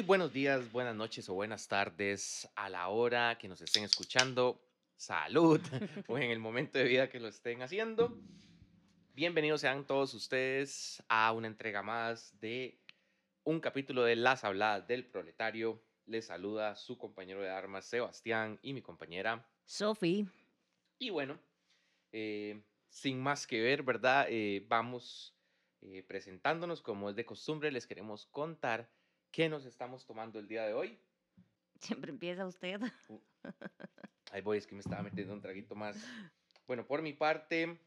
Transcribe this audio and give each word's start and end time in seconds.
Muy 0.00 0.06
buenos 0.06 0.32
días, 0.32 0.72
buenas 0.72 0.96
noches 0.96 1.28
o 1.28 1.34
buenas 1.34 1.68
tardes 1.68 2.48
a 2.54 2.70
la 2.70 2.88
hora 2.88 3.36
que 3.36 3.48
nos 3.48 3.60
estén 3.60 3.84
escuchando. 3.84 4.58
Salud 4.96 5.60
o 6.08 6.16
en 6.16 6.30
el 6.30 6.38
momento 6.38 6.78
de 6.78 6.84
vida 6.84 7.10
que 7.10 7.20
lo 7.20 7.28
estén 7.28 7.60
haciendo. 7.60 8.18
Bienvenidos 9.12 9.60
sean 9.60 9.86
todos 9.86 10.14
ustedes 10.14 11.04
a 11.10 11.30
una 11.32 11.48
entrega 11.48 11.82
más 11.82 12.40
de 12.40 12.80
un 13.44 13.60
capítulo 13.60 14.02
de 14.02 14.16
Las 14.16 14.42
Habladas 14.42 14.88
del 14.88 15.04
Proletario. 15.04 15.84
Les 16.06 16.24
saluda 16.24 16.76
su 16.76 16.96
compañero 16.96 17.42
de 17.42 17.50
armas 17.50 17.84
Sebastián 17.84 18.58
y 18.62 18.72
mi 18.72 18.80
compañera 18.80 19.46
Sofi. 19.66 20.26
Y 20.98 21.10
bueno, 21.10 21.38
eh, 22.10 22.62
sin 22.88 23.20
más 23.20 23.46
que 23.46 23.60
ver, 23.60 23.82
¿verdad? 23.82 24.28
Eh, 24.30 24.64
vamos 24.66 25.36
eh, 25.82 26.02
presentándonos 26.08 26.80
como 26.80 27.10
es 27.10 27.16
de 27.16 27.26
costumbre. 27.26 27.70
Les 27.70 27.86
queremos 27.86 28.24
contar 28.24 28.88
¿Qué 29.30 29.48
nos 29.48 29.64
estamos 29.64 30.04
tomando 30.04 30.40
el 30.40 30.48
día 30.48 30.66
de 30.66 30.74
hoy? 30.74 30.98
Siempre 31.78 32.10
empieza 32.10 32.46
usted. 32.46 32.80
Uh, 33.08 33.20
ahí 34.32 34.40
voy, 34.40 34.58
es 34.58 34.66
que 34.66 34.74
me 34.74 34.80
estaba 34.80 35.02
metiendo 35.02 35.32
un 35.32 35.40
traguito 35.40 35.74
más. 35.76 35.96
Bueno, 36.66 36.86
por 36.86 37.00
mi 37.00 37.12
parte, 37.12 37.78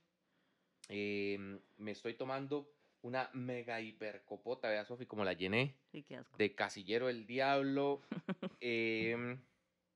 em, 0.88 1.60
me 1.78 1.92
estoy 1.92 2.14
tomando 2.14 2.72
una 3.02 3.30
mega 3.34 3.82
hipercopota, 3.82 4.70
vea 4.70 4.86
Sofi, 4.86 5.06
como 5.06 5.26
la 5.26 5.34
llené. 5.34 5.76
Sí, 5.92 6.04
qué 6.04 6.16
asco. 6.16 6.38
De 6.38 6.56
Casillero 6.56 7.10
el 7.10 7.28
Diablo, 7.28 8.02
eh, 8.62 9.38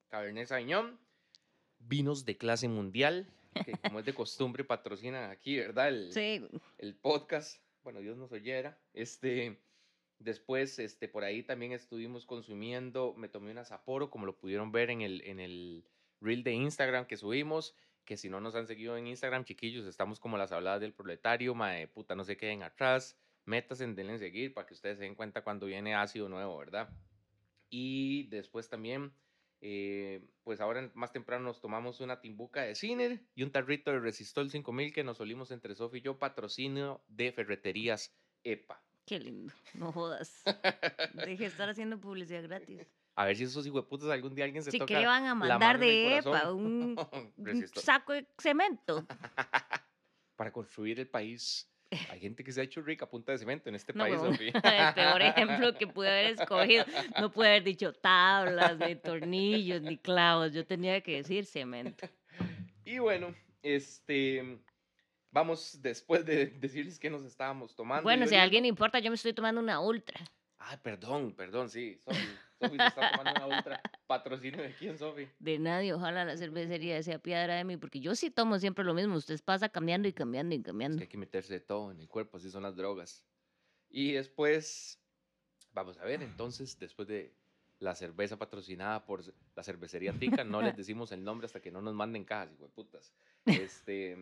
Cabernet 0.08 0.48
Sauvignon, 0.48 0.98
vinos 1.78 2.26
de 2.26 2.36
clase 2.36 2.68
mundial, 2.68 3.26
que 3.64 3.72
como 3.72 4.00
es 4.00 4.04
de 4.04 4.12
costumbre 4.14 4.64
patrocinan 4.64 5.30
aquí, 5.30 5.56
¿verdad? 5.56 5.88
El, 5.88 6.12
Sí, 6.12 6.46
el 6.76 6.94
podcast. 6.94 7.62
Bueno, 7.82 8.00
Dios 8.00 8.18
nos 8.18 8.32
oyera. 8.32 8.78
Este, 8.92 9.58
Después, 10.18 10.78
este, 10.80 11.08
por 11.08 11.22
ahí 11.22 11.44
también 11.44 11.72
estuvimos 11.72 12.26
consumiendo, 12.26 13.14
me 13.16 13.28
tomé 13.28 13.52
una 13.52 13.64
Sapporo, 13.64 14.10
como 14.10 14.26
lo 14.26 14.36
pudieron 14.36 14.72
ver 14.72 14.90
en 14.90 15.00
el, 15.00 15.22
en 15.24 15.38
el 15.38 15.84
reel 16.20 16.42
de 16.42 16.52
Instagram 16.52 17.06
que 17.06 17.16
subimos, 17.16 17.76
que 18.04 18.16
si 18.16 18.28
no 18.28 18.40
nos 18.40 18.56
han 18.56 18.66
seguido 18.66 18.96
en 18.96 19.06
Instagram, 19.06 19.44
chiquillos, 19.44 19.86
estamos 19.86 20.18
como 20.18 20.36
las 20.36 20.50
habladas 20.50 20.80
del 20.80 20.92
proletario, 20.92 21.54
mae, 21.54 21.86
puta, 21.86 22.16
no 22.16 22.24
se 22.24 22.36
queden 22.36 22.64
atrás, 22.64 23.16
metas 23.44 23.80
en 23.80 23.94
denle 23.94 24.14
en 24.14 24.18
seguir 24.18 24.54
para 24.54 24.66
que 24.66 24.74
ustedes 24.74 24.98
se 24.98 25.04
den 25.04 25.14
cuenta 25.14 25.44
cuando 25.44 25.66
viene 25.66 25.94
ácido 25.94 26.28
nuevo, 26.28 26.58
¿verdad? 26.58 26.88
Y 27.70 28.26
después 28.28 28.68
también, 28.68 29.12
eh, 29.60 30.26
pues 30.42 30.60
ahora 30.60 30.90
más 30.94 31.12
temprano 31.12 31.44
nos 31.44 31.60
tomamos 31.60 32.00
una 32.00 32.20
timbuca 32.20 32.62
de 32.62 32.74
Ciner 32.74 33.20
y 33.34 33.44
un 33.44 33.52
tarrito 33.52 33.92
de 33.92 34.00
Resistol 34.00 34.50
5000 34.50 34.92
que 34.92 35.04
nos 35.04 35.20
olimos 35.20 35.50
entre 35.52 35.74
Sofi 35.76 35.98
y 35.98 36.00
yo, 36.00 36.18
patrocinio 36.18 37.04
de 37.06 37.30
ferreterías 37.30 38.18
EPA. 38.42 38.87
Qué 39.08 39.18
lindo. 39.18 39.52
No 39.74 39.90
jodas. 39.92 40.42
Deje 41.14 41.36
de 41.44 41.46
estar 41.46 41.68
haciendo 41.68 41.98
publicidad 41.98 42.42
gratis. 42.42 42.86
A 43.16 43.24
ver 43.24 43.36
si 43.36 43.44
esos 43.44 43.66
hijueputas 43.66 44.08
algún 44.10 44.34
día 44.34 44.44
alguien 44.44 44.62
se 44.62 44.70
Si 44.70 44.78
toca. 44.78 44.94
que 44.94 45.00
le 45.00 45.06
van 45.06 45.24
a 45.24 45.34
mandar 45.34 45.78
de 45.78 46.18
EPA 46.18 46.52
un, 46.52 46.96
un 47.36 47.46
Resistol. 47.46 47.82
saco 47.82 48.12
de 48.12 48.26
cemento. 48.38 49.06
Para 50.36 50.52
construir 50.52 51.00
el 51.00 51.08
país. 51.08 51.68
Hay 52.10 52.20
gente 52.20 52.44
que 52.44 52.52
se 52.52 52.60
ha 52.60 52.64
hecho 52.64 52.82
rica 52.82 53.06
a 53.06 53.10
punta 53.10 53.32
de 53.32 53.38
cemento 53.38 53.70
en 53.70 53.74
este 53.74 53.94
No, 53.94 54.04
país. 54.04 54.20
Sofi. 54.20 54.48
El 54.54 54.94
peor 54.94 55.22
ejemplo 55.22 55.74
que 55.74 55.86
pude 55.86 56.08
haber 56.08 56.26
escogido. 56.38 56.84
No 57.18 57.32
pude 57.32 57.48
haber 57.48 57.64
dicho 57.64 57.92
tablas, 57.94 58.76
ni 58.78 58.94
tornillos, 58.96 59.80
ni 59.80 59.96
clavos. 59.96 60.52
Yo 60.52 60.66
tenía 60.66 61.00
que 61.00 61.16
decir 61.16 61.46
cemento. 61.46 62.06
Y 62.84 62.98
bueno, 62.98 63.34
este. 63.62 64.60
Vamos 65.30 65.78
después 65.82 66.24
de 66.24 66.46
decirles 66.60 66.98
que 66.98 67.10
nos 67.10 67.24
estábamos 67.24 67.74
tomando. 67.74 68.02
Bueno, 68.04 68.26
si 68.26 68.34
a 68.34 68.42
alguien 68.42 68.64
importa, 68.64 68.98
yo 68.98 69.10
me 69.10 69.14
estoy 69.16 69.32
tomando 69.32 69.60
una 69.60 69.80
ultra. 69.80 70.18
Ay, 70.58 70.76
perdón, 70.82 71.34
perdón, 71.34 71.70
sí. 71.70 71.98
Sofi, 72.04 72.26
Sofi 72.60 72.76
se 72.76 72.86
está 72.86 73.12
tomando 73.12 73.44
una 73.46 73.58
ultra. 73.58 73.80
Patrocinio 74.06 74.60
de 74.62 74.74
quién, 74.74 74.98
Sofi. 74.98 75.28
De 75.38 75.58
nadie, 75.58 75.94
ojalá 75.94 76.24
la 76.24 76.36
cervecería 76.36 77.00
sea 77.02 77.18
piedra 77.20 77.54
de 77.54 77.64
mí, 77.64 77.76
porque 77.76 78.00
yo 78.00 78.14
sí 78.16 78.30
tomo 78.30 78.58
siempre 78.58 78.84
lo 78.84 78.92
mismo. 78.94 79.14
Usted 79.16 79.40
pasa 79.44 79.68
cambiando 79.68 80.08
y 80.08 80.12
cambiando 80.12 80.54
y 80.54 80.58
Es 80.58 80.64
cambiando. 80.64 80.96
que 80.98 81.04
hay 81.04 81.08
que 81.08 81.18
meterse 81.18 81.52
de 81.54 81.60
todo 81.60 81.92
en 81.92 82.00
el 82.00 82.08
cuerpo, 82.08 82.38
así 82.38 82.50
son 82.50 82.64
las 82.64 82.74
drogas. 82.74 83.24
Y 83.88 84.12
después, 84.12 84.98
vamos 85.72 85.96
a 85.98 86.04
ver, 86.04 86.22
entonces, 86.22 86.78
después 86.78 87.06
de 87.06 87.32
la 87.78 87.94
cerveza 87.94 88.36
patrocinada 88.36 89.06
por 89.06 89.22
la 89.54 89.62
cervecería 89.62 90.12
Tica, 90.12 90.42
no 90.42 90.60
les 90.60 90.76
decimos 90.76 91.12
el 91.12 91.22
nombre 91.22 91.46
hasta 91.46 91.60
que 91.60 91.70
no 91.70 91.80
nos 91.80 91.94
manden 91.94 92.24
cajas, 92.24 92.52
hijo 92.52 92.64
de 92.64 92.70
putas. 92.70 93.12
Este, 93.48 94.16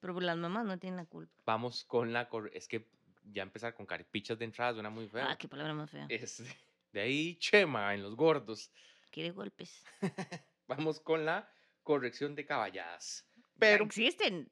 Pero 0.00 0.14
pues 0.14 0.24
las 0.24 0.36
mamás 0.36 0.64
no 0.64 0.78
tienen 0.78 0.96
la 0.96 1.04
culpa. 1.06 1.32
vamos 1.46 1.84
con 1.84 2.12
la... 2.12 2.28
Es 2.52 2.68
que 2.68 2.86
ya 3.30 3.42
empezar 3.42 3.74
con 3.74 3.86
caripichas 3.86 4.38
de 4.38 4.44
entrada 4.46 4.72
suena 4.72 4.90
muy 4.90 5.08
feo. 5.08 5.24
Ah, 5.28 5.36
qué 5.36 5.48
palabra 5.48 5.74
más 5.74 5.90
fea. 5.90 6.06
Este, 6.08 6.44
de 6.92 7.00
ahí, 7.00 7.36
chema 7.36 7.94
en 7.94 8.02
los 8.02 8.16
gordos. 8.16 8.70
Quiere 9.10 9.30
golpes. 9.30 9.84
Vamos 10.66 11.00
con 11.00 11.24
la 11.24 11.50
corrección 11.82 12.34
de 12.34 12.44
caballadas. 12.44 13.27
Pero 13.58 13.72
Pero 13.72 13.84
existen. 13.84 14.48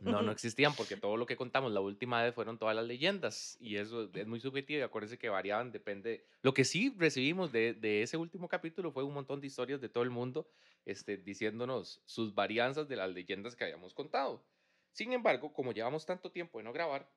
No, 0.00 0.22
no 0.22 0.32
existían 0.32 0.74
porque 0.74 0.96
todo 0.96 1.16
lo 1.16 1.26
que 1.26 1.36
contamos 1.36 1.72
la 1.72 1.80
última 1.80 2.22
vez 2.22 2.34
fueron 2.34 2.58
todas 2.58 2.74
las 2.74 2.86
leyendas 2.86 3.56
y 3.60 3.76
eso 3.76 4.10
es 4.12 4.26
muy 4.26 4.40
subjetivo 4.40 4.80
y 4.80 4.82
acuérdense 4.82 5.18
que 5.18 5.28
variaban, 5.28 5.70
depende. 5.72 6.26
Lo 6.42 6.52
que 6.52 6.64
sí 6.64 6.94
recibimos 6.96 7.52
de, 7.52 7.74
de 7.74 8.02
ese 8.02 8.16
último 8.16 8.48
capítulo 8.48 8.92
fue 8.92 9.04
un 9.04 9.14
montón 9.14 9.40
de 9.40 9.46
historias 9.46 9.80
de 9.80 9.88
todo 9.88 10.04
el 10.04 10.10
mundo 10.10 10.48
este, 10.84 11.16
diciéndonos 11.16 12.02
sus 12.04 12.34
varianzas 12.34 12.88
de 12.88 12.96
las 12.96 13.10
leyendas 13.10 13.56
que 13.56 13.64
habíamos 13.64 13.94
contado. 13.94 14.44
Sin 14.92 15.12
embargo, 15.12 15.52
como 15.52 15.72
llevamos 15.72 16.06
tanto 16.06 16.30
tiempo 16.30 16.58
de 16.58 16.64
no 16.64 16.72
grabar, 16.72 17.10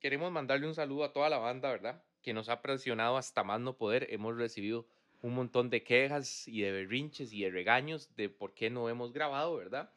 queremos 0.00 0.32
mandarle 0.32 0.66
un 0.66 0.74
saludo 0.74 1.04
a 1.04 1.12
toda 1.12 1.30
la 1.30 1.38
banda, 1.38 1.70
¿verdad? 1.70 2.04
Que 2.20 2.34
nos 2.34 2.48
ha 2.48 2.60
presionado 2.62 3.16
hasta 3.16 3.44
más 3.44 3.60
no 3.60 3.76
poder. 3.76 4.06
Hemos 4.10 4.36
recibido 4.36 4.86
un 5.22 5.34
montón 5.34 5.70
de 5.70 5.82
quejas 5.84 6.46
y 6.48 6.60
de 6.62 6.72
berrinches 6.72 7.32
y 7.32 7.42
de 7.42 7.50
regaños 7.50 8.14
de 8.16 8.28
por 8.28 8.54
qué 8.54 8.70
no 8.70 8.88
hemos 8.88 9.12
grabado, 9.12 9.56
¿verdad? 9.56 9.92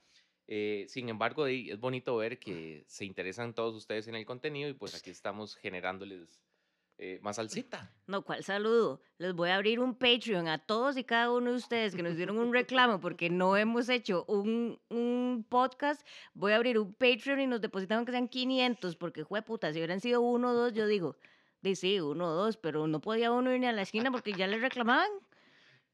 Eh, 0.47 0.85
sin 0.87 1.09
embargo, 1.09 1.47
es 1.47 1.79
bonito 1.79 2.15
ver 2.17 2.39
que 2.39 2.83
se 2.87 3.05
interesan 3.05 3.53
todos 3.53 3.75
ustedes 3.75 4.07
en 4.07 4.15
el 4.15 4.25
contenido 4.25 4.69
y 4.69 4.73
pues 4.73 4.93
aquí 4.93 5.09
estamos 5.09 5.55
generándoles 5.55 6.39
eh, 6.97 7.19
más 7.21 7.35
salsita. 7.35 7.91
No, 8.07 8.21
¿cuál 8.21 8.43
saludo? 8.43 9.01
Les 9.17 9.33
voy 9.33 9.49
a 9.49 9.55
abrir 9.55 9.81
un 9.81 9.95
Patreon 9.95 10.47
a 10.47 10.59
todos 10.59 10.95
y 10.95 11.03
cada 11.03 11.29
uno 11.31 11.51
de 11.51 11.57
ustedes 11.57 11.93
que 11.93 12.03
nos 12.03 12.15
dieron 12.15 12.37
un 12.37 12.53
reclamo 12.53 13.01
porque 13.01 13.29
no 13.29 13.57
hemos 13.57 13.89
hecho 13.89 14.23
un, 14.27 14.79
un 14.89 15.45
podcast. 15.49 16.07
Voy 16.33 16.53
a 16.53 16.55
abrir 16.55 16.79
un 16.79 16.93
Patreon 16.93 17.41
y 17.41 17.47
nos 17.47 17.59
depositaron 17.59 18.05
que 18.05 18.13
sean 18.13 18.29
500 18.29 18.95
porque, 18.95 19.23
jue 19.23 19.41
puta, 19.41 19.73
si 19.73 19.79
hubieran 19.79 19.99
sido 19.99 20.21
uno 20.21 20.51
o 20.51 20.53
dos, 20.53 20.73
yo 20.73 20.87
digo, 20.87 21.17
di 21.61 21.75
sí, 21.75 21.99
uno 21.99 22.29
o 22.29 22.33
dos, 22.33 22.55
pero 22.55 22.87
no 22.87 23.01
podía 23.01 23.31
uno 23.31 23.53
ir 23.53 23.59
ni 23.59 23.65
a 23.65 23.73
la 23.73 23.81
esquina 23.81 24.09
porque 24.09 24.31
ya 24.31 24.47
les 24.47 24.61
reclamaban. 24.61 25.09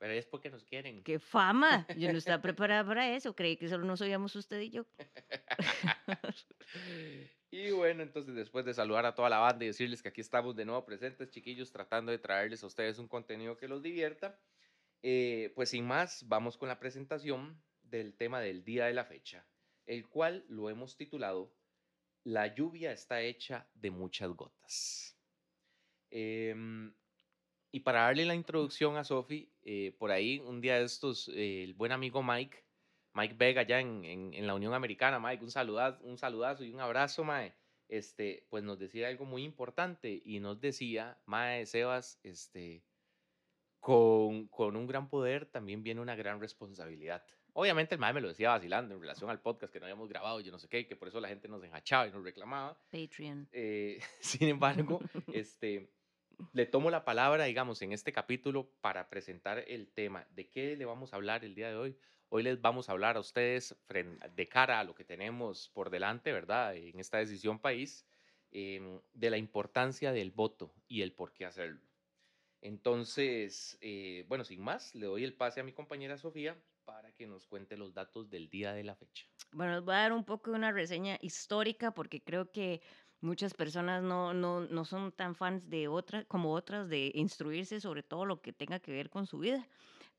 Pero 0.01 0.13
es 0.13 0.25
porque 0.25 0.49
nos 0.49 0.63
quieren. 0.63 1.03
¡Qué 1.03 1.19
fama! 1.19 1.85
Yo 1.95 2.11
no 2.11 2.17
estaba 2.17 2.41
preparada 2.55 2.83
para 2.83 3.15
eso. 3.15 3.35
Creí 3.35 3.55
que 3.55 3.69
solo 3.69 3.85
nos 3.85 4.01
oíamos 4.01 4.35
usted 4.35 4.59
y 4.59 4.71
yo. 4.71 4.85
Y 7.53 7.69
bueno, 7.71 8.01
entonces 8.01 8.33
después 8.33 8.63
de 8.63 8.73
saludar 8.73 9.05
a 9.05 9.13
toda 9.13 9.29
la 9.29 9.39
banda 9.39 9.65
y 9.65 9.67
decirles 9.67 10.01
que 10.01 10.07
aquí 10.07 10.21
estamos 10.21 10.55
de 10.55 10.63
nuevo 10.63 10.85
presentes, 10.85 11.31
chiquillos, 11.31 11.69
tratando 11.69 12.13
de 12.13 12.17
traerles 12.17 12.63
a 12.63 12.67
ustedes 12.67 12.97
un 12.97 13.09
contenido 13.09 13.57
que 13.57 13.67
los 13.67 13.83
divierta, 13.83 14.39
eh, 15.03 15.51
pues 15.53 15.71
sin 15.71 15.85
más, 15.85 16.25
vamos 16.29 16.57
con 16.57 16.69
la 16.69 16.79
presentación 16.79 17.61
del 17.83 18.15
tema 18.15 18.39
del 18.39 18.63
día 18.63 18.85
de 18.85 18.93
la 18.93 19.03
fecha, 19.03 19.45
el 19.85 20.07
cual 20.07 20.45
lo 20.47 20.69
hemos 20.69 20.95
titulado 20.95 21.53
La 22.23 22.55
lluvia 22.55 22.93
está 22.93 23.21
hecha 23.21 23.67
de 23.73 23.91
muchas 23.91 24.29
gotas. 24.29 25.17
Em, 26.09 26.93
y 27.69 27.81
para 27.81 28.03
darle 28.03 28.23
la 28.23 28.35
introducción 28.35 28.95
a 28.95 29.03
Sofi, 29.03 29.50
eh, 29.63 29.95
por 29.97 30.11
ahí 30.11 30.39
un 30.39 30.61
día 30.61 30.77
de 30.79 30.85
estos, 30.85 31.29
eh, 31.29 31.63
el 31.63 31.73
buen 31.73 31.91
amigo 31.91 32.21
Mike, 32.23 32.63
Mike 33.13 33.35
Vega 33.37 33.61
allá 33.61 33.79
en, 33.79 34.03
en- 34.05 34.33
en 34.33 34.47
la 34.47 34.55
Unión 34.55 34.73
Americana, 34.73 35.19
Mike, 35.19 35.43
un 35.43 35.51
saludazo, 35.51 36.03
un 36.03 36.17
saludazo 36.17 36.63
y 36.63 36.71
un 36.71 36.79
abrazo, 36.79 37.23
Mae. 37.23 37.53
Este, 37.89 38.45
pues 38.49 38.63
nos 38.63 38.79
decía 38.79 39.09
algo 39.09 39.25
muy 39.25 39.43
importante 39.43 40.21
y 40.23 40.39
nos 40.39 40.61
decía, 40.61 41.17
Mae 41.25 41.65
Sebas, 41.65 42.19
este, 42.23 42.83
con, 43.79 44.47
con 44.47 44.75
un 44.75 44.87
gran 44.87 45.09
poder 45.09 45.45
también 45.47 45.83
viene 45.83 46.01
una 46.01 46.15
gran 46.15 46.39
responsabilidad. 46.39 47.23
Obviamente 47.53 47.95
el 47.95 47.99
Mae 47.99 48.13
me 48.13 48.21
lo 48.21 48.29
decía 48.29 48.49
vacilando 48.51 48.93
en 48.95 49.01
relación 49.01 49.29
al 49.29 49.41
podcast 49.41 49.73
que 49.73 49.79
no 49.79 49.85
habíamos 49.87 50.07
grabado, 50.07 50.39
yo 50.39 50.51
no 50.53 50.59
sé 50.59 50.69
qué, 50.69 50.87
que 50.87 50.95
por 50.95 51.09
eso 51.09 51.19
la 51.19 51.27
gente 51.27 51.49
nos 51.49 51.61
enjachaba 51.63 52.07
y 52.07 52.11
nos 52.11 52.23
reclamaba. 52.23 52.77
Patreon. 52.91 53.49
Eh, 53.51 53.99
sin 54.21 54.47
embargo, 54.47 55.01
este, 55.33 55.89
le 56.53 56.65
tomo 56.65 56.89
la 56.89 57.05
palabra, 57.05 57.45
digamos, 57.45 57.81
en 57.81 57.91
este 57.91 58.11
capítulo 58.11 58.69
para 58.81 59.09
presentar 59.09 59.63
el 59.67 59.89
tema. 59.89 60.27
¿De 60.31 60.49
qué 60.49 60.75
le 60.75 60.85
vamos 60.85 61.13
a 61.13 61.15
hablar 61.15 61.45
el 61.45 61.55
día 61.55 61.69
de 61.69 61.75
hoy? 61.75 61.97
Hoy 62.29 62.43
les 62.43 62.61
vamos 62.61 62.87
a 62.87 62.93
hablar 62.93 63.17
a 63.17 63.19
ustedes 63.19 63.75
de 63.89 64.47
cara 64.47 64.79
a 64.79 64.83
lo 64.83 64.95
que 64.95 65.03
tenemos 65.03 65.69
por 65.69 65.89
delante, 65.89 66.31
¿verdad? 66.31 66.75
En 66.75 66.99
esta 66.99 67.17
decisión 67.17 67.59
país, 67.59 68.05
em, 68.51 69.01
de 69.13 69.29
la 69.29 69.37
importancia 69.37 70.11
del 70.11 70.31
voto 70.31 70.73
y 70.87 71.01
el 71.01 71.13
por 71.13 71.33
qué 71.33 71.45
hacerlo. 71.45 71.81
Entonces, 72.61 73.77
eh, 73.81 74.25
bueno, 74.27 74.45
sin 74.45 74.61
más, 74.61 74.93
le 74.95 75.07
doy 75.07 75.23
el 75.23 75.33
pase 75.33 75.59
a 75.59 75.63
mi 75.63 75.73
compañera 75.73 76.17
Sofía 76.17 76.55
para 76.85 77.11
que 77.13 77.27
nos 77.27 77.47
cuente 77.47 77.75
los 77.75 77.93
datos 77.93 78.29
del 78.29 78.49
día 78.49 78.73
de 78.73 78.83
la 78.83 78.95
fecha. 78.95 79.25
Bueno, 79.51 79.75
les 79.75 79.83
voy 79.83 79.95
a 79.95 79.99
dar 79.99 80.13
un 80.13 80.23
poco 80.23 80.51
de 80.51 80.57
una 80.57 80.71
reseña 80.71 81.17
histórica 81.21 81.93
porque 81.93 82.21
creo 82.21 82.51
que 82.51 82.81
muchas 83.21 83.53
personas 83.53 84.03
no, 84.03 84.33
no, 84.33 84.61
no 84.61 84.85
son 84.85 85.11
tan 85.11 85.35
fans 85.35 85.69
de 85.69 85.87
otras 85.87 86.25
como 86.25 86.53
otras 86.53 86.89
de 86.89 87.11
instruirse 87.15 87.79
sobre 87.79 88.03
todo 88.03 88.25
lo 88.25 88.41
que 88.41 88.53
tenga 88.53 88.79
que 88.79 88.91
ver 88.91 89.09
con 89.09 89.25
su 89.25 89.39
vida. 89.39 89.67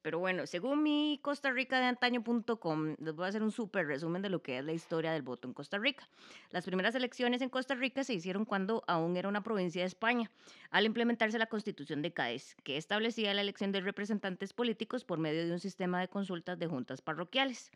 Pero 0.02 0.18
bueno, 0.18 0.48
según 0.48 0.82
mi 0.82 1.20
Costa 1.22 1.52
Rica 1.52 1.78
de 1.78 1.86
antaño.com, 1.86 2.96
les 2.98 3.14
voy 3.14 3.24
a 3.24 3.28
hacer 3.28 3.42
un 3.42 3.52
súper 3.52 3.86
resumen 3.86 4.20
de 4.20 4.30
lo 4.30 4.42
que 4.42 4.58
es 4.58 4.64
la 4.64 4.72
historia 4.72 5.12
del 5.12 5.22
voto 5.22 5.46
en 5.46 5.54
Costa 5.54 5.78
Rica. 5.78 6.08
Las 6.50 6.64
primeras 6.64 6.96
elecciones 6.96 7.40
en 7.40 7.48
Costa 7.48 7.76
Rica 7.76 8.02
se 8.02 8.14
hicieron 8.14 8.44
cuando 8.44 8.82
aún 8.88 9.16
era 9.16 9.28
una 9.28 9.44
provincia 9.44 9.82
de 9.82 9.86
España, 9.86 10.28
al 10.70 10.86
implementarse 10.86 11.38
la 11.38 11.46
Constitución 11.46 12.02
de 12.02 12.12
Cádiz, 12.12 12.56
que 12.64 12.76
establecía 12.76 13.32
la 13.32 13.42
elección 13.42 13.70
de 13.70 13.80
representantes 13.80 14.52
políticos 14.52 15.04
por 15.04 15.20
medio 15.20 15.46
de 15.46 15.52
un 15.52 15.60
sistema 15.60 16.00
de 16.00 16.08
consultas 16.08 16.58
de 16.58 16.66
juntas 16.66 17.00
parroquiales, 17.00 17.70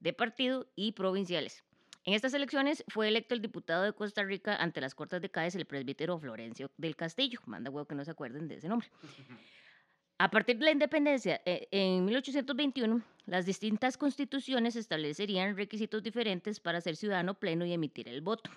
de 0.00 0.12
partido 0.12 0.66
y 0.74 0.92
provinciales. 0.92 1.62
En 2.08 2.14
estas 2.14 2.32
elecciones 2.32 2.82
fue 2.88 3.06
electo 3.06 3.34
el 3.34 3.42
diputado 3.42 3.82
de 3.82 3.92
Costa 3.92 4.24
Rica 4.24 4.56
ante 4.56 4.80
las 4.80 4.94
Cortes 4.94 5.20
de 5.20 5.28
Cádiz, 5.28 5.54
el 5.56 5.66
presbítero 5.66 6.18
Florencio 6.18 6.70
del 6.78 6.96
Castillo. 6.96 7.38
Manda 7.44 7.70
huevo 7.70 7.86
que 7.86 7.94
no 7.94 8.02
se 8.02 8.12
acuerden 8.12 8.48
de 8.48 8.54
ese 8.54 8.66
nombre. 8.66 8.88
A 10.16 10.30
partir 10.30 10.56
de 10.56 10.64
la 10.64 10.70
independencia, 10.70 11.42
eh, 11.44 11.68
en 11.70 12.06
1821, 12.06 13.02
las 13.26 13.44
distintas 13.44 13.98
constituciones 13.98 14.74
establecerían 14.74 15.54
requisitos 15.54 16.02
diferentes 16.02 16.60
para 16.60 16.80
ser 16.80 16.96
ciudadano 16.96 17.34
pleno 17.34 17.66
y 17.66 17.74
emitir 17.74 18.08
el 18.08 18.22
voto. 18.22 18.50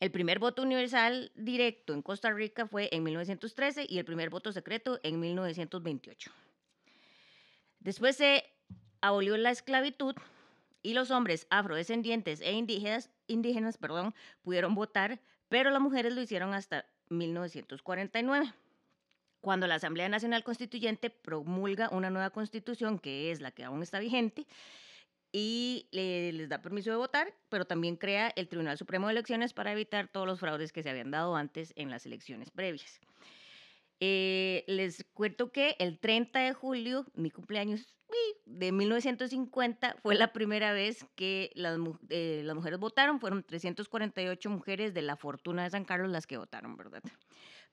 El 0.00 0.10
primer 0.10 0.38
voto 0.38 0.62
universal 0.62 1.30
directo 1.34 1.92
en 1.92 2.00
Costa 2.00 2.30
Rica 2.32 2.66
fue 2.66 2.88
en 2.90 3.02
1913 3.02 3.84
y 3.86 3.98
el 3.98 4.06
primer 4.06 4.30
voto 4.30 4.50
secreto 4.50 4.98
en 5.02 5.20
1928. 5.20 6.30
Después 7.80 8.16
se 8.16 8.44
abolió 9.02 9.36
la 9.36 9.50
esclavitud 9.50 10.14
y 10.82 10.94
los 10.94 11.10
hombres 11.10 11.46
afrodescendientes 11.50 12.40
e 12.40 12.52
indígenas, 12.52 13.10
indígenas 13.26 13.78
perdón, 13.78 14.14
pudieron 14.42 14.74
votar, 14.74 15.20
pero 15.48 15.70
las 15.70 15.80
mujeres 15.80 16.14
lo 16.14 16.22
hicieron 16.22 16.54
hasta 16.54 16.86
1949 17.08 18.52
cuando 19.40 19.66
la 19.66 19.76
Asamblea 19.76 20.08
Nacional 20.08 20.44
Constituyente 20.44 21.10
promulga 21.10 21.88
una 21.90 22.10
nueva 22.10 22.30
constitución, 22.30 22.98
que 22.98 23.30
es 23.30 23.40
la 23.40 23.50
que 23.50 23.64
aún 23.64 23.82
está 23.82 23.98
vigente, 23.98 24.46
y 25.30 25.88
les 25.92 26.48
da 26.48 26.62
permiso 26.62 26.90
de 26.90 26.96
votar, 26.96 27.32
pero 27.48 27.66
también 27.66 27.96
crea 27.96 28.32
el 28.34 28.48
Tribunal 28.48 28.78
Supremo 28.78 29.06
de 29.06 29.12
Elecciones 29.12 29.52
para 29.52 29.72
evitar 29.72 30.08
todos 30.08 30.26
los 30.26 30.40
fraudes 30.40 30.72
que 30.72 30.82
se 30.82 30.90
habían 30.90 31.10
dado 31.10 31.36
antes 31.36 31.72
en 31.76 31.90
las 31.90 32.06
elecciones 32.06 32.50
previas. 32.50 33.00
Eh, 34.00 34.64
les 34.66 35.04
cuento 35.14 35.50
que 35.50 35.76
el 35.78 35.98
30 35.98 36.38
de 36.40 36.52
julio, 36.52 37.06
mi 37.14 37.30
cumpleaños 37.30 37.94
de 38.46 38.72
1950, 38.72 39.96
fue 40.02 40.14
la 40.14 40.32
primera 40.32 40.72
vez 40.72 41.04
que 41.14 41.50
las, 41.54 41.78
eh, 42.08 42.42
las 42.44 42.56
mujeres 42.56 42.78
votaron. 42.78 43.20
Fueron 43.20 43.42
348 43.42 44.50
mujeres 44.50 44.94
de 44.94 45.02
la 45.02 45.16
Fortuna 45.16 45.64
de 45.64 45.70
San 45.70 45.84
Carlos 45.84 46.10
las 46.10 46.26
que 46.26 46.38
votaron, 46.38 46.76
¿verdad? 46.76 47.02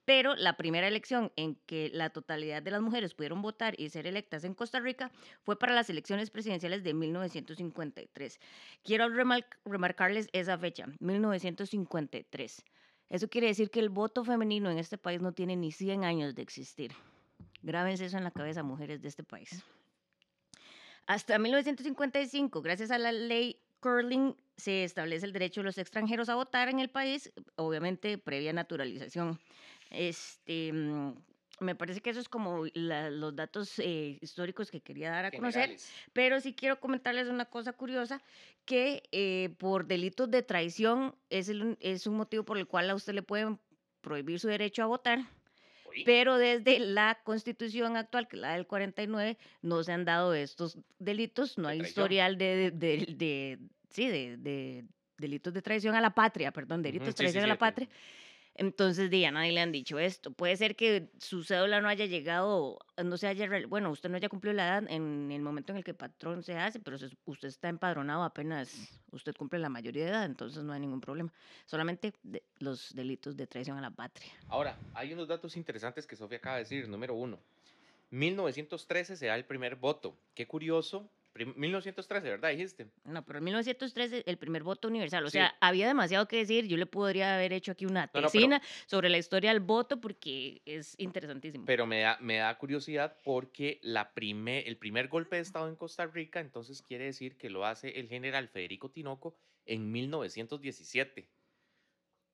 pero 0.06 0.36
la 0.36 0.56
primera 0.56 0.88
elección 0.88 1.32
en 1.36 1.56
que 1.66 1.90
la 1.92 2.10
totalidad 2.10 2.62
de 2.62 2.70
las 2.70 2.80
mujeres 2.80 3.12
pudieron 3.12 3.42
votar 3.42 3.74
y 3.78 3.90
ser 3.90 4.06
electas 4.06 4.44
en 4.44 4.54
Costa 4.54 4.80
Rica 4.80 5.10
fue 5.42 5.58
para 5.58 5.74
las 5.74 5.90
elecciones 5.90 6.30
presidenciales 6.30 6.84
de 6.84 6.94
1953. 6.94 8.40
Quiero 8.84 9.08
remarcarles 9.64 10.28
esa 10.32 10.56
fecha, 10.56 10.86
1953. 11.00 12.64
Eso 13.08 13.28
quiere 13.28 13.46
decir 13.46 13.70
que 13.70 13.80
el 13.80 13.88
voto 13.88 14.24
femenino 14.24 14.70
en 14.70 14.78
este 14.78 14.98
país 14.98 15.20
no 15.20 15.32
tiene 15.32 15.56
ni 15.56 15.72
100 15.72 16.04
años 16.04 16.34
de 16.34 16.42
existir. 16.42 16.92
Grábense 17.62 18.06
eso 18.06 18.18
en 18.18 18.24
la 18.24 18.30
cabeza, 18.30 18.62
mujeres 18.62 19.00
de 19.00 19.08
este 19.08 19.22
país. 19.22 19.64
Hasta 21.06 21.38
1955, 21.38 22.62
gracias 22.62 22.90
a 22.90 22.98
la 22.98 23.12
ley 23.12 23.60
Curling, 23.80 24.34
se 24.56 24.82
establece 24.84 25.26
el 25.26 25.32
derecho 25.32 25.60
de 25.60 25.66
los 25.66 25.78
extranjeros 25.78 26.28
a 26.28 26.34
votar 26.34 26.68
en 26.68 26.80
el 26.80 26.90
país, 26.90 27.32
obviamente 27.54 28.18
previa 28.18 28.52
naturalización. 28.52 29.38
Este, 29.90 30.72
mm, 30.72 31.14
me 31.60 31.74
parece 31.74 32.00
que 32.00 32.10
eso 32.10 32.20
es 32.20 32.28
como 32.28 32.64
los 32.74 33.36
datos 33.36 33.78
eh, 33.78 34.18
históricos 34.20 34.70
que 34.70 34.80
quería 34.80 35.10
dar 35.10 35.26
a 35.26 35.30
conocer, 35.30 35.76
pero 36.12 36.40
sí 36.40 36.54
quiero 36.54 36.80
comentarles 36.80 37.28
una 37.28 37.46
cosa 37.46 37.72
curiosa, 37.72 38.22
que 38.64 39.02
eh, 39.12 39.54
por 39.58 39.86
delitos 39.86 40.30
de 40.30 40.42
traición 40.42 41.14
es, 41.30 41.50
es 41.80 42.06
un 42.06 42.16
motivo 42.16 42.44
por 42.44 42.58
el 42.58 42.66
cual 42.66 42.90
a 42.90 42.94
usted 42.94 43.14
le 43.14 43.22
pueden 43.22 43.58
prohibir 44.00 44.38
su 44.38 44.48
derecho 44.48 44.82
a 44.82 44.86
votar. 44.86 45.20
Pero 46.04 46.36
desde 46.36 46.78
la 46.78 47.20
constitución 47.24 47.96
actual, 47.96 48.28
que 48.28 48.36
es 48.36 48.42
la 48.42 48.52
del 48.52 48.66
49, 48.66 49.38
no 49.62 49.82
se 49.82 49.92
han 49.92 50.04
dado 50.04 50.34
estos 50.34 50.78
delitos, 50.98 51.56
no 51.56 51.68
hay 51.68 51.80
historial 51.80 52.36
de, 52.36 52.70
de, 52.70 53.14
de, 53.16 53.58
sí, 53.88 54.06
de, 54.08 54.84
delitos 55.16 55.54
de 55.54 55.62
traición 55.62 55.94
a 55.94 56.02
la 56.02 56.14
patria, 56.14 56.52
perdón, 56.52 56.82
delitos 56.82 57.08
de 57.08 57.14
traición 57.14 57.44
a 57.44 57.46
la 57.46 57.56
patria. 57.56 57.88
Entonces, 58.58 59.10
di, 59.10 59.24
a 59.26 59.30
nadie 59.30 59.52
le 59.52 59.60
han 59.60 59.70
dicho 59.70 59.98
esto. 59.98 60.30
Puede 60.30 60.56
ser 60.56 60.76
que 60.76 61.10
su 61.18 61.44
cédula 61.44 61.82
no 61.82 61.88
haya 61.88 62.06
llegado, 62.06 62.78
no 63.04 63.18
se 63.18 63.26
haya, 63.26 63.48
bueno, 63.68 63.90
usted 63.90 64.08
no 64.08 64.16
haya 64.16 64.30
cumplido 64.30 64.54
la 64.54 64.66
edad 64.66 64.90
en 64.90 65.30
el 65.30 65.42
momento 65.42 65.72
en 65.72 65.78
el 65.78 65.84
que 65.84 65.90
el 65.90 65.96
patrón 65.96 66.42
se 66.42 66.56
hace, 66.56 66.80
pero 66.80 66.96
usted 67.26 67.48
está 67.48 67.68
empadronado 67.68 68.22
apenas 68.22 68.98
usted 69.12 69.34
cumple 69.34 69.58
la 69.58 69.68
mayoría 69.68 70.04
de 70.04 70.10
edad, 70.10 70.24
entonces 70.24 70.64
no 70.64 70.72
hay 70.72 70.80
ningún 70.80 71.02
problema. 71.02 71.30
Solamente 71.66 72.14
los 72.58 72.94
delitos 72.94 73.36
de 73.36 73.46
traición 73.46 73.76
a 73.76 73.82
la 73.82 73.90
patria. 73.90 74.32
Ahora, 74.48 74.78
hay 74.94 75.12
unos 75.12 75.28
datos 75.28 75.56
interesantes 75.56 76.06
que 76.06 76.16
Sofía 76.16 76.38
acaba 76.38 76.56
de 76.56 76.62
decir. 76.62 76.88
Número 76.88 77.14
uno, 77.14 77.38
1913 78.10 79.16
se 79.16 79.26
da 79.26 79.34
el 79.34 79.44
primer 79.44 79.76
voto. 79.76 80.16
Qué 80.34 80.46
curioso 80.46 81.10
1913, 81.44 82.30
¿verdad? 82.30 82.50
Dijiste. 82.50 82.86
No, 83.04 83.24
pero 83.24 83.38
en 83.38 83.44
1913 83.44 84.24
el 84.26 84.38
primer 84.38 84.62
voto 84.62 84.88
universal. 84.88 85.24
O 85.24 85.30
sea, 85.30 85.54
había 85.60 85.86
demasiado 85.86 86.26
que 86.28 86.38
decir. 86.38 86.66
Yo 86.66 86.76
le 86.76 86.86
podría 86.86 87.34
haber 87.34 87.52
hecho 87.52 87.72
aquí 87.72 87.86
una 87.86 88.08
tesina 88.08 88.62
sobre 88.86 89.08
la 89.08 89.18
historia 89.18 89.50
del 89.50 89.60
voto 89.60 90.00
porque 90.00 90.62
es 90.64 90.94
interesantísimo. 90.98 91.64
Pero 91.66 91.86
me 91.86 92.00
da, 92.00 92.16
me 92.20 92.36
da 92.36 92.56
curiosidad 92.56 93.18
porque 93.24 93.80
la 93.82 94.14
primer, 94.14 94.66
el 94.66 94.76
primer 94.76 95.08
golpe 95.08 95.36
de 95.36 95.42
Estado 95.42 95.68
en 95.68 95.76
Costa 95.76 96.06
Rica, 96.06 96.40
entonces 96.40 96.82
quiere 96.82 97.04
decir 97.04 97.36
que 97.36 97.50
lo 97.50 97.66
hace 97.66 98.00
el 98.00 98.08
general 98.08 98.48
Federico 98.48 98.90
Tinoco 98.90 99.36
en 99.66 99.90
1917. 99.90 101.28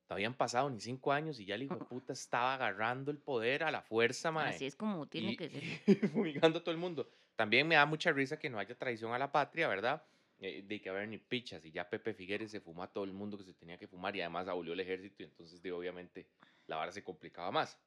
No 0.09 0.15
habían 0.15 0.33
pasado 0.33 0.69
ni 0.69 0.79
cinco 0.79 1.11
años 1.11 1.39
y 1.39 1.45
ya 1.45 1.55
el 1.55 1.63
hijo 1.63 1.75
de 1.75 1.85
puta 1.85 2.13
estaba 2.13 2.53
agarrando 2.53 3.11
el 3.11 3.17
poder 3.17 3.63
a 3.63 3.71
la 3.71 3.81
fuerza, 3.81 4.31
madre. 4.31 4.55
Así 4.55 4.65
es 4.65 4.75
como 4.75 5.07
tiene 5.07 5.35
que 5.35 5.49
ser. 5.49 5.63
fumigando 6.11 6.59
a 6.59 6.63
todo 6.63 6.71
el 6.71 6.77
mundo. 6.77 7.09
También 7.35 7.67
me 7.67 7.75
da 7.75 7.85
mucha 7.85 8.11
risa 8.11 8.37
que 8.37 8.49
no 8.49 8.59
haya 8.59 8.75
traición 8.75 9.13
a 9.13 9.19
la 9.19 9.31
patria, 9.31 9.67
¿verdad? 9.67 10.03
Eh, 10.39 10.63
de 10.65 10.81
que 10.81 10.89
haber 10.89 11.07
ni 11.07 11.17
pichas 11.17 11.63
y 11.65 11.71
ya 11.71 11.89
Pepe 11.89 12.13
Figueres 12.13 12.51
se 12.51 12.59
fumó 12.59 12.83
a 12.83 12.91
todo 12.91 13.05
el 13.05 13.13
mundo 13.13 13.37
que 13.37 13.43
se 13.43 13.53
tenía 13.53 13.77
que 13.77 13.87
fumar 13.87 14.15
y 14.15 14.21
además 14.21 14.47
abolió 14.47 14.73
el 14.73 14.79
ejército 14.79 15.23
y 15.23 15.25
entonces 15.25 15.61
de, 15.61 15.71
obviamente 15.71 16.27
la 16.67 16.75
vara 16.75 16.91
se 16.91 17.03
complicaba 17.03 17.51
más. 17.51 17.79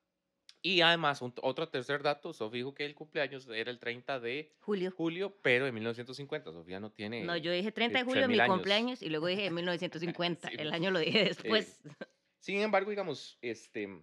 Y 0.62 0.80
además, 0.80 1.20
otro 1.22 1.68
tercer 1.68 2.02
dato, 2.02 2.32
Sofía 2.32 2.58
dijo 2.58 2.74
que 2.74 2.84
el 2.84 2.94
cumpleaños 2.94 3.46
era 3.48 3.70
el 3.70 3.78
30 3.78 4.20
de 4.20 4.52
julio, 4.60 4.90
julio 4.90 5.36
pero 5.42 5.64
de 5.64 5.72
1950. 5.72 6.52
Sofía 6.52 6.80
no 6.80 6.90
tiene... 6.90 7.24
No, 7.24 7.36
yo 7.36 7.52
dije 7.52 7.70
30 7.70 7.98
de 7.98 8.04
julio, 8.04 8.28
mi 8.28 8.44
cumpleaños, 8.46 9.02
y 9.02 9.10
luego 9.10 9.26
dije 9.26 9.50
1950. 9.50 10.48
el 10.58 10.72
año 10.72 10.90
lo 10.90 10.98
dije 10.98 11.24
después. 11.24 11.80
Eh, 11.84 12.06
sin 12.38 12.60
embargo, 12.60 12.90
digamos, 12.90 13.38
este, 13.42 14.02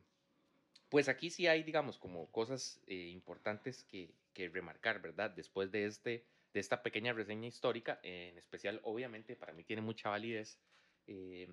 pues 0.93 1.09
aquí 1.09 1.31
sí 1.31 1.47
hay, 1.47 1.63
digamos, 1.63 1.97
como 1.97 2.31
cosas 2.31 2.79
eh, 2.85 3.07
importantes 3.07 3.83
que, 3.83 4.13
que, 4.31 4.47
remarcar, 4.47 5.01
¿verdad? 5.01 5.31
Después 5.31 5.71
de, 5.71 5.85
este, 5.87 6.23
de 6.53 6.59
esta 6.59 6.83
pequeña 6.83 7.13
reseña 7.13 7.47
histórica, 7.47 7.99
en 8.03 8.37
especial, 8.37 8.79
obviamente, 8.83 9.35
para 9.35 9.53
mí 9.53 9.63
tiene 9.63 9.81
mucha 9.81 10.09
validez 10.09 10.59
eh, 11.07 11.47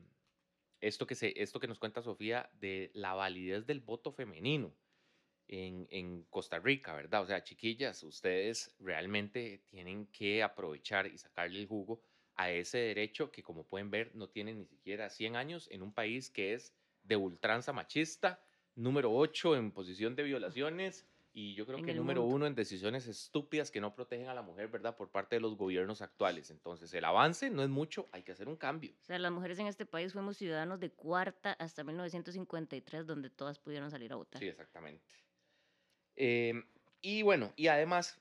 esto, 0.83 1.07
que 1.07 1.15
se, 1.15 1.33
esto 1.43 1.59
que 1.59 1.69
nos 1.69 1.79
cuenta 1.79 2.03
Sofía 2.03 2.51
de 2.61 2.91
la 2.93 3.15
validez 3.15 3.65
del 3.65 3.81
voto 3.81 4.13
femenino 4.13 4.75
en, 5.49 6.27
Costa 6.29 6.59
Rica, 6.59 6.93
¿verdad? 6.93 7.23
O 7.23 7.27
sea, 7.27 7.43
chiquillas, 7.43 8.03
ustedes 8.03 8.77
realmente 8.79 9.63
tienen 9.71 10.05
que 10.09 10.43
aprovechar 10.43 11.07
y 11.07 11.17
sacarle 11.17 11.61
el 11.61 11.67
jugo 11.67 12.03
a 12.35 12.51
ese 12.51 12.77
derecho 12.77 13.33
que, 13.33 13.43
como 13.43 13.65
pueden 13.65 13.91
ver, 13.91 14.15
no 14.15 14.29
tiene 14.29 14.53
ni 14.53 14.67
siquiera 14.67 15.09
100 15.09 15.37
años 15.37 15.67
en 15.71 15.81
un 15.81 15.95
país 15.95 16.29
que 16.29 16.53
es 16.53 16.75
de 17.05 17.17
ultranza 17.17 17.73
machista, 17.73 18.45
número 18.75 19.13
8 19.13 19.57
en 19.57 19.73
posición 19.73 20.15
de 20.17 20.23
violaciones 20.23 21.07
y 21.33 21.55
yo 21.55 21.65
creo 21.65 21.81
que 21.83 21.95
número 21.95 22.25
uno 22.25 22.47
en 22.47 22.57
decisiones 22.57 23.07
estúpidas 23.07 23.71
que 23.71 23.81
no 23.81 23.95
protegen 23.95 24.29
a 24.29 24.35
la 24.35 24.43
mujer, 24.43 24.69
¿verdad? 24.69 24.97
Por 24.97 25.11
parte 25.11 25.37
de 25.37 25.41
los 25.41 25.57
gobiernos 25.57 26.03
actuales. 26.03 26.51
Entonces, 26.51 26.93
el 26.93 27.05
avance 27.05 27.51
no 27.51 27.63
es 27.63 27.69
mucho, 27.69 28.09
hay 28.11 28.23
que 28.23 28.33
hacer 28.33 28.49
un 28.49 28.57
cambio. 28.57 28.93
O 29.01 29.05
sea, 29.05 29.19
las 29.19 29.31
mujeres 29.31 29.59
en 29.61 29.69
este 29.69 29.87
país 29.87 30.13
fuimos 30.13 30.37
ciudadanos 30.37 30.81
de 30.81 30.91
cuarta 30.91 31.53
hasta 31.53 31.85
1953, 31.85 33.07
donde 33.07 33.31
todas 33.31 33.61
pudieron 33.61 33.91
salir 33.93 34.13
a 34.13 34.17
votar. 34.17 34.41
Sí, 34.41 34.49
exactamente. 34.49 35.15
Em, 36.17 36.65
y 37.01 37.23
bueno, 37.23 37.53
y 37.55 37.69
además, 37.69 38.21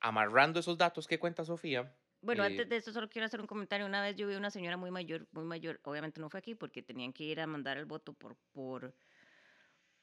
amarrando 0.00 0.58
esos 0.60 0.78
datos 0.78 1.06
que 1.06 1.18
cuenta 1.18 1.44
Sofía. 1.44 1.94
Bueno, 2.22 2.42
antes 2.42 2.60
eh 2.60 2.68
de 2.68 2.76
eso 2.76 2.90
solo 2.90 3.10
quiero 3.10 3.26
hacer 3.26 3.40
un 3.40 3.46
comentario. 3.46 3.86
Una 3.86 4.00
vez 4.00 4.16
yo 4.16 4.26
vi 4.26 4.34
una 4.34 4.50
señora 4.50 4.78
muy 4.78 4.90
mayor, 4.90 5.26
muy 5.32 5.44
mayor, 5.44 5.78
obviamente 5.84 6.20
no 6.20 6.30
fue 6.30 6.38
aquí 6.38 6.54
porque 6.54 6.82
tenían 6.82 7.12
que 7.12 7.24
ir 7.24 7.38
a 7.38 7.46
mandar 7.46 7.76
el 7.76 7.84
voto 7.84 8.14
por, 8.14 8.34
por 8.52 8.94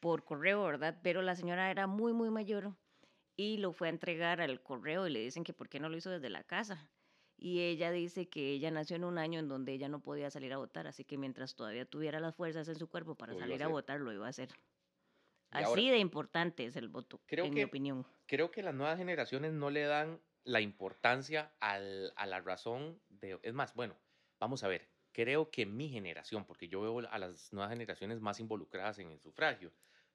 por 0.04 0.26
correo, 0.26 0.62
¿verdad? 0.66 1.00
Pero 1.02 1.22
la 1.22 1.34
señora 1.34 1.72
era 1.72 1.88
muy, 1.88 2.12
muy 2.12 2.30
mayor 2.30 2.76
y 3.38 3.56
lo 3.60 3.72
fue 3.72 3.88
a 3.88 3.90
entregar 3.90 4.42
al 4.42 4.62
correo 4.62 5.08
y 5.08 5.12
le 5.12 5.22
dicen 5.22 5.46
que 5.46 5.54
por 5.54 5.70
qué 5.70 5.80
no 5.80 5.88
lo 5.88 5.96
hizo 5.96 6.10
desde 6.12 6.30
la 6.30 6.44
casa. 6.44 6.90
y 7.38 7.62
ella 7.62 7.90
dice 7.92 8.28
que 8.30 8.52
ella 8.52 8.70
nació 8.70 8.96
en 8.98 9.04
un 9.06 9.18
año 9.18 9.40
en 9.40 9.48
donde 9.48 9.72
ella 9.74 9.88
no 9.90 10.02
podía 10.02 10.30
salir 10.30 10.52
a 10.54 10.58
votar, 10.58 10.88
así 10.88 11.04
que 11.04 11.18
mientras 11.18 11.56
todavía 11.56 11.86
tuviera 11.86 12.20
las 12.20 12.36
fuerzas 12.36 12.68
en 12.70 12.76
su 12.76 12.88
cuerpo 12.90 13.16
para 13.16 13.34
a 13.34 13.38
salir 13.38 13.64
a 13.64 13.68
votar, 13.68 14.00
lo 14.02 14.14
iba 14.14 14.26
a 14.28 14.30
hacer. 14.30 14.50
Así 15.52 15.66
ahora- 15.66 15.82
de 15.94 15.98
importante 16.00 16.66
es 16.66 16.76
el 16.76 16.90
voto, 16.90 17.22
Creo 17.26 17.46
en 17.46 17.54
mi 17.54 17.62
que- 17.62 17.66
opinión. 17.66 18.06
creo 18.28 18.52
que 18.52 18.62
las 18.64 18.74
nuevas 18.76 18.98
generaciones 18.98 19.52
no 19.54 19.70
le 19.72 19.84
dan 19.84 20.22
la 20.44 20.62
importancia 20.62 21.54
al- 21.60 22.14
a 22.18 22.26
la 22.28 22.40
razón 22.42 23.02
de... 23.10 23.40
Es 23.42 23.54
más, 23.54 23.74
bueno, 23.74 23.96
vamos 24.40 24.64
a 24.64 24.68
ver, 24.68 24.90
creo 25.12 25.50
que 25.50 25.66
mi 25.66 25.90
generación, 25.90 26.46
porque 26.46 26.68
yo 26.68 26.82
veo 26.82 27.00
a 27.10 27.18
las 27.18 27.52
nuevas 27.54 27.72
generaciones 27.72 28.20
más 28.22 28.40
involucradas 28.40 29.00
en 29.00 29.10
el 29.12 29.20
sufragio, 29.20 29.72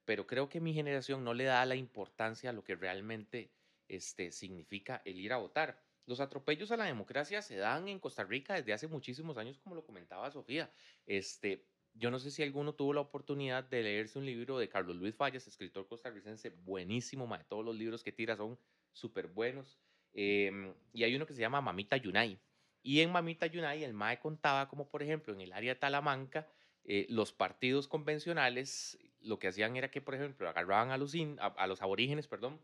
pero 0.09 0.25
creo 0.25 0.49
que 0.49 0.59
mi 0.59 0.73
generación 0.73 1.23
no 1.23 1.35
le 1.35 1.43
da 1.43 1.63
la 1.67 1.75
importancia 1.75 2.49
a 2.49 2.53
lo 2.53 2.63
que 2.63 2.73
realmente 2.73 3.51
este, 3.87 4.31
significa 4.31 5.03
el 5.05 5.19
ir 5.19 5.31
a 5.31 5.37
votar. 5.37 5.79
Los 6.07 6.19
atropellos 6.19 6.71
a 6.71 6.77
la 6.77 6.85
democracia 6.85 7.43
se 7.43 7.57
dan 7.57 7.87
en 7.87 7.99
Costa 7.99 8.23
Rica 8.23 8.55
desde 8.55 8.73
hace 8.73 8.87
muchísimos 8.87 9.37
años, 9.37 9.59
como 9.59 9.75
lo 9.75 9.85
comentaba 9.85 10.31
Sofía. 10.31 10.71
Este, 11.05 11.63
yo 11.93 12.09
no 12.09 12.17
sé 12.17 12.31
si 12.31 12.41
alguno 12.41 12.73
tuvo 12.73 12.91
la 12.91 13.01
oportunidad 13.01 13.65
de 13.65 13.83
leerse 13.83 14.17
un 14.17 14.25
libro 14.25 14.57
de 14.57 14.67
Carlos 14.67 14.95
Luis 14.95 15.13
Fallas, 15.13 15.45
escritor 15.45 15.87
costarricense, 15.87 16.49
buenísimo, 16.49 17.27
mae, 17.27 17.43
todos 17.43 17.63
los 17.63 17.75
libros 17.75 18.03
que 18.03 18.11
tira 18.11 18.35
son 18.35 18.57
súper 18.91 19.27
buenos. 19.27 19.77
Em, 20.13 20.73
y 20.91 21.03
hay 21.03 21.15
uno 21.15 21.27
que 21.27 21.35
se 21.35 21.41
llama 21.41 21.61
Mamita 21.61 21.97
Yunay. 21.97 22.39
Y 22.81 23.01
en 23.01 23.11
Mamita 23.11 23.45
Yunay 23.45 23.83
el 23.83 23.93
MAE 23.93 24.17
contaba 24.17 24.69
como, 24.69 24.89
por 24.89 25.03
ejemplo, 25.03 25.35
en 25.35 25.41
el 25.41 25.53
área 25.53 25.75
de 25.75 25.79
Talamanca, 25.79 26.47
eh, 26.83 27.05
los 27.09 27.31
partidos 27.31 27.87
convencionales 27.87 28.97
lo 29.21 29.39
que 29.39 29.47
hacían 29.49 29.75
era 29.75 29.91
que, 29.91 30.01
por 30.01 30.15
ejemplo, 30.15 30.47
agarraban 30.49 30.91
a 30.91 30.97
los, 30.97 31.15
in- 31.15 31.37
a, 31.39 31.67
los 31.67 31.81
aborígenes, 31.81 32.27
perdón, 32.27 32.61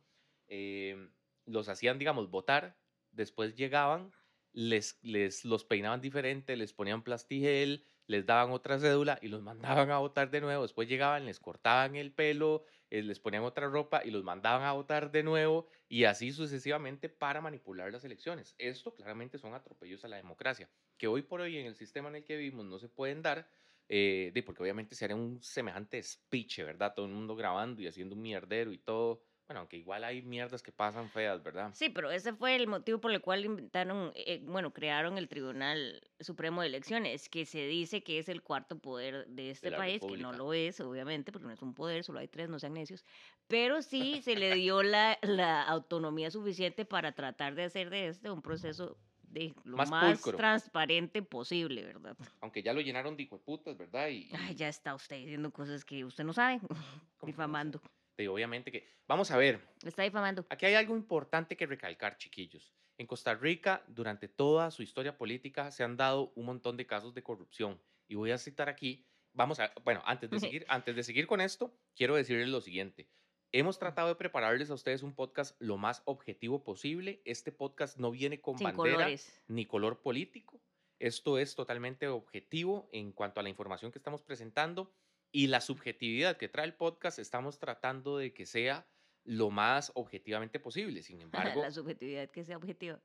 em, 0.48 1.14
los 1.46 1.70
hacían, 1.70 2.00
digamos, 2.00 2.30
votar, 2.30 2.80
después 3.12 3.56
llegaban, 3.56 4.12
les, 4.54 5.00
les 5.04 5.44
los 5.44 5.66
peinaban 5.66 6.00
diferente, 6.02 6.56
les 6.56 6.74
ponían 6.74 7.04
plastigel, 7.04 7.86
les 8.08 8.26
daban 8.26 8.52
otra 8.52 8.80
cédula 8.80 9.20
y 9.22 9.28
los 9.28 9.42
mandaban 9.44 9.92
a 9.92 9.98
votar 10.00 10.30
de 10.32 10.42
nuevo. 10.42 10.62
Después 10.64 10.88
llegaban, 10.88 11.26
les 11.26 11.40
cortaban 11.40 11.96
el 11.96 12.14
pelo, 12.14 12.64
eh, 12.90 13.02
les 13.04 13.20
ponían 13.20 13.44
otra 13.44 13.68
ropa 13.68 14.02
y 14.06 14.12
los 14.12 14.24
mandaban 14.24 14.64
a 14.64 14.72
votar 14.72 15.12
de 15.12 15.24
nuevo 15.24 15.68
y 15.90 16.06
así 16.06 16.32
sucesivamente 16.32 17.10
para 17.10 17.42
manipular 17.42 17.92
las 17.92 18.06
elecciones. 18.06 18.56
Esto 18.58 18.96
claramente 18.96 19.38
son 19.38 19.54
atropellos 19.54 20.06
a 20.06 20.08
la 20.08 20.18
democracia, 20.18 20.70
que 20.98 21.08
hoy 21.08 21.22
por 21.24 21.42
hoy 21.42 21.58
en 21.58 21.66
el 21.66 21.76
sistema 21.76 22.10
en 22.10 22.16
el 22.18 22.24
que 22.24 22.38
vivimos 22.38 22.66
no 22.66 22.80
se 22.80 22.90
pueden 22.90 23.22
dar, 23.22 23.50
eh, 23.90 24.32
de- 24.34 24.44
porque 24.44 24.62
obviamente 24.64 24.96
se 24.96 25.06
haría 25.06 25.16
un 25.18 25.42
semejante 25.42 26.02
speech, 26.04 26.60
¿verdad? 26.60 26.94
Todo 26.96 27.06
el 27.06 27.12
mundo 27.14 27.36
grabando 27.36 27.82
y 27.82 27.88
haciendo 27.88 28.16
un 28.16 28.22
mierdero 28.22 28.72
y 28.74 28.80
todo. 28.80 29.22
Bueno, 29.48 29.62
aunque 29.62 29.78
igual 29.78 30.04
hay 30.04 30.22
mierdas 30.24 30.64
que 30.64 30.72
pasan 30.72 31.12
feas, 31.12 31.42
¿verdad? 31.44 31.78
Sí, 31.78 31.90
pero 31.90 32.10
ese 32.10 32.32
fue 32.34 32.56
el 32.56 32.68
motivo 32.68 33.02
por 33.02 33.12
el 33.12 33.20
cual 33.22 33.44
inventaron, 33.44 34.14
eh, 34.16 34.42
bueno, 34.46 34.72
crearon 34.72 35.18
el 35.18 35.28
Tribunal 35.28 36.10
Supremo 36.22 36.62
de 36.62 36.68
Elecciones, 36.68 37.28
que 37.28 37.46
se 37.46 37.68
dice 37.68 38.02
que 38.02 38.18
es 38.18 38.30
el 38.30 38.44
cuarto 38.44 38.80
poder 38.80 39.28
de 39.28 39.50
este 39.52 39.72
la 39.72 39.78
país, 39.78 40.06
que 40.06 40.16
no 40.16 40.32
República. 40.32 40.38
lo 40.38 40.54
es, 40.54 40.80
obviamente, 40.80 41.34
porque 41.34 41.48
no 41.48 41.54
es 41.54 41.62
un 41.62 41.74
poder, 41.74 42.06
solo 42.06 42.20
hay 42.20 42.30
tres, 42.30 42.48
no 42.48 42.60
sean 42.60 42.76
necios, 42.76 43.04
pero 43.48 43.82
sí 43.82 44.22
se 44.24 44.38
le 44.38 44.54
dio 44.54 44.84
la, 44.84 45.18
la 45.22 45.64
autonomía 45.64 46.32
suficiente 46.32 46.86
para 46.86 47.12
tratar 47.14 47.56
de 47.56 47.64
hacer 47.66 47.90
de 47.90 48.08
este 48.08 48.32
un 48.32 48.42
proceso 48.42 49.02
de 49.36 49.54
lo 49.66 49.78
Más 49.78 49.90
más, 49.90 50.22
transparente 50.22 51.22
posible, 51.22 51.84
¿verdad? 51.84 52.18
Aunque 52.42 52.64
ya 52.64 52.74
lo 52.74 52.82
llenaron 52.82 53.16
de 53.16 53.24
hijueputas, 53.24 53.78
¿verdad? 53.78 54.08
Y, 54.08 54.30
y- 54.30 54.32
Ay, 54.38 54.56
ya 54.56 54.68
está 54.70 54.96
usted 54.96 55.18
diciendo 55.18 55.52
cosas 55.52 55.84
que 55.86 56.04
usted 56.06 56.24
no 56.24 56.34
sabe, 56.34 56.60
¿cómo 56.70 56.80
que 57.20 57.26
no 57.26 57.28
difamando, 57.28 57.82
de 58.18 58.28
obviamente 58.30 58.72
que... 58.72 58.88
Vamos 59.08 59.30
a 59.30 59.38
ver, 59.38 59.62
está 59.84 60.04
difamando. 60.04 60.46
Aquí 60.50 60.66
hay 60.66 60.74
algo 60.76 60.96
importante 60.96 61.56
que 61.56 61.66
recalcar, 61.68 62.18
chiquillos. 62.18 62.74
En 62.98 63.08
Costa 63.08 63.36
Rica, 63.36 63.84
durante 63.88 64.28
toda 64.30 64.72
su 64.72 64.82
historia 64.82 65.18
política, 65.18 65.70
se 65.70 65.84
han 65.84 65.98
dado 65.98 66.32
un 66.36 66.46
montón 66.46 66.78
de 66.78 66.88
casos 66.88 67.14
de 67.14 67.22
corrupción. 67.22 67.80
Y 68.08 68.16
voy 68.16 68.32
a 68.32 68.38
citar 68.38 68.70
aquí, 68.70 69.06
vamos 69.34 69.60
a, 69.60 69.74
bueno, 69.84 70.02
antes 70.06 70.30
de 70.30 70.40
seguir, 70.40 70.66
antes 70.70 70.96
de 70.96 71.04
seguir 71.04 71.28
con 71.28 71.42
esto, 71.42 71.78
quiero 71.94 72.16
decirles 72.16 72.48
lo 72.48 72.62
siguiente. 72.62 73.10
Hemos 73.52 73.80
tratado 73.80 74.10
de 74.10 74.16
prepararles 74.16 74.70
a 74.70 74.74
ustedes 74.74 75.02
un 75.02 75.14
podcast 75.14 75.56
lo 75.60 75.78
más 75.78 76.02
objetivo 76.06 76.64
posible. 76.64 77.22
Este 77.26 77.52
podcast 77.52 77.98
no 77.98 78.12
viene 78.12 78.42
con 78.42 78.58
Sin 78.58 78.66
bandera 78.66 78.96
colores. 78.96 79.42
ni 79.48 79.66
color 79.66 80.02
político. 80.02 80.60
Esto 81.00 81.38
es 81.38 81.56
totalmente 81.56 82.08
objetivo 82.08 82.90
en 82.92 83.12
cuanto 83.12 83.40
a 83.40 83.44
la 83.44 83.50
información 83.50 83.92
que 83.92 84.00
estamos 84.00 84.22
presentando 84.24 84.92
y 85.32 85.48
la 85.48 85.62
subjetividad 85.62 86.38
que 86.38 86.50
trae 86.50 86.66
el 86.66 86.74
podcast. 86.74 87.20
Estamos 87.20 87.60
tratando 87.60 88.18
de 88.18 88.34
que 88.34 88.46
sea 88.46 88.86
lo 89.24 89.50
más 89.52 89.92
objetivamente 89.96 90.60
posible. 90.60 91.02
Sin 91.02 91.22
embargo, 91.56 91.62
la 91.62 91.72
subjetividad 91.72 92.30
que 92.30 92.44
sea 92.44 92.58
objetiva. 92.58 93.00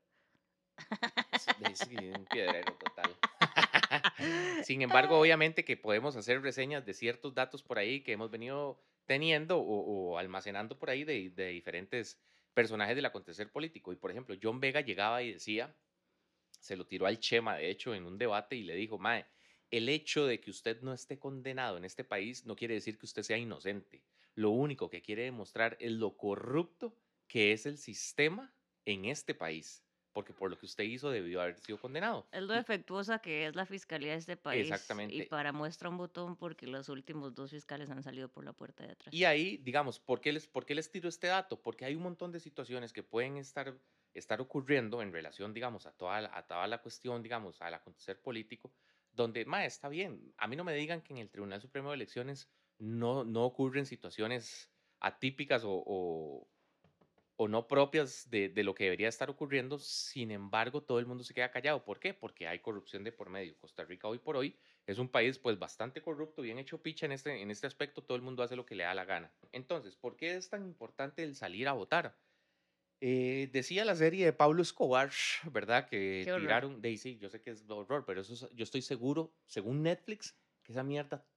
es, 1.31 1.47
es 1.81 1.87
un 2.17 2.25
piedrero 2.25 2.73
total. 2.73 3.15
Sin 4.63 4.81
embargo, 4.81 5.19
obviamente 5.19 5.65
que 5.65 5.77
podemos 5.77 6.15
hacer 6.15 6.41
reseñas 6.41 6.85
de 6.85 6.93
ciertos 6.93 7.33
datos 7.33 7.63
por 7.63 7.77
ahí 7.77 8.01
que 8.01 8.13
hemos 8.13 8.31
venido 8.31 8.79
teniendo 9.11 9.59
o, 9.59 10.17
almacenando 10.17 10.79
por 10.79 10.89
ahí 10.89 11.03
de, 11.03 11.31
de 11.31 11.47
diferentes 11.47 12.17
personajes 12.53 12.95
del 12.95 13.05
acontecer 13.05 13.51
político. 13.51 13.91
Y 13.91 13.97
por 13.97 14.09
ejemplo, 14.09 14.37
John 14.41 14.61
Vega 14.61 14.79
llegaba 14.79 15.21
y 15.21 15.33
decía, 15.33 15.75
se 16.61 16.77
lo 16.77 16.87
tiró 16.87 17.07
al 17.07 17.19
Chema, 17.19 17.57
de 17.57 17.69
hecho, 17.69 17.93
en 17.93 18.05
un 18.05 18.17
debate 18.17 18.55
y 18.55 18.63
le 18.63 18.73
dijo, 18.73 18.97
Mae, 18.97 19.25
el 19.69 19.89
hecho 19.89 20.25
de 20.25 20.39
que 20.39 20.49
usted 20.49 20.79
no 20.79 20.93
esté 20.93 21.19
condenado 21.19 21.75
en 21.75 21.83
este 21.83 22.05
país 22.05 22.45
no 22.45 22.55
quiere 22.55 22.75
decir 22.75 22.97
que 22.97 23.05
usted 23.05 23.23
sea 23.23 23.37
inocente. 23.37 24.01
Lo 24.33 24.51
único 24.51 24.89
que 24.89 25.01
quiere 25.01 25.23
demostrar 25.23 25.75
es 25.81 25.91
lo 25.91 26.15
corrupto 26.15 26.95
que 27.27 27.51
es 27.51 27.65
el 27.65 27.77
sistema 27.77 28.55
en 28.85 29.03
este 29.03 29.33
país, 29.33 29.83
porque 30.13 30.33
por 30.33 30.49
lo 30.49 30.57
que 30.57 30.65
usted 30.65 30.83
hizo 30.83 31.09
debió 31.09 31.41
haber 31.41 31.57
sido 31.59 31.79
condenado. 31.79 32.27
Es 32.31 32.41
lo 32.43 32.53
Y- 32.53 32.57
defectuosa 32.57 33.19
que 33.19 33.47
es 33.47 33.55
la 33.55 33.65
fiscalía 33.65 34.11
de 34.11 34.17
este 34.17 34.37
país. 34.37 34.67
Y 34.67 34.71
Exactamente. 34.71 35.23
para 35.29 35.51
muestra 35.53 35.89
un 35.89 35.97
botón, 35.97 36.35
porque 36.35 36.67
los 36.67 36.89
últimos 36.89 37.33
dos 37.33 37.51
fiscales 37.51 37.89
han 37.89 38.03
salido 38.03 38.29
por 38.29 38.43
la 38.45 38.53
puerta 38.53 38.85
de 38.85 38.91
atrás. 38.91 39.13
Y 39.13 39.23
ahí, 39.25 39.57
digamos, 39.57 39.99
¿por 39.99 40.21
qué, 40.21 40.31
les, 40.33 40.47
¿por 40.47 40.65
qué 40.65 40.75
les 40.75 40.91
tiro 40.91 41.07
este 41.09 41.27
dato? 41.27 41.61
Porque 41.61 41.85
hay 41.85 41.95
un 41.95 42.03
montón 42.03 42.31
de 42.31 42.39
situaciones 42.39 42.93
que 42.93 43.03
pueden 43.03 43.37
estar, 43.37 43.79
estar 44.13 44.41
ocurriendo 44.41 45.01
en 45.01 45.11
relación, 45.13 45.53
digamos, 45.53 45.85
a 45.85 45.93
toda, 45.93 46.21
la- 46.21 46.31
a 46.37 46.45
toda 46.45 46.67
la 46.67 46.81
cuestión, 46.81 47.21
digamos, 47.23 47.61
al 47.61 47.73
acontecer 47.73 48.21
político, 48.21 48.73
donde, 49.11 49.45
ma, 49.45 49.65
está 49.65 49.89
bien, 49.89 50.33
a 50.37 50.47
mí 50.47 50.55
no 50.55 50.63
me 50.63 50.73
digan 50.73 51.01
que 51.01 51.13
en 51.13 51.19
el 51.19 51.29
Tribunal 51.29 51.61
Supremo 51.61 51.89
de 51.89 51.95
Elecciones 51.95 52.49
no, 52.77 53.23
no 53.23 53.43
ocurren 53.45 53.85
situaciones 53.85 54.71
atípicas 54.99 55.63
o, 55.63 55.71
o, 55.85 56.50
o 57.35 57.47
no 57.47 57.67
propias 57.67 58.29
de, 58.29 58.49
de 58.49 58.63
lo 58.63 58.75
que 58.75 58.85
debería 58.85 59.07
estar 59.09 59.29
ocurriendo, 59.29 59.79
sin 59.79 60.31
embargo, 60.31 60.83
todo 60.83 60.99
el 60.99 61.05
mundo 61.07 61.23
se 61.23 61.33
queda 61.33 61.51
callado. 61.51 61.83
¿Por 61.83 61.99
qué? 61.99 62.13
Porque 62.13 62.47
hay 62.47 62.59
corrupción 62.59 63.03
de 63.03 63.11
por 63.11 63.29
medio. 63.29 63.57
Costa 63.57 63.83
Rica 63.83 64.07
hoy 64.07 64.19
por 64.19 64.37
hoy 64.37 64.57
es 64.85 64.99
un 64.99 65.09
país 65.09 65.39
pues 65.39 65.57
bastante 65.59 66.01
corrupto, 66.01 66.41
bien 66.41 66.59
hecho 66.59 66.81
picha 66.83 67.05
en 67.05 67.13
este, 67.13 67.41
en 67.41 67.51
este 67.51 67.67
aspecto, 67.67 68.03
todo 68.03 68.15
el 68.15 68.21
mundo 68.23 68.43
hace 68.43 68.55
lo 68.55 68.65
que 68.65 68.75
le 68.75 68.83
da 68.83 68.93
la 68.93 69.05
gana. 69.05 69.35
Entonces, 69.51 69.95
¿por 69.97 70.17
qué 70.17 70.35
es 70.35 70.49
tan 70.49 70.65
importante 70.65 71.23
el 71.23 71.35
salir 71.35 71.67
a 71.67 71.73
votar? 71.73 72.19
Eh, 73.01 73.49
decía 73.51 73.83
la 73.85 73.95
serie 73.95 74.25
de 74.25 74.33
Pablo 74.33 74.61
Escobar, 74.61 75.11
¿verdad? 75.51 75.87
Que 75.89 76.29
tiraron, 76.33 76.81
Daisy, 76.81 77.17
yo 77.17 77.29
sé 77.29 77.41
que 77.41 77.51
es 77.51 77.67
horror, 77.69 78.05
pero 78.05 78.21
eso 78.21 78.33
es- 78.33 78.49
yo 78.53 78.63
estoy 78.63 78.81
seguro, 78.83 79.35
según 79.47 79.81
Netflix, 79.83 80.39
que 80.63 80.71
esa 80.73 80.83
mierda, 80.83 81.27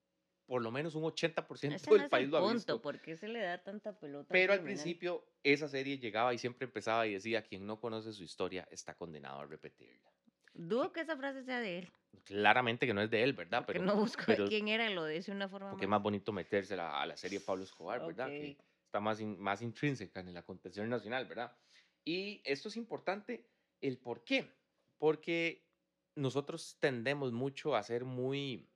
por 0.47 0.63
lo 0.63 0.71
menos 0.71 0.95
un 0.95 1.05
80% 1.05 1.75
Ese 1.77 1.91
no 1.91 1.95
del 1.97 2.05
es 2.05 2.11
país 2.11 2.25
el 2.27 2.31
lo 2.31 2.39
ha 2.39 2.41
punto, 2.41 2.55
visto. 2.55 2.83
¿por 2.83 3.01
qué 3.01 3.17
se 3.17 3.29
le 3.29 3.41
da 3.41 3.63
tanta 3.63 3.99
pelota? 3.99 4.29
Pero 4.31 4.53
al 4.53 4.59
criminal? 4.61 4.83
principio 4.83 5.25
esa 5.43 5.69
serie 5.69 5.99
llegaba 5.99 6.35
y 6.35 6.39
siempre 6.39 6.67
empezaba 6.67 7.07
y 7.07 7.15
decía, 7.15 7.43
quien 7.43 7.67
no 7.67 7.81
conoce 7.81 8.13
su 8.13 8.23
historia 8.25 8.67
está 8.71 8.95
condenado 8.95 9.41
a 9.41 9.47
repetirla. 9.47 10.11
Dudo 10.53 10.93
que 10.93 11.01
esa 11.01 11.17
frase 11.17 11.43
sea 11.45 11.61
de 11.61 11.79
él. 11.79 11.93
Claramente 12.25 12.87
que 12.87 12.95
no 12.95 13.03
es 13.03 13.11
de 13.11 13.23
él, 13.25 13.33
¿verdad? 13.33 13.65
Porque 13.67 13.81
Pero, 13.81 13.93
no 13.93 13.97
busco 14.01 14.23
pero- 14.27 14.47
quién 14.47 14.69
era 14.69 14.89
lo 14.91 15.05
dice 15.07 15.33
de 15.33 15.37
una 15.37 15.49
forma 15.49 15.71
porque 15.71 15.85
es 15.87 15.89
más 15.91 16.03
bonito 16.03 16.33
meterse 16.33 16.75
a 16.75 17.05
la, 17.07 17.17
serie 17.17 17.41
Pablo 17.41 17.65
Escobar, 17.65 18.07
¿verdad? 18.07 18.27
Ok. 18.27 18.33
Que 18.33 18.59
está 18.87 19.01
más, 19.01 19.19
in- 19.21 19.39
más 19.41 19.63
intrínseca 19.63 20.21
en 20.21 20.29
el 20.29 20.37
acontecer 20.37 20.87
nacional, 20.87 21.27
¿verdad? 21.27 21.57
Y 22.05 22.41
esto 22.45 22.69
es 22.69 22.77
importante, 22.77 23.49
el 23.81 23.99
por 23.99 24.23
qué. 24.25 24.53
Porque 24.99 25.67
nosotros 26.15 26.77
tendemos 26.79 27.33
mucho 27.33 27.75
a 27.75 27.83
ser 27.83 28.05
muy 28.05 28.71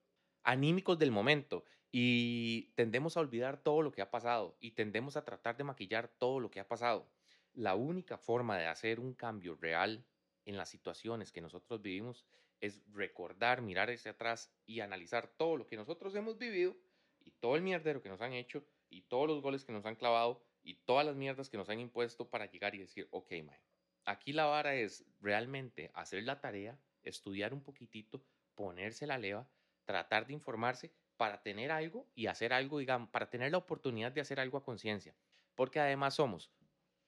anímicos 0.48 0.98
del 0.98 1.10
momento 1.10 1.66
y 1.92 2.72
tendemos 2.74 3.16
a 3.16 3.20
olvidar 3.20 3.62
todo 3.62 3.82
lo 3.82 3.92
que 3.92 4.00
ha 4.00 4.10
pasado 4.10 4.56
y 4.60 4.70
tendemos 4.70 5.18
a 5.18 5.22
tratar 5.22 5.58
de 5.58 5.64
maquillar 5.64 6.08
todo 6.08 6.40
lo 6.40 6.50
que 6.50 6.58
ha 6.58 6.66
pasado. 6.66 7.06
La 7.52 7.74
única 7.74 8.16
forma 8.16 8.56
de 8.56 8.66
hacer 8.66 8.98
un 8.98 9.12
cambio 9.12 9.56
real 9.56 10.06
en 10.46 10.56
las 10.56 10.70
situaciones 10.70 11.32
que 11.32 11.42
nosotros 11.42 11.82
vivimos 11.82 12.24
es 12.62 12.80
recordar, 12.94 13.60
mirar 13.60 13.90
hacia 13.90 14.12
atrás 14.12 14.50
y 14.64 14.80
analizar 14.80 15.28
todo 15.36 15.58
lo 15.58 15.66
que 15.66 15.76
nosotros 15.76 16.14
hemos 16.14 16.38
vivido 16.38 16.74
y 17.20 17.32
todo 17.32 17.54
el 17.54 17.60
mierdero 17.60 18.00
que 18.00 18.08
nos 18.08 18.22
han 18.22 18.32
hecho 18.32 18.64
y 18.88 19.02
todos 19.02 19.28
los 19.28 19.42
goles 19.42 19.66
que 19.66 19.72
nos 19.72 19.84
han 19.84 19.96
clavado 19.96 20.42
y 20.62 20.76
todas 20.76 21.04
las 21.04 21.14
mierdas 21.14 21.50
que 21.50 21.58
nos 21.58 21.68
han 21.68 21.78
impuesto 21.78 22.30
para 22.30 22.46
llegar 22.46 22.74
y 22.74 22.78
decir, 22.78 23.06
ok, 23.10 23.32
mae, 23.44 23.60
aquí 24.06 24.32
la 24.32 24.46
vara 24.46 24.76
es 24.76 25.04
realmente 25.20 25.90
hacer 25.92 26.22
la 26.22 26.40
tarea, 26.40 26.80
estudiar 27.02 27.52
un 27.52 27.62
poquitito, 27.62 28.24
ponerse 28.54 29.06
la 29.06 29.18
leva, 29.18 29.46
tratar 29.88 30.26
de 30.26 30.34
informarse 30.34 30.92
para 31.16 31.42
tener 31.42 31.72
algo 31.72 32.06
y 32.14 32.26
hacer 32.26 32.52
algo, 32.52 32.78
digamos, 32.78 33.08
para 33.08 33.30
tener 33.30 33.50
la 33.50 33.56
oportunidad 33.56 34.12
de 34.12 34.20
hacer 34.20 34.38
algo 34.38 34.58
a 34.58 34.62
conciencia. 34.62 35.16
Porque 35.54 35.80
además 35.80 36.16
somos 36.16 36.52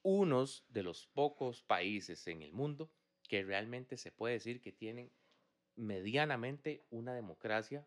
unos 0.01 0.65
de 0.71 0.83
los 0.83 1.07
pocos 1.09 1.63
países 1.63 2.27
en 2.27 2.41
el 2.41 2.55
mundo 2.55 2.91
que 3.29 3.43
realmente 3.45 3.99
se 3.99 4.13
puede 4.13 4.33
decir 4.35 4.63
que 4.63 4.73
tienen 4.73 5.13
medianamente 5.77 6.87
una 6.89 7.13
democracia 7.13 7.87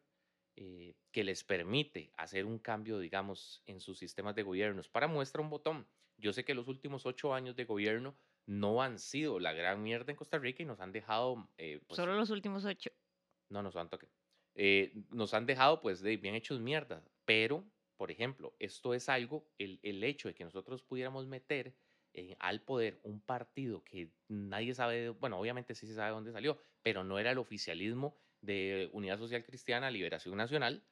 eh, 0.56 0.94
que 1.12 1.24
les 1.24 1.44
permite 1.44 2.12
hacer 2.16 2.46
un 2.46 2.60
cambio, 2.60 3.00
digamos, 3.00 3.64
en 3.66 3.82
sus 3.82 3.98
sistemas 3.98 4.36
de 4.36 4.44
gobiernos. 4.44 4.90
Para 4.90 5.08
muestra 5.08 5.42
un 5.42 5.50
botón. 5.50 5.88
Yo 6.18 6.34
sé 6.34 6.46
que 6.46 6.54
los 6.54 6.68
últimos 6.68 7.08
ocho 7.08 7.34
años 7.34 7.56
de 7.56 7.66
gobierno 7.66 8.16
no 8.46 8.84
han 8.84 9.00
sido 9.00 9.40
la 9.40 9.54
gran 9.54 9.82
mierda 9.82 10.12
en 10.12 10.18
Costa 10.18 10.38
Rica 10.38 10.62
y 10.62 10.68
nos 10.68 10.80
han 10.82 10.92
dejado... 10.92 11.50
eh, 11.58 11.82
pues, 11.88 11.98
Solo 11.98 12.14
los 12.16 12.30
últimos 12.30 12.64
ocho. 12.64 12.92
no, 13.50 13.64
no 13.64 13.72
son 13.72 13.90
toque. 13.90 14.08
Eh, 14.56 14.94
nos 15.10 15.34
han 15.34 15.46
dejado, 15.46 15.82
pues, 15.82 16.02
de 16.02 16.18
bien 16.18 16.36
hechos 16.36 16.60
mierda. 16.62 17.06
Pero, 17.26 17.72
por 17.98 18.12
ejemplo, 18.12 18.56
esto 18.60 18.94
es 18.94 19.10
algo, 19.10 19.54
el, 19.58 19.80
el 19.84 20.04
hecho 20.04 20.28
de 20.28 20.36
que 20.36 20.44
nosotros 20.44 20.84
pudiéramos 20.84 21.28
meter 21.28 21.78
al 22.40 22.64
poder 22.64 23.00
un 23.04 23.22
partido 23.26 23.84
que 23.84 24.16
nadie 24.28 24.76
sabe, 24.76 25.10
bueno, 25.10 25.40
obviamente 25.40 25.74
sí 25.74 25.88
se 25.88 25.96
sabe 25.96 26.12
dónde 26.12 26.32
salió, 26.32 26.60
pero 26.84 27.04
no 27.04 27.18
era 27.18 27.32
el 27.32 27.40
oficialismo 27.40 28.18
de 28.42 28.90
Unidad 28.94 29.18
Social 29.18 29.44
Cristiana, 29.44 29.90
Liberación 29.90 30.38
Nacional, 30.38 30.86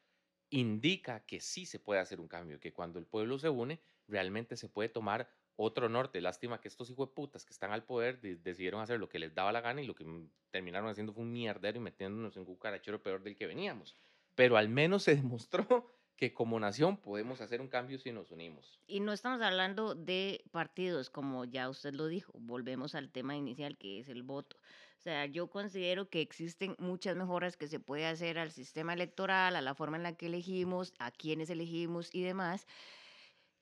indica 0.49 1.25
que 1.25 1.39
sí 1.39 1.65
se 1.65 1.79
puede 1.79 2.01
hacer 2.01 2.19
un 2.19 2.27
cambio, 2.27 2.59
que 2.59 2.73
cuando 2.73 2.99
el 2.99 3.07
pueblo 3.07 3.39
se 3.39 3.49
une, 3.49 3.81
realmente 4.07 4.57
se 4.57 4.69
puede 4.69 4.89
tomar 4.89 5.29
otro 5.61 5.89
norte. 5.89 6.21
Lástima 6.21 6.59
que 6.61 6.67
estos 6.67 6.91
putas 7.13 7.45
que 7.45 7.53
están 7.53 7.71
al 7.71 7.83
poder 7.83 8.19
de- 8.21 8.35
decidieron 8.35 8.81
hacer 8.81 8.99
lo 8.99 9.09
que 9.09 9.19
les 9.19 9.33
daba 9.33 9.51
la 9.51 9.61
gana 9.61 9.81
y 9.81 9.85
lo 9.87 9.95
que 9.95 10.05
terminaron 10.51 10.89
haciendo 10.89 11.13
fue 11.13 11.23
un 11.23 11.31
mierdero 11.31 11.77
y 11.77 11.81
metiéndonos 11.81 12.35
en 12.35 12.41
un 12.41 12.45
cucarachero 12.45 13.01
peor 13.01 13.23
del 13.23 13.35
que 13.35 13.47
veníamos. 13.47 13.95
Pero 14.35 14.57
al 14.57 14.69
menos 14.69 15.03
se 15.03 15.15
demostró 15.15 15.65
que 16.17 16.33
como 16.33 16.59
nación 16.59 16.97
podemos 16.97 17.41
hacer 17.41 17.61
un 17.61 17.67
cambio 17.67 17.97
si 17.97 18.11
nos 18.11 18.31
unimos. 18.31 18.79
Y 18.87 18.99
no 18.99 19.11
estamos 19.11 19.41
hablando 19.41 19.95
de 19.95 20.43
partidos, 20.51 21.09
como 21.09 21.45
ya 21.45 21.69
usted 21.69 21.93
lo 21.93 22.07
dijo. 22.07 22.31
Volvemos 22.35 22.93
al 22.95 23.09
tema 23.11 23.35
inicial, 23.35 23.77
que 23.77 23.99
es 23.99 24.07
el 24.09 24.23
voto. 24.23 24.57
O 24.99 25.03
sea, 25.03 25.25
yo 25.25 25.47
considero 25.49 26.09
que 26.11 26.21
existen 26.21 26.75
muchas 26.77 27.15
mejoras 27.15 27.57
que 27.57 27.67
se 27.67 27.79
puede 27.79 28.05
hacer 28.05 28.37
al 28.37 28.51
sistema 28.51 28.93
electoral, 28.93 29.55
a 29.55 29.61
la 29.61 29.73
forma 29.73 29.97
en 29.97 30.03
la 30.03 30.13
que 30.15 30.27
elegimos, 30.27 30.93
a 30.99 31.09
quienes 31.09 31.49
elegimos 31.49 32.13
y 32.13 32.21
demás, 32.21 32.67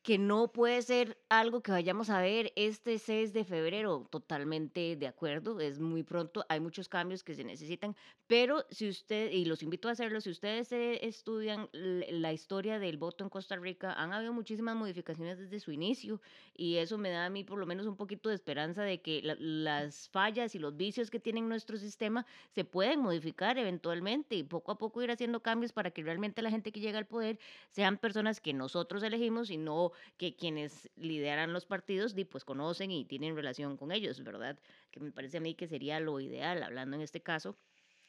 que 0.09 0.17
no 0.17 0.51
puede 0.51 0.81
ser 0.81 1.21
algo 1.29 1.61
que 1.61 1.71
vayamos 1.71 2.09
a 2.09 2.19
ver 2.19 2.51
este 2.55 2.97
6 2.97 3.31
de 3.31 3.43
febrero. 3.45 4.07
Totalmente 4.09 4.95
de 4.95 5.05
acuerdo, 5.05 5.59
es 5.59 5.79
muy 5.79 6.01
pronto, 6.01 6.43
hay 6.49 6.59
muchos 6.59 6.89
cambios 6.89 7.23
que 7.23 7.35
se 7.35 7.43
necesitan, 7.43 7.95
pero 8.25 8.65
si 8.71 8.89
usted, 8.89 9.29
y 9.29 9.45
los 9.45 9.61
invito 9.61 9.87
a 9.87 9.91
hacerlo, 9.91 10.19
si 10.19 10.31
ustedes 10.31 10.71
estudian 10.71 11.69
la 11.73 12.33
historia 12.33 12.79
del 12.79 12.97
voto 12.97 13.23
en 13.23 13.29
Costa 13.29 13.55
Rica, 13.57 13.93
han 13.93 14.11
habido 14.11 14.33
muchísimas 14.33 14.75
modificaciones 14.75 15.37
desde 15.37 15.59
su 15.59 15.71
inicio 15.71 16.19
y 16.55 16.77
eso 16.77 16.97
me 16.97 17.11
da 17.11 17.25
a 17.25 17.29
mí 17.29 17.43
por 17.43 17.59
lo 17.59 17.67
menos 17.67 17.85
un 17.85 17.95
poquito 17.95 18.29
de 18.29 18.35
esperanza 18.35 18.81
de 18.83 19.01
que 19.03 19.21
la- 19.21 19.35
las 19.39 20.09
fallas 20.09 20.55
y 20.55 20.59
los 20.59 20.75
vicios 20.75 21.11
que 21.11 21.19
tiene 21.19 21.41
nuestro 21.41 21.77
sistema 21.77 22.25
se 22.49 22.65
pueden 22.65 22.99
modificar 22.99 23.59
eventualmente 23.59 24.35
y 24.35 24.43
poco 24.43 24.71
a 24.71 24.77
poco 24.79 25.01
ir 25.03 25.11
haciendo 25.11 25.41
cambios 25.43 25.71
para 25.73 25.91
que 25.91 26.01
realmente 26.03 26.41
la 26.41 26.49
gente 26.49 26.71
que 26.71 26.79
llega 26.79 26.97
al 26.97 27.07
poder 27.07 27.39
sean 27.69 27.97
personas 27.99 28.41
que 28.41 28.53
nosotros 28.53 29.03
elegimos 29.03 29.49
y 29.51 29.57
no 29.57 29.91
que 30.17 30.35
quienes 30.35 30.89
lideran 30.95 31.53
los 31.53 31.65
partidos 31.65 32.15
di, 32.15 32.25
pues 32.25 32.45
conocen 32.45 32.91
y 32.91 33.05
tienen 33.05 33.35
relación 33.35 33.77
con 33.77 33.91
ellos, 33.91 34.23
¿verdad? 34.23 34.59
Que 34.91 34.99
me 34.99 35.11
parece 35.11 35.37
a 35.37 35.41
mí 35.41 35.55
que 35.55 35.67
sería 35.67 35.99
lo 35.99 36.19
ideal, 36.19 36.63
hablando 36.63 36.95
en 36.95 37.01
este 37.01 37.21
caso 37.21 37.57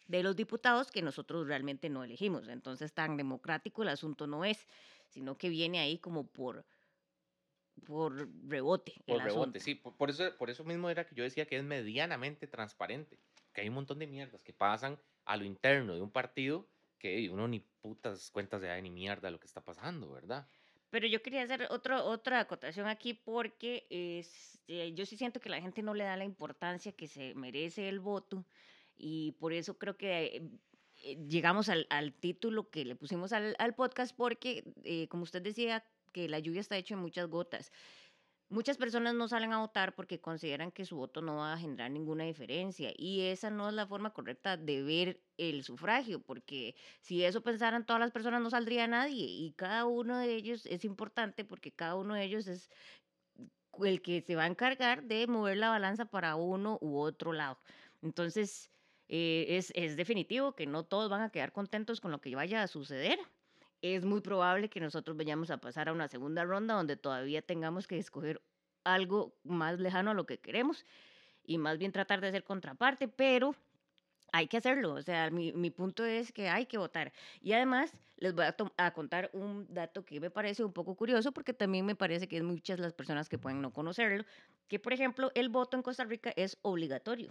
de 0.09 0.23
los 0.23 0.37
diputados 0.37 0.91
que 0.91 1.03
nosotros 1.03 1.47
realmente 1.47 1.89
no 1.89 2.05
elegimos. 2.05 2.49
Entonces, 2.49 2.93
tan 2.95 3.17
democrático 3.17 3.83
el 3.83 3.89
asunto 3.91 4.27
no 4.27 4.45
es, 4.45 4.67
sino 5.09 5.39
que 5.39 5.49
viene 5.49 5.79
ahí 5.81 5.99
como 5.99 6.27
por, 6.27 6.67
por 7.87 8.29
rebote. 8.49 8.95
el 9.07 9.21
Por 9.21 9.23
rebote, 9.23 9.59
asunto. 9.59 9.61
sí. 9.61 9.75
Por, 9.75 9.97
por 9.97 10.11
eso, 10.11 10.37
por 10.39 10.51
eso 10.51 10.65
mismo 10.65 10.91
era 10.91 11.07
que 11.07 11.15
yo 11.15 11.25
decía 11.25 11.47
que 11.47 11.57
es 11.57 11.65
medianamente 11.65 12.47
transparente. 12.47 13.19
Que 13.53 13.63
hay 13.63 13.69
un 13.69 13.75
montón 13.75 13.99
de 13.99 14.07
mierdas 14.07 14.45
que 14.45 14.53
pasan 14.53 15.01
a 15.25 15.37
lo 15.37 15.45
interno 15.45 15.95
de 15.95 16.03
un 16.03 16.11
partido 16.13 16.69
que 16.99 17.31
uno 17.31 17.49
ni 17.49 17.61
putas 17.61 18.31
cuentas 18.31 18.61
de 18.61 18.69
da 18.69 18.81
ni 18.81 18.91
mierda 18.91 19.31
lo 19.31 19.41
que 19.41 19.47
está 19.47 19.65
pasando, 19.65 20.11
¿verdad? 20.13 20.49
Pero 20.91 21.07
yo 21.07 21.23
quería 21.23 21.43
hacer 21.43 21.69
otro, 21.71 22.05
otra 22.05 22.41
acotación 22.41 22.89
aquí 22.89 23.15
porque 23.15 23.87
este, 23.91 24.93
yo 24.93 25.07
sí 25.07 25.17
siento 25.17 25.41
que 25.41 25.49
la 25.49 25.61
gente 25.61 25.83
no 25.83 25.95
le 25.95 26.05
da 26.05 26.17
la 26.17 26.25
importancia 26.25 26.93
que 26.93 27.07
se 27.07 27.35
merece 27.35 27.89
el 27.89 28.01
voto 28.01 28.45
y 28.97 29.33
por 29.33 29.53
eso 29.53 29.79
creo 29.79 29.97
que 29.97 30.43
eh, 31.03 31.17
llegamos 31.29 31.69
al, 31.69 31.87
al 31.91 32.13
título 32.13 32.71
que 32.71 32.85
le 32.85 32.97
pusimos 32.97 33.33
al, 33.33 33.55
al 33.59 33.75
podcast 33.75 34.15
porque, 34.17 34.65
eh, 34.85 35.07
como 35.09 35.23
usted 35.23 35.43
decía, 35.43 35.85
que 36.13 36.29
la 36.29 36.39
lluvia 36.39 36.61
está 36.61 36.77
hecha 36.77 36.95
en 36.95 37.01
muchas 37.01 37.29
gotas. 37.29 37.73
Muchas 38.53 38.79
personas 38.79 39.15
no 39.15 39.29
salen 39.29 39.53
a 39.53 39.61
votar 39.61 39.95
porque 39.95 40.21
consideran 40.21 40.73
que 40.73 40.85
su 40.85 40.97
voto 40.97 41.23
no 41.23 41.37
va 41.37 41.53
a 41.53 41.59
generar 41.59 41.89
ninguna 41.93 42.25
diferencia 42.25 42.93
y 42.97 43.21
esa 43.29 43.49
no 43.49 43.69
es 43.69 43.75
la 43.75 43.87
forma 43.87 44.13
correcta 44.13 44.57
de 44.57 44.83
ver 44.83 45.25
el 45.37 45.63
sufragio, 45.63 46.21
porque 46.25 46.75
si 47.01 47.23
eso 47.25 47.43
pensaran 47.45 47.87
todas 47.87 48.01
las 48.01 48.11
personas 48.11 48.43
no 48.43 48.51
saldría 48.51 48.89
nadie 48.89 49.25
y 49.25 49.53
cada 49.55 49.85
uno 49.87 50.19
de 50.19 50.35
ellos 50.35 50.67
es 50.67 50.85
importante 50.85 51.45
porque 51.45 51.73
cada 51.73 51.95
uno 51.95 52.15
de 52.15 52.25
ellos 52.25 52.49
es 52.49 52.71
el 53.85 54.03
que 54.03 54.21
se 54.23 54.37
va 54.37 54.45
a 54.45 54.47
encargar 54.47 55.05
de 55.05 55.27
mover 55.27 55.57
la 55.59 55.71
balanza 55.71 56.07
para 56.07 56.37
uno 56.37 56.79
u 56.81 56.99
otro 56.99 57.33
lado. 57.33 57.59
Entonces, 58.03 58.71
eh, 59.09 59.47
es, 59.51 59.73
es 59.75 59.97
definitivo 59.97 60.55
que 60.55 60.67
no 60.67 60.85
todos 60.85 61.09
van 61.11 61.23
a 61.23 61.31
quedar 61.31 61.53
contentos 61.53 62.01
con 62.01 62.11
lo 62.11 62.21
que 62.21 62.35
vaya 62.37 62.63
a 62.63 62.69
suceder. 62.69 63.19
Es 63.83 64.05
muy 64.05 64.21
probable 64.21 64.69
que 64.69 64.81
nosotros 64.81 65.17
vayamos 65.17 65.51
a 65.51 65.59
pasar 65.59 65.89
a 65.89 65.93
una 65.93 66.09
segunda 66.09 66.45
ronda 66.45 66.75
donde 66.75 66.97
todavía 66.97 67.43
tengamos 67.43 67.87
que 67.87 67.99
escoger 67.99 68.43
algo 68.85 69.35
más 69.45 69.79
lejano 69.79 70.11
a 70.11 70.15
lo 70.15 70.27
que 70.27 70.39
queremos 70.39 70.85
y 71.45 71.59
más 71.59 71.79
bien 71.79 71.93
tratar 71.93 72.21
de 72.21 72.29
hacer 72.29 72.45
contraparte, 72.45 73.09
pero 73.09 73.55
hay 74.33 74.47
que 74.47 74.57
hacerlo. 74.57 74.95
O 74.95 75.03
sea, 75.03 75.31
mi, 75.31 75.53
mi 75.53 75.71
punto 75.71 76.05
es 76.05 76.33
que 76.33 76.49
hay 76.49 76.67
que 76.67 76.79
votar. 76.79 77.13
Y 77.41 77.53
además, 77.53 77.93
les 78.17 78.35
voy 78.35 78.45
a, 78.45 78.55
a 78.77 78.93
contar 78.93 79.31
un 79.33 79.67
dato 79.73 80.05
que 80.05 80.21
me 80.21 80.31
parece 80.31 80.65
un 80.65 80.73
poco 80.73 80.95
curioso, 80.95 81.33
porque 81.33 81.53
también 81.53 81.87
me 81.87 81.95
parece 81.95 82.29
que 82.29 82.37
es 82.37 82.43
muchas 82.43 82.79
las 82.79 82.93
personas 82.93 83.29
que 83.29 83.39
pueden 83.39 83.61
no 83.61 83.73
conocerlo, 83.73 84.25
que 84.69 84.79
por 84.79 84.93
ejemplo, 84.93 85.33
el 85.35 85.49
voto 85.49 85.77
en 85.77 85.83
Costa 85.83 86.05
Rica 86.05 86.33
es 86.37 86.59
obligatorio, 86.63 87.31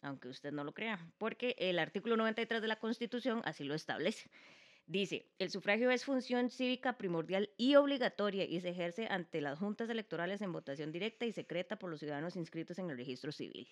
aunque 0.00 0.28
usted 0.28 0.52
no 0.52 0.64
lo 0.64 0.72
crea, 0.72 0.98
porque 1.18 1.54
el 1.58 1.78
artículo 1.78 2.16
93 2.16 2.62
de 2.62 2.68
la 2.68 2.76
Constitución 2.76 3.42
así 3.44 3.64
lo 3.64 3.74
establece. 3.74 4.30
Dice, 4.86 5.30
el 5.38 5.50
sufragio 5.50 5.90
es 5.90 6.04
función 6.04 6.50
cívica 6.50 6.98
primordial 6.98 7.50
y 7.56 7.76
obligatoria 7.76 8.44
y 8.44 8.60
se 8.60 8.70
ejerce 8.70 9.06
ante 9.08 9.40
las 9.40 9.58
juntas 9.58 9.88
electorales 9.88 10.42
en 10.42 10.52
votación 10.52 10.92
directa 10.92 11.24
y 11.24 11.32
secreta 11.32 11.78
por 11.78 11.90
los 11.90 12.00
ciudadanos 12.00 12.36
inscritos 12.36 12.78
en 12.78 12.90
el 12.90 12.96
registro 12.96 13.32
civil. 13.32 13.68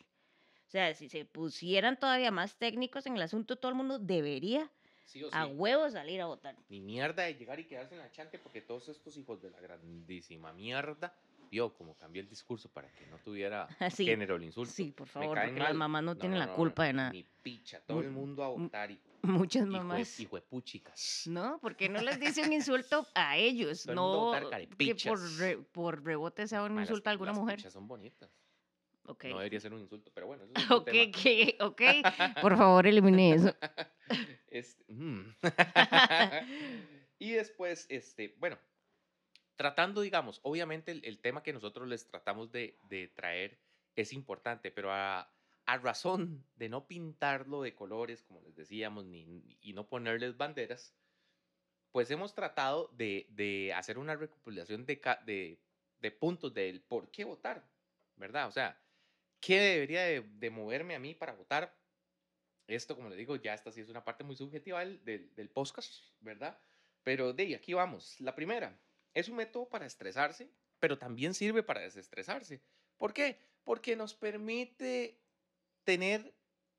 O 0.67 0.71
sea, 0.71 0.95
si 0.95 1.09
se 1.09 1.25
pusieran 1.25 1.99
todavía 1.99 2.31
más 2.31 2.57
técnicos 2.57 3.07
en 3.07 3.17
el 3.17 3.23
asunto, 3.23 3.57
todo 3.57 3.71
el 3.71 3.77
mundo 3.77 3.99
debería 3.99 4.71
Sí 5.05 5.25
o 5.25 5.29
sí. 5.29 5.37
a 5.37 5.47
huevo 5.47 5.91
salir 5.91 6.21
a 6.21 6.27
votar. 6.27 6.55
Ni 6.69 6.81
mierda 6.81 7.25
de 7.25 7.35
llegar 7.35 7.59
y 7.59 7.65
quedarse 7.65 7.97
en 7.97 8.01
la 8.01 8.13
chante 8.13 8.39
porque 8.39 8.63
todos 8.63 8.89
estos 8.89 9.17
hijos 9.17 9.43
de 9.43 9.51
la 9.51 9.61
grandísima 9.61 10.53
mierda 10.53 11.13
vio 11.51 11.75
como 11.75 11.97
cambié 11.97 12.23
el 12.23 12.29
discurso 12.29 12.69
para 12.69 12.89
que 12.93 13.07
no 13.07 13.19
tuviera 13.19 13.67
Sí, 13.91 14.05
género 14.07 14.37
el 14.37 14.45
insulto. 14.45 14.71
Sí, 14.73 14.93
por 14.93 15.09
favor, 15.09 15.37
porque 15.39 15.59
las 15.59 15.75
mamás 15.75 16.03
no, 16.05 16.17
tienen 16.17 16.39
la 16.39 16.53
culpa 16.55 16.85
de 16.85 16.93
nada. 16.93 17.11
Ni 17.11 17.25
picha, 17.43 17.81
todo 17.81 18.01
el 18.01 18.11
Mu- 18.11 18.21
mundo 18.21 18.45
a 18.45 18.49
votar 18.49 18.91
y 18.91 19.01
Muchas 19.23 19.67
mamás. 19.67 20.19
hijo 20.21 20.37
de 20.37 20.43
puchicas. 20.43 21.25
No, 21.27 21.59
porque 21.61 21.89
no 21.89 22.01
les 22.01 22.19
dice 22.21 22.43
un 22.43 22.53
insulto 22.53 23.07
a 23.15 23.37
ellos, 23.37 23.83
Todo 23.83 23.93
el 23.93 23.97
no 23.97 24.09
votar 24.49 24.69
que 24.79 24.95
por, 24.95 25.21
re- 25.39 25.59
por 25.59 26.05
rebote 26.05 26.47
sea 26.47 26.63
un 26.63 26.77
las- 26.77 26.85
insulto 26.89 27.11
a 27.11 27.13
alguna 27.13 27.33
las 27.33 27.41
mujer. 27.41 27.57
pichas 27.57 27.73
son 27.73 27.87
bonitas. 27.89 28.31
Ok, 29.07 29.25
No 29.25 29.39
debería 29.39 29.59
ser 29.59 29.73
un 29.75 29.81
insulto, 29.81 30.13
pero 30.15 30.29
bueno, 30.29 30.45
eso 30.45 30.53
es 30.55 30.71
ok, 30.71 30.85
que- 31.13 31.57
ok, 31.61 31.83
por 32.43 32.57
favor 32.57 32.87
elimine 32.87 33.35
eso. 33.35 33.55
Este, 34.47 34.85
mm. 34.93 35.35
y 37.19 37.33
después, 37.33 37.87
este, 37.89 38.35
bueno, 38.39 38.57
tratando, 39.61 40.01
digamos, 40.01 40.41
obviamente 40.43 40.91
el, 40.91 41.05
el 41.05 41.19
tema 41.19 41.43
que 41.43 41.53
nosotros 41.53 41.87
les 41.87 42.07
tratamos 42.07 42.51
de, 42.51 42.79
de 42.89 43.09
traer 43.09 43.59
es 43.95 44.15
importante, 44.15 44.71
pero 44.71 44.91
a, 44.91 45.31
a 45.67 45.77
razón 45.77 46.43
de 46.57 46.71
no 46.71 46.87
pintarlo 46.87 47.61
de 47.61 47.75
colores, 47.75 48.23
como 48.23 48.41
les 48.41 48.57
decíamos, 48.57 49.05
ni, 49.05 49.59
y 49.61 49.75
no 49.75 49.87
ponerles 49.87 50.39
banderas, 50.39 50.95
pues 51.93 52.11
hemos 52.11 52.35
tratado 52.35 52.89
de, 52.95 53.27
de 53.33 53.75
hacer 53.75 53.99
una 53.99 54.17
recopilación 54.17 54.87
de, 54.87 54.99
de, 55.27 55.61
de 55.99 56.11
puntos 56.11 56.55
del 56.55 56.81
por 56.81 57.11
qué 57.11 57.25
votar, 57.25 57.63
¿verdad? 58.17 58.49
O 58.49 58.53
sea, 58.53 58.81
¿qué 59.43 59.61
debería 59.61 60.05
de, 60.05 60.51
moverme 60.51 60.95
a 60.95 60.99
mí 60.99 61.15
para 61.15 61.35
votar? 61.35 61.77
Esto, 62.67 62.97
como 62.97 63.11
les 63.11 63.19
digo, 63.19 63.37
ya 63.37 63.53
esta 63.53 63.71
sí 63.71 63.83
es 63.83 63.91
una 63.91 64.05
parte 64.05 64.25
muy 64.25 64.37
subjetiva 64.37 64.81
del, 64.81 65.05
del, 65.05 65.35
del 65.35 65.51
podcast, 65.51 66.03
¿verdad? 66.21 66.59
Pero 67.03 67.35
de 67.35 67.55
aquí 67.55 67.75
vamos. 67.75 68.19
La 68.23 68.35
primera, 68.35 68.75
es 69.15 69.29
un 69.29 69.37
método 69.37 69.69
para 69.69 69.87
estresarse, 69.87 70.51
pero 70.79 70.99
también 70.99 71.35
sirve 71.35 71.63
para 71.63 71.81
desestresarse. 71.81 72.63
¿Por 72.97 73.13
qué? 73.13 73.39
Porque 73.65 73.97
nos 73.97 74.15
permite 74.15 75.21
tener 75.85 76.35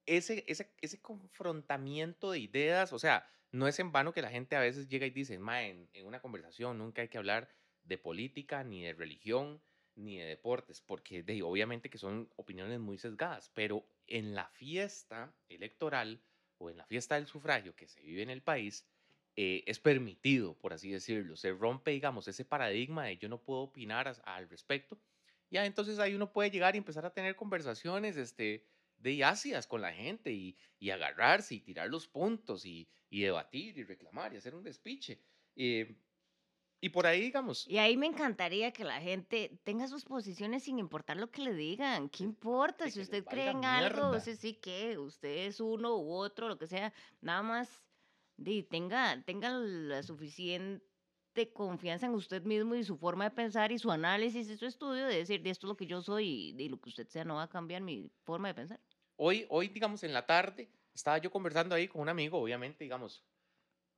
ese, 0.05 0.43
ese, 0.47 0.73
ese 0.81 1.01
confrontamiento 1.01 2.31
de 2.31 2.39
ideas. 2.39 2.93
O 2.93 2.99
sea, 2.99 3.27
no 3.51 3.67
es 3.67 3.79
en 3.79 3.91
vano 3.91 4.13
que 4.13 4.21
la 4.21 4.29
gente 4.29 4.55
a 4.55 4.61
veces 4.61 4.87
llega 4.87 5.05
y 5.05 5.11
dice, 5.11 5.37
Ma, 5.39 5.63
en, 5.63 5.89
una 6.03 6.21
conversación 6.21 6.77
nunca 6.77 7.01
hay 7.01 7.09
que 7.09 7.17
hablar 7.17 7.49
de 7.83 7.97
política 7.97 8.63
ni 8.63 8.83
de 8.83 8.93
religión, 8.93 9.61
ni 9.95 10.17
de 10.17 10.25
deportes, 10.25 10.81
porque 10.81 11.23
de, 11.23 11.43
obviamente 11.43 11.89
que 11.89 11.97
son 11.97 12.31
opiniones 12.37 12.79
muy 12.79 12.97
sesgadas, 12.97 13.49
pero 13.53 13.85
en 14.07 14.35
la 14.35 14.47
fiesta 14.49 15.35
electoral 15.49 16.23
o 16.57 16.69
en 16.69 16.77
la 16.77 16.85
fiesta 16.85 17.15
del 17.15 17.27
sufragio 17.27 17.75
que 17.75 17.87
se 17.87 18.01
vive 18.01 18.21
en 18.21 18.29
el 18.29 18.41
país, 18.41 18.87
eh, 19.35 19.63
es 19.65 19.79
permitido, 19.79 20.57
por 20.57 20.73
así 20.73 20.89
decirlo. 20.89 21.35
Se 21.35 21.51
rompe, 21.51 21.91
digamos, 21.91 22.27
ese 22.27 22.43
paradigma 22.45 23.05
de 23.05 23.17
yo 23.17 23.29
no 23.29 23.41
puedo 23.41 23.61
opinar 23.61 24.13
al 24.25 24.49
respecto. 24.49 24.99
Ya, 25.49 25.65
entonces 25.65 25.99
ahí 25.99 26.15
uno 26.15 26.31
puede 26.31 26.51
llegar 26.51 26.75
y 26.75 26.77
empezar 26.77 27.05
a 27.05 27.13
tener 27.13 27.35
conversaciones 27.35 28.17
este, 28.17 28.65
de 28.97 29.23
ácidas 29.23 29.67
con 29.67 29.81
la 29.81 29.93
gente 29.93 30.31
y, 30.31 30.57
y 30.79 30.89
agarrarse 30.89 31.55
y 31.55 31.61
tirar 31.61 31.89
los 31.89 32.07
puntos 32.07 32.65
y, 32.65 32.87
y, 33.09 33.21
debatir 33.21 33.77
y 33.77 33.83
reclamar 33.83 34.33
y 34.33 34.37
hacer 34.37 34.55
un 34.55 34.63
despiche. 34.63 35.21
Eh, 35.55 35.97
y 36.83 36.89
por 36.89 37.05
ahí, 37.05 37.21
digamos. 37.21 37.67
Y 37.67 37.77
ahí 37.77 37.95
me 37.95 38.07
encantaría 38.07 38.71
que 38.71 38.83
la 38.83 38.99
gente 38.99 39.59
tenga 39.63 39.87
sus 39.87 40.03
posiciones 40.03 40.63
sin 40.63 40.79
importar 40.79 41.17
lo 41.17 41.29
que 41.29 41.43
le 41.43 41.53
digan. 41.53 42.09
¿Qué 42.09 42.23
importa? 42.23 42.89
Si 42.89 42.99
usted 42.99 43.23
cree 43.23 43.51
en 43.51 43.65
algo, 43.65 44.19
sé 44.19 44.35
sí 44.35 44.55
que 44.55 44.97
usted 44.97 45.45
es 45.45 45.59
uno 45.59 45.95
u 45.97 46.11
otro, 46.11 46.47
lo 46.47 46.57
que 46.57 46.65
sea, 46.65 46.91
nada 47.21 47.43
más 47.43 47.83
di, 48.37 48.63
tenga, 48.63 49.23
tenga 49.25 49.49
la 49.51 50.03
suficiente 50.03 51.53
confianza 51.53 52.05
en 52.07 52.13
usted 52.15 52.43
mismo 52.43 52.75
y 52.75 52.83
su 52.83 52.97
forma 52.97 53.25
de 53.25 53.31
pensar 53.31 53.71
y 53.71 53.79
su 53.79 53.91
análisis 53.91 54.49
y 54.49 54.57
su 54.57 54.65
estudio 54.65 55.07
de 55.07 55.17
decir, 55.17 55.41
de 55.43 55.49
esto 55.51 55.67
es 55.67 55.69
lo 55.69 55.77
que 55.77 55.87
yo 55.87 56.01
soy 56.01 56.49
y 56.49 56.53
de 56.53 56.69
lo 56.69 56.79
que 56.81 56.89
usted 56.89 57.07
sea 57.07 57.25
no 57.25 57.35
va 57.35 57.43
a 57.43 57.49
cambiar 57.49 57.81
mi 57.81 58.11
forma 58.25 58.49
de 58.49 58.55
pensar. 58.55 58.81
Hoy, 59.15 59.45
hoy, 59.49 59.67
digamos, 59.67 60.03
en 60.03 60.13
la 60.13 60.25
tarde, 60.25 60.73
estaba 60.93 61.17
yo 61.19 61.31
conversando 61.31 61.75
ahí 61.75 61.87
con 61.87 62.01
un 62.01 62.09
amigo, 62.09 62.39
obviamente, 62.39 62.83
digamos, 62.83 63.25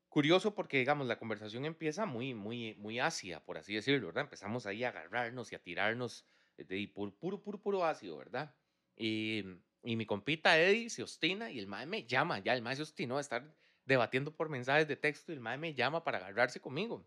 curioso 0.09 0.55
porque, 0.55 0.79
digamos, 0.79 1.07
la 1.07 1.19
conversación 1.19 1.65
empieza 1.65 2.05
muy, 2.05 2.33
muy, 2.33 2.75
muy 2.77 2.99
ácida, 2.99 3.45
por 3.45 3.57
así 3.57 3.75
decirlo, 3.75 4.07
¿verdad? 4.07 4.25
Empezamos 4.25 4.65
ahí 4.65 4.83
a 4.83 4.89
agarrarnos 4.89 5.51
y 5.51 5.55
a 5.55 5.63
tirarnos 5.63 6.27
de 6.57 6.91
puro, 6.93 7.17
puro, 7.17 7.41
puro, 7.43 7.61
puro 7.61 7.85
ácido, 7.85 8.17
¿verdad? 8.17 8.55
Y, 8.97 9.43
y 9.83 9.95
mi 9.97 10.05
compita 10.05 10.59
Eddie 10.59 10.89
se 10.89 11.03
ostina 11.03 11.51
y 11.51 11.59
el 11.59 11.67
mae 11.67 11.85
me 11.87 12.05
llama, 12.05 12.39
ya 12.39 12.53
el 12.53 12.61
mae 12.61 12.75
se 12.75 12.83
ostinó 12.83 13.17
a 13.17 13.21
estar 13.21 13.55
debatiendo 13.85 14.35
por 14.35 14.49
mensajes 14.49 14.87
de 14.87 14.95
texto 14.95 15.31
y 15.31 15.35
el 15.35 15.41
mae 15.41 15.57
me 15.57 15.73
llama 15.73 16.03
para 16.03 16.19
agarrarse 16.19 16.59
conmigo. 16.59 17.05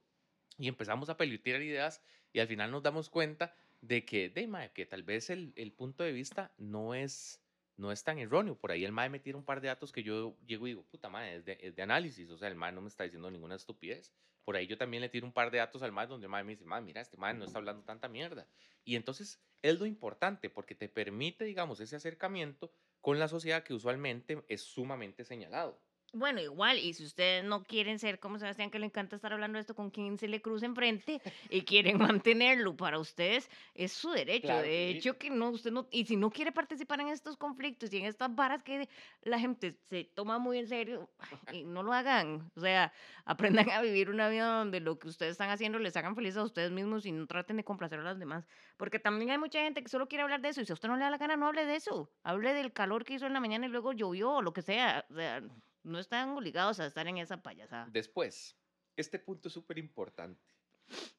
Y 0.59 0.69
empezamos 0.69 1.09
a 1.09 1.17
pelutir 1.17 1.57
ideas 1.57 2.03
y 2.33 2.41
al 2.41 2.49
final 2.49 2.71
nos 2.71 2.83
damos 2.83 3.11
cuenta 3.11 3.55
de 3.81 4.05
que, 4.05 4.29
de 4.29 4.47
mae, 4.47 4.73
que 4.73 4.87
tal 4.87 5.03
vez 5.03 5.31
el, 5.31 5.53
el 5.57 5.73
punto 5.73 6.03
de 6.03 6.13
vista 6.13 6.53
no 6.59 6.95
es 6.95 7.41
no 7.77 7.93
es 7.93 8.05
tan 8.05 8.19
erróneo. 8.19 8.57
Por 8.59 8.73
ahí 8.73 8.85
el 8.85 8.93
MAE 8.93 9.11
me 9.11 9.21
tira 9.21 9.37
un 9.37 9.45
par 9.45 9.61
de 9.61 9.69
datos 9.69 9.93
que 9.93 10.03
yo 10.03 10.37
llego 10.47 10.67
y 10.67 10.71
digo, 10.71 10.83
puta 10.85 11.09
MAE, 11.09 11.37
es 11.37 11.45
de, 11.45 11.59
es 11.61 11.77
de 11.77 11.83
análisis. 11.83 12.31
O 12.31 12.39
sea, 12.39 12.49
el 12.49 12.57
MAE 12.57 12.73
no 12.73 12.81
me 12.81 12.89
está 12.89 13.05
diciendo 13.05 13.31
ninguna 13.31 13.55
estupidez. 13.55 14.13
Por 14.45 14.57
ahí 14.57 14.67
yo 14.67 14.79
también 14.79 15.01
le 15.01 15.09
tiro 15.09 15.27
un 15.27 15.33
par 15.33 15.51
de 15.51 15.59
datos 15.59 15.83
al 15.83 15.93
MAE 15.93 16.07
donde 16.07 16.27
el 16.27 16.31
MAE 16.31 16.45
me 16.45 16.53
dice, 16.53 16.65
MAE, 16.65 16.83
mira, 16.83 17.01
este 17.01 17.17
MAE 17.17 17.35
no 17.35 17.45
está 17.45 17.59
hablando 17.59 17.83
tanta 17.83 18.09
mierda. 18.09 18.49
Y 18.85 18.97
entonces 18.97 19.41
es 19.63 19.79
lo 19.79 19.87
importante 19.87 20.49
porque 20.49 20.75
te 20.75 20.89
permite, 20.89 21.45
digamos, 21.45 21.81
ese 21.81 21.97
acercamiento 21.97 22.73
con 23.01 23.19
la 23.19 23.29
sociedad 23.29 23.63
que 23.63 23.75
usualmente 23.75 24.43
es 24.49 24.63
sumamente 24.63 25.25
señalado. 25.25 25.79
Bueno, 26.13 26.41
igual, 26.41 26.79
y 26.79 26.95
si 26.95 27.05
ustedes 27.05 27.45
no 27.45 27.63
quieren 27.65 27.99
ser 27.99 28.19
como 28.19 28.39
Sebastián, 28.39 28.71
que 28.71 28.79
le 28.79 28.87
encanta 28.87 29.17
estar 29.17 29.33
hablando 29.33 29.57
de 29.57 29.61
esto 29.61 29.75
con 29.75 29.91
quien 29.91 30.19
se 30.19 30.29
le 30.29 30.41
cruza 30.41 30.65
enfrente 30.65 31.21
y 31.51 31.63
quieren 31.63 31.99
mantenerlo 32.23 32.77
para 32.77 32.99
ustedes, 32.99 33.51
es 33.75 33.93
su 33.93 34.11
derecho. 34.11 34.57
de 34.63 34.89
hecho, 34.89 35.19
que 35.19 35.31
no, 35.31 35.51
usted 35.51 35.73
no, 35.73 35.87
y 35.91 36.07
si 36.07 36.17
no 36.17 36.31
quiere 36.31 36.53
participar 36.53 37.01
en 37.01 37.09
estos 37.09 37.37
conflictos 37.37 37.93
y 37.93 37.99
en 37.99 38.07
estas 38.07 38.35
varas 38.35 38.63
que 38.63 38.89
la 39.23 39.39
gente 39.39 39.77
se 39.91 40.05
toma 40.05 40.39
muy 40.39 40.59
en 40.59 40.69
serio, 40.69 41.11
y 41.53 41.65
no 41.65 41.83
lo 41.83 41.93
hagan. 41.93 42.51
O 42.57 42.61
sea, 42.61 42.93
aprendan 43.27 43.69
a 43.71 43.83
vivir 43.83 44.09
una 44.09 44.29
vida 44.29 44.47
donde 44.47 44.81
lo 44.81 44.99
que 44.99 45.09
ustedes 45.09 45.33
están 45.33 45.51
haciendo 45.51 45.79
les 45.79 45.97
hagan 45.97 46.15
felices 46.15 46.39
a 46.39 46.45
ustedes 46.45 46.71
mismos 46.71 47.05
y 47.05 47.13
no 47.13 47.27
traten 47.27 47.57
de 47.57 47.65
complacer 47.65 47.99
a 48.01 48.05
los 48.05 48.19
demás. 48.19 48.47
Porque 48.77 48.99
también 48.99 49.33
hay 49.33 49.39
mucha 49.39 49.61
gente 49.61 49.83
que 49.83 49.89
solo 49.89 50.09
quiere 50.09 50.23
hablar 50.23 50.41
de 50.41 50.49
eso 50.51 50.61
y 50.61 50.65
si 50.65 50.73
a 50.73 50.75
usted 50.75 50.89
no 50.89 50.97
le 50.97 51.05
da 51.05 51.11
la 51.11 51.19
gana, 51.19 51.37
no 51.37 51.47
hable 51.47 51.67
de 51.67 51.77
eso. 51.77 52.11
Hable 52.23 52.55
del 52.55 52.73
calor 52.73 53.05
que 53.05 53.15
hizo 53.15 53.27
en 53.27 53.33
la 53.33 53.41
mañana 53.41 53.67
y 53.67 53.69
luego 53.69 53.93
llovió 53.93 54.31
o 54.31 54.43
lo 54.43 54.53
que 54.53 54.63
sea. 54.63 55.05
O 55.11 55.15
sea, 55.15 55.43
no 55.87 56.01
están 56.01 56.31
obligados 56.31 56.81
a 56.81 56.87
estar 56.87 57.07
en 57.07 57.19
esa 57.19 57.43
payasada. 57.43 57.87
Después, 57.91 58.59
este 58.97 59.19
punto 59.19 59.49
es 59.49 59.55
súper 59.55 59.79
importante. 59.79 60.55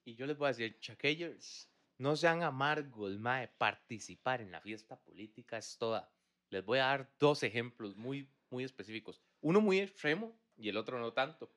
Y 0.03 0.15
yo 0.15 0.25
les 0.25 0.37
voy 0.37 0.47
a 0.47 0.49
decir, 0.49 0.77
chaquellers, 0.79 1.69
no 1.97 2.15
sean 2.15 2.43
amargos, 2.43 3.17
mae, 3.17 3.47
participar 3.47 4.41
en 4.41 4.51
la 4.51 4.61
fiesta 4.61 4.99
política 4.99 5.57
es 5.57 5.77
toda. 5.77 6.11
Les 6.49 6.63
voy 6.63 6.79
a 6.79 6.85
dar 6.85 7.09
dos 7.17 7.43
ejemplos 7.43 7.95
muy, 7.95 8.29
muy 8.49 8.63
específicos. 8.63 9.21
Uno 9.41 9.61
muy 9.61 9.79
extremo 9.79 10.37
y 10.57 10.69
el 10.69 10.77
otro 10.77 10.99
no 10.99 11.13
tanto. 11.13 11.49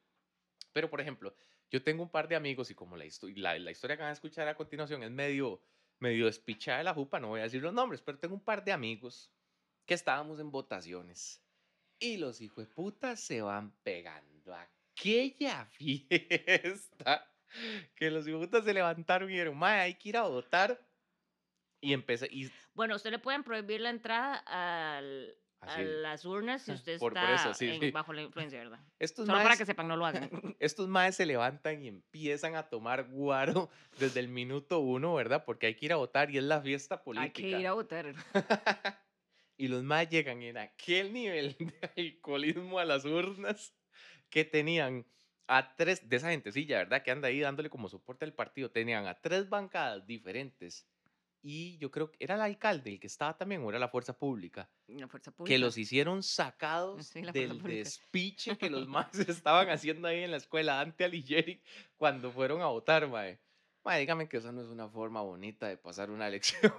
Pero, 0.73 0.89
por 0.89 1.01
ejemplo, 1.01 1.35
yo 1.69 1.83
tengo 1.83 2.05
un 2.05 2.11
par 2.11 2.29
de 2.29 2.37
amigos 2.37 2.71
y 2.71 2.75
como 2.75 2.97
la, 2.97 3.05
la, 3.35 3.59
la 3.59 3.71
historia 3.71 3.97
que 3.97 4.03
van 4.03 4.11
a 4.11 4.15
escuchar 4.15 4.47
a 4.47 4.55
continuación 4.55 5.03
es 5.03 5.11
medio, 5.11 5.61
medio 5.99 6.27
despichada 6.27 6.79
de 6.79 6.85
la 6.85 6.95
jupa, 6.95 7.19
no 7.19 7.29
voy 7.29 7.41
a 7.41 7.45
decir 7.45 7.63
los 7.63 7.75
nombres, 7.75 8.01
pero 8.03 8.19
tengo 8.19 8.35
un 8.35 8.45
par 8.45 8.65
de 8.65 8.73
amigos 8.73 9.33
que 9.85 9.95
estábamos 9.95 10.39
en 10.39 10.51
votaciones 10.51 11.43
y 12.01 12.17
los 12.17 12.41
hijos 12.41 12.67
de 12.67 12.75
puta 12.75 13.17
se 13.17 13.43
van 13.43 13.73
pegando 13.83 14.55
aquella 14.55 15.65
fiesta 15.71 17.27
que 17.95 18.11
los 18.11 18.27
hijos 18.27 18.41
de 18.41 18.47
puta 18.47 18.63
se 18.63 18.75
levantaron 18.75 19.29
y 19.29 19.33
dijeron, 19.33 19.57
mae, 19.57 19.81
hay 19.81 19.95
que 19.95 20.11
ir 20.11 20.17
a 20.17 20.23
votar. 20.23 20.81
Y 21.81 21.93
empecé. 21.93 22.29
Y... 22.31 22.51
Bueno, 22.75 22.97
usted 22.97 23.11
le 23.11 23.19
pueden 23.19 23.43
prohibir 23.43 23.81
la 23.81 23.91
entrada 23.91 24.37
al, 24.47 25.35
a 25.61 25.81
las 25.81 26.25
urnas 26.25 26.63
si 26.63 26.73
usted 26.73 26.93
está 26.93 27.53
bajo 27.93 28.13
la 28.13 28.23
influencia, 28.23 28.59
¿verdad? 28.59 28.81
Estos 28.99 29.27
Solo 29.27 29.43
para 29.43 29.57
que 29.57 29.67
sepan, 29.67 29.89
no 29.89 29.97
lo 29.97 30.07
hagan. 30.07 30.31
Estos 30.59 30.89
maes 30.89 31.17
se 31.17 31.27
levantan 31.27 31.83
y 31.83 31.89
empiezan 31.89 32.55
a 32.55 32.69
tomar 32.69 33.09
guaro 33.09 33.71
desde 33.99 34.21
el 34.21 34.29
minuto 34.29 34.81
uno, 34.81 35.15
¿verdad? 35.15 35.45
Porque 35.45 35.67
hay 35.67 35.75
que 35.75 35.87
ir 35.87 35.93
a 35.93 35.97
votar 35.97 36.31
y 36.31 36.39
es 36.39 36.45
la 36.45 36.61
fiesta 36.61 37.03
política. 37.03 37.47
Hay 37.47 37.53
que 37.53 37.61
ir 37.61 37.67
a 37.67 37.73
votar. 37.73 38.15
Y 39.61 39.69
los 39.69 39.83
más 39.83 40.09
llegan 40.09 40.43
en 40.43 40.57
aquel 40.57 41.13
nivel 41.13 41.55
de 41.59 41.91
alcoholismo 42.03 42.79
a 42.79 42.87
las 42.87 43.05
urnas 43.05 43.75
que 44.31 44.47
tenían 44.47 45.05
a 45.47 45.77
tres, 45.77 46.09
de 46.09 46.17
esa 46.17 46.31
gentecilla, 46.31 46.79
¿verdad? 46.79 47.03
Que 47.03 47.11
anda 47.11 47.29
ahí 47.29 47.41
dándole 47.41 47.69
como 47.69 47.91
soporte 47.91 48.25
al 48.25 48.33
partido, 48.33 48.71
tenían 48.71 49.07
a 49.07 49.21
tres 49.21 49.51
bancadas 49.51 50.07
diferentes 50.07 50.89
y 51.43 51.77
yo 51.77 51.91
creo 51.91 52.11
que 52.11 52.25
era 52.25 52.37
el 52.37 52.41
alcalde 52.41 52.89
el 52.91 53.01
que 53.01 53.07
estaba 53.07 53.37
también, 53.37 53.63
o 53.63 53.69
era 53.69 53.79
la 53.79 53.89
fuerza 53.89 54.17
pública, 54.19 54.71
la 54.87 55.09
fuerza 55.09 55.31
pública. 55.31 55.55
que 55.55 55.59
los 55.59 55.77
hicieron 55.77 56.23
sacados 56.23 57.13
del 57.13 57.63
despiche 57.63 58.57
que 58.57 58.71
los 58.71 58.89
más 58.89 59.19
estaban 59.19 59.69
haciendo 59.69 60.09
ahí 60.09 60.23
en 60.23 60.31
la 60.31 60.39
escuela 60.39 60.81
ante 60.81 61.05
Alighieri 61.05 61.61
cuando 61.99 62.33
fueron 62.33 62.63
a 62.63 62.67
votar, 62.67 63.07
mae 63.09 63.39
dígame 63.97 64.29
que 64.29 64.37
esa 64.37 64.53
no 64.53 64.61
es 64.61 64.69
una 64.69 64.89
forma 64.89 65.23
bonita 65.23 65.67
de 65.67 65.77
pasar 65.77 66.11
una 66.11 66.29
elección. 66.29 66.73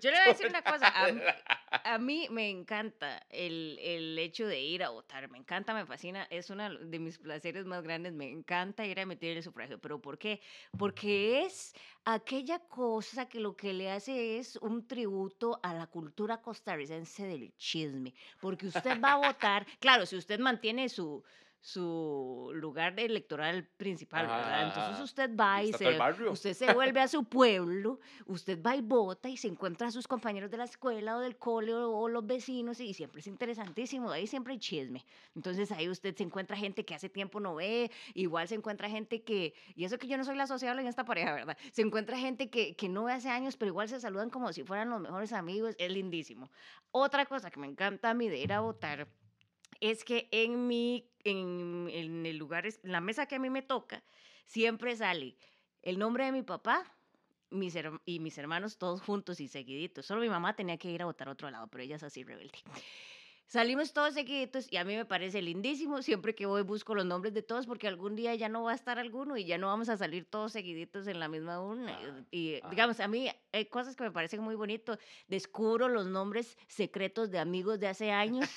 Yo 0.00 0.10
le 0.10 0.18
voy 0.18 0.26
a 0.26 0.28
decir 0.28 0.46
una 0.46 0.62
cosa. 0.62 0.92
A 1.84 1.98
mí, 1.98 2.28
me 2.30 2.50
encanta 2.50 3.24
el, 3.30 3.78
el, 3.80 4.18
hecho 4.18 4.46
de 4.46 4.60
ir 4.60 4.84
a 4.84 4.90
votar. 4.90 5.30
Me 5.30 5.38
encanta, 5.38 5.72
me 5.72 5.86
fascina. 5.86 6.26
Es 6.30 6.50
uno 6.50 6.68
de 6.78 6.98
mis 6.98 7.18
placeres 7.18 7.64
más 7.64 7.82
grandes. 7.82 8.12
Me 8.12 8.28
encanta 8.28 8.84
ir 8.84 8.98
a 8.98 9.02
emitir 9.02 9.36
el 9.36 9.42
sufragio. 9.42 9.80
¿Pero 9.80 10.00
por 10.00 10.18
qué? 10.18 10.40
Porque 10.78 11.44
es 11.44 11.74
aquella 12.04 12.58
cosa 12.58 13.26
que 13.26 13.40
lo 13.40 13.56
que 13.56 13.72
le 13.72 13.90
hace 13.90 14.38
es 14.38 14.56
un 14.56 14.86
tributo 14.86 15.58
a 15.62 15.72
la 15.72 15.86
cultura 15.86 16.42
costarricense 16.42 17.26
del 17.26 17.56
chisme. 17.56 18.12
Porque 18.38 18.66
usted 18.66 19.00
va 19.00 19.14
a 19.14 19.16
votar. 19.32 19.66
Claro, 19.80 20.04
si 20.04 20.16
usted 20.16 20.38
mantiene 20.38 20.90
su 20.90 21.24
su 21.62 22.50
lugar 22.54 22.98
electoral 22.98 23.68
principal, 23.76 24.26
¿verdad? 24.26 24.66
Entonces 24.66 25.00
usted 25.00 25.30
va 25.36 25.62
y 25.62 25.72
se, 25.72 25.96
usted 26.28 26.54
se 26.54 26.74
vuelve 26.74 27.00
a 27.00 27.06
su 27.06 27.22
pueblo, 27.22 28.00
usted 28.26 28.60
va 28.60 28.74
y 28.74 28.80
vota 28.80 29.28
y 29.28 29.36
se 29.36 29.46
encuentra 29.46 29.86
a 29.86 29.90
sus 29.92 30.08
compañeros 30.08 30.50
de 30.50 30.56
la 30.56 30.64
escuela 30.64 31.16
o 31.16 31.20
del 31.20 31.36
cole 31.36 31.72
o, 31.72 32.08
los 32.08 32.26
vecinos 32.26 32.80
y 32.80 32.92
siempre 32.94 33.20
es 33.20 33.28
interesantísimo, 33.28 34.10
ahí 34.10 34.26
siempre 34.26 34.54
hay 34.54 34.58
chisme. 34.58 35.06
Entonces 35.36 35.70
ahí 35.70 35.88
usted 35.88 36.16
se 36.16 36.24
encuentra 36.24 36.56
gente 36.56 36.84
que 36.84 36.96
hace 36.96 37.08
tiempo 37.08 37.38
no 37.38 37.54
ve, 37.54 37.92
igual 38.14 38.48
se 38.48 38.56
encuentra 38.56 38.90
gente 38.90 39.22
que, 39.22 39.54
y 39.76 39.84
eso 39.84 39.98
que 39.98 40.08
yo 40.08 40.18
no 40.18 40.24
soy 40.24 40.34
la 40.34 40.48
sociable 40.48 40.82
en 40.82 40.88
esta 40.88 41.04
pareja, 41.04 41.32
¿verdad? 41.32 41.56
Se 41.70 41.82
encuentra 41.82 42.18
gente 42.18 42.50
que, 42.50 42.74
que 42.74 42.88
no 42.88 43.04
ve 43.04 43.12
hace 43.12 43.28
años, 43.28 43.56
pero 43.56 43.68
igual 43.68 43.88
se 43.88 44.00
saludan 44.00 44.30
como 44.30 44.52
si 44.52 44.64
fueran 44.64 44.90
los 44.90 45.00
mejores 45.00 45.32
amigos, 45.32 45.76
es 45.78 45.92
lindísimo. 45.92 46.50
Otra 46.90 47.24
cosa 47.24 47.52
que 47.52 47.60
me 47.60 47.68
encanta 47.68 48.10
a 48.10 48.14
mí 48.14 48.28
de 48.28 48.38
ir 48.38 48.52
a 48.52 48.58
votar 48.58 49.06
es 49.82 50.04
que 50.04 50.28
en 50.30 50.68
mi, 50.68 51.10
en, 51.24 51.88
en 51.90 52.24
el 52.24 52.36
lugar, 52.36 52.66
en 52.66 52.92
la 52.92 53.00
mesa 53.00 53.26
que 53.26 53.34
a 53.34 53.38
mí 53.40 53.50
me 53.50 53.62
toca, 53.62 54.04
siempre 54.46 54.96
sale 54.96 55.36
el 55.82 55.98
nombre 55.98 56.24
de 56.24 56.32
mi 56.32 56.42
papá 56.42 56.96
mis 57.50 57.76
y 58.06 58.20
mis 58.20 58.38
hermanos 58.38 58.78
todos 58.78 59.02
juntos 59.02 59.40
y 59.40 59.48
seguiditos. 59.48 60.06
Solo 60.06 60.20
mi 60.20 60.28
mamá 60.28 60.54
tenía 60.54 60.78
que 60.78 60.90
ir 60.90 61.02
a 61.02 61.04
votar 61.04 61.28
a 61.28 61.32
otro 61.32 61.50
lado, 61.50 61.66
pero 61.68 61.82
ella 61.82 61.96
es 61.96 62.02
así 62.02 62.22
rebelde. 62.22 62.58
Salimos 63.52 63.92
todos 63.92 64.14
seguiditos 64.14 64.66
y 64.72 64.78
a 64.78 64.84
mí 64.84 64.96
me 64.96 65.04
parece 65.04 65.42
lindísimo. 65.42 66.00
Siempre 66.00 66.34
que 66.34 66.46
voy 66.46 66.62
busco 66.62 66.94
los 66.94 67.04
nombres 67.04 67.34
de 67.34 67.42
todos 67.42 67.66
porque 67.66 67.86
algún 67.86 68.16
día 68.16 68.34
ya 68.34 68.48
no 68.48 68.62
va 68.62 68.72
a 68.72 68.74
estar 68.74 68.98
alguno 68.98 69.36
y 69.36 69.44
ya 69.44 69.58
no 69.58 69.66
vamos 69.66 69.90
a 69.90 69.98
salir 69.98 70.24
todos 70.24 70.52
seguiditos 70.52 71.06
en 71.06 71.20
la 71.20 71.28
misma 71.28 71.60
urna. 71.60 71.98
Ah, 72.02 72.24
y 72.30 72.62
digamos, 72.70 72.98
a 73.00 73.08
mí 73.08 73.30
hay 73.52 73.66
cosas 73.66 73.94
que 73.94 74.04
me 74.04 74.10
parecen 74.10 74.40
muy 74.40 74.54
bonito. 74.54 74.98
Descubro 75.28 75.88
los 75.88 76.06
nombres 76.06 76.56
secretos 76.66 77.30
de 77.30 77.40
amigos 77.40 77.78
de 77.78 77.88
hace 77.88 78.10
años 78.10 78.48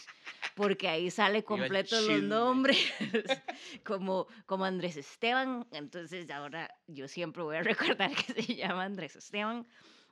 porque 0.55 0.87
ahí 0.87 1.11
sale 1.11 1.43
completo 1.43 1.99
los 1.99 2.23
nombres, 2.23 2.77
como, 3.83 4.27
como 4.45 4.63
Andrés 4.63 4.95
Esteban. 4.95 5.67
Entonces 5.71 6.31
ahora 6.31 6.73
yo 6.87 7.09
siempre 7.09 7.43
voy 7.43 7.57
a 7.57 7.63
recordar 7.63 8.11
que 8.15 8.41
se 8.41 8.55
llama 8.55 8.85
Andrés 8.85 9.17
Esteban. 9.17 9.67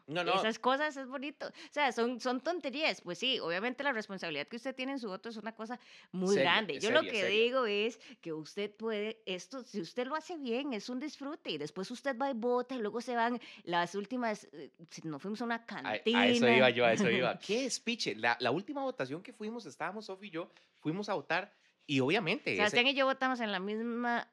No, 0.06 0.24
no. 0.24 0.36
Esas 0.36 0.60
cosas 0.60 0.98
es 0.98 1.08
bonito. 1.08 1.48
O 1.48 1.52
sea, 1.72 1.92
son, 1.94 2.20
son 2.20 2.42
tonterías. 2.42 3.00
Pues 3.02 3.20
sí, 3.20 3.39
obviamente 3.39 3.84
la 3.84 3.94
responsabilidad 3.94 4.48
que 4.48 4.58
usted 4.58 4.76
tiene 4.76 4.92
en 4.94 5.00
su 5.00 5.08
voto 5.08 5.30
es 5.30 5.38
una 5.38 5.56
cosa 5.56 5.80
muy 6.12 6.36
grande. 6.36 6.76
es 6.76 6.84
Yo 6.84 6.92
lo 6.92 7.02
que 7.02 7.26
digo 7.28 7.66
es 7.66 8.00
que 8.22 8.34
usted 8.34 8.70
puede, 8.72 9.22
esto, 9.26 9.63
si 9.63 9.80
usted 9.80 10.06
lo 10.08 10.16
hace 10.16 10.38
bien, 10.38 10.74
es 10.74 10.89
un 10.89 11.00
disfrute. 11.00 11.52
Y 11.52 11.58
después 11.58 11.89
usted 11.89 12.18
va 12.18 12.30
y 12.30 12.34
vota 12.34 12.76
y 12.76 12.80
luego 12.80 13.00
se 13.00 13.16
van 13.16 13.39
las 13.63 13.96
últimas, 13.96 14.48
eh, 14.52 14.72
si 14.89 15.02
nos 15.08 15.22
fuimos 15.22 15.42
a 15.42 15.46
una 15.46 15.66
cantina. 15.66 16.22
a 16.22 16.28
eso 16.28 16.50
iba 16.50 16.70
yo, 16.70 16.86
a 16.86 16.94
eso 16.94 17.10
iba. 17.10 17.39
¿Qué 17.39 17.70
speech? 17.70 18.16
La, 18.18 18.36
la 18.42 18.52
última 18.52 18.84
votación 18.84 19.24
que 19.24 19.32
fuimos, 19.32 19.66
estábamos 19.66 20.08
Sofi 20.08 20.28
y 20.28 20.32
yo, 20.32 20.50
fuimos 20.82 21.08
a 21.08 21.13
votar 21.13 21.54
y 21.88 22.00
obviamente... 22.02 22.52
ese- 22.52 22.58
Sebastián 22.58 22.88
y 22.88 22.94
yo 22.94 23.06
votamos 23.06 23.39
en 23.39 23.52
la 23.52 23.60
misma 23.60 24.28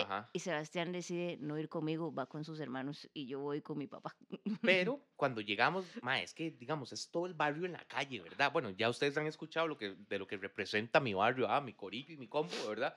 ajá. 0.00 0.30
y 0.32 0.38
Sebastián 0.38 0.92
decide 0.92 1.36
no 1.40 1.58
ir 1.58 1.68
conmigo, 1.68 2.12
va 2.14 2.26
con 2.26 2.44
sus 2.44 2.60
hermanos 2.60 3.08
y 3.12 3.26
yo 3.26 3.40
voy 3.40 3.62
con 3.62 3.78
mi 3.78 3.86
papá. 3.86 4.16
Pero 4.62 5.00
cuando 5.16 5.40
llegamos, 5.40 5.86
ma, 6.02 6.20
es 6.20 6.34
que, 6.34 6.50
digamos, 6.50 6.92
es 6.92 7.10
todo 7.10 7.26
el 7.26 7.34
barrio 7.34 7.66
en 7.66 7.72
la 7.72 7.84
calle, 7.86 8.20
¿verdad? 8.20 8.52
Bueno, 8.52 8.70
ya 8.70 8.88
ustedes 8.88 9.16
han 9.16 9.26
escuchado 9.26 9.66
lo 9.66 9.76
que, 9.76 9.96
de 9.96 10.18
lo 10.18 10.26
que 10.26 10.36
representa 10.36 11.00
mi 11.00 11.14
barrio, 11.14 11.48
ah, 11.48 11.60
mi 11.60 11.74
corillo 11.74 12.14
y 12.14 12.16
mi 12.16 12.28
combo, 12.28 12.52
¿verdad? 12.68 12.96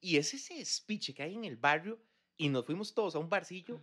Y 0.00 0.16
es 0.16 0.34
ese 0.34 0.64
speech 0.64 1.14
que 1.14 1.22
hay 1.22 1.34
en 1.34 1.44
el 1.44 1.56
barrio 1.56 2.00
y 2.36 2.48
nos 2.48 2.66
fuimos 2.66 2.94
todos 2.94 3.14
a 3.14 3.18
un 3.18 3.28
barcillo. 3.28 3.80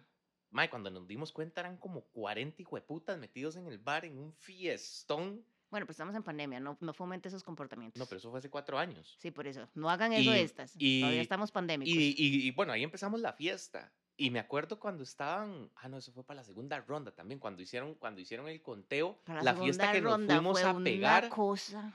Ma, 0.52 0.70
cuando 0.70 0.90
nos 0.90 1.08
dimos 1.08 1.32
cuenta 1.32 1.62
eran 1.62 1.78
como 1.78 2.02
40 2.06 2.62
hijueputas 2.62 3.18
metidos 3.18 3.56
en 3.56 3.68
el 3.68 3.78
bar 3.78 4.04
en 4.06 4.18
un 4.18 4.34
fiestón. 4.34 5.46
Bueno, 5.70 5.86
pues 5.86 5.96
estamos 5.96 6.16
en 6.16 6.24
pandemia, 6.24 6.60
no, 6.60 6.78
no 6.80 6.94
fomente 6.94 7.28
esos 7.28 7.44
comportamientos. 7.44 8.00
No, 8.00 8.06
pero 8.08 8.18
eso 8.18 8.30
fue 8.32 8.40
hace 8.40 8.50
cuatro 8.50 8.80
años. 8.80 9.16
Sí, 9.20 9.30
por 9.32 9.46
eso. 9.48 9.68
No 9.76 9.90
hagan 9.90 10.14
eso 10.14 10.32
Y- 10.32 10.34
de 10.34 10.42
estas. 10.42 10.72
Todavía 10.74 11.16
y- 11.16 11.20
estamos 11.20 11.52
pandémicos. 11.52 11.94
Y, 11.94 12.16
y- 12.18 12.52
bueno, 12.52 12.74
ahí 12.74 12.84
empezamos 12.84 13.20
la 13.22 13.34
fiesta. 13.34 13.92
Y 14.18 14.32
me 14.32 14.40
acuerdo 14.40 14.80
cuando 14.80 15.04
estaban, 15.04 15.70
ah, 15.76 15.88
no, 15.88 15.98
eso 15.98 16.12
fue 16.12 16.26
para 16.26 16.42
la 16.42 16.44
segunda 16.44 16.80
ronda 16.82 17.12
también, 17.12 17.40
cuando 17.40 17.62
hicieron, 17.62 17.96
cuando 17.96 18.20
hicieron 18.20 18.50
el 18.50 18.62
conteo, 18.62 19.18
Para 19.24 19.42
la 19.44 19.56
fiesta 19.56 19.92
segunda 19.94 19.94
que 19.94 20.42
nos 20.42 20.60
fuimos 20.60 20.64
a 20.64 20.78
pegar 20.84 21.24
Una 21.26 21.36
cosa. 21.36 21.94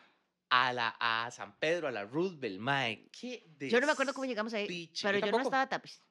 A, 0.62 0.72
la, 0.72 0.96
a 1.00 1.30
San 1.30 1.58
Pedro, 1.58 1.88
a 1.88 1.90
la 1.92 2.04
Roosevelt, 2.04 2.60
mae, 2.60 3.08
qué 3.10 3.42
Yo 3.60 3.80
no 3.80 3.86
me 3.86 3.92
acuerdo 3.92 4.14
cómo 4.14 4.24
llegamos 4.26 4.52
ahí, 4.54 4.66
despiche. 4.66 5.06
pero 5.06 5.18
yo, 5.18 5.32
no 5.32 5.42
estaba 5.42 5.68
tapiz. 5.68 6.02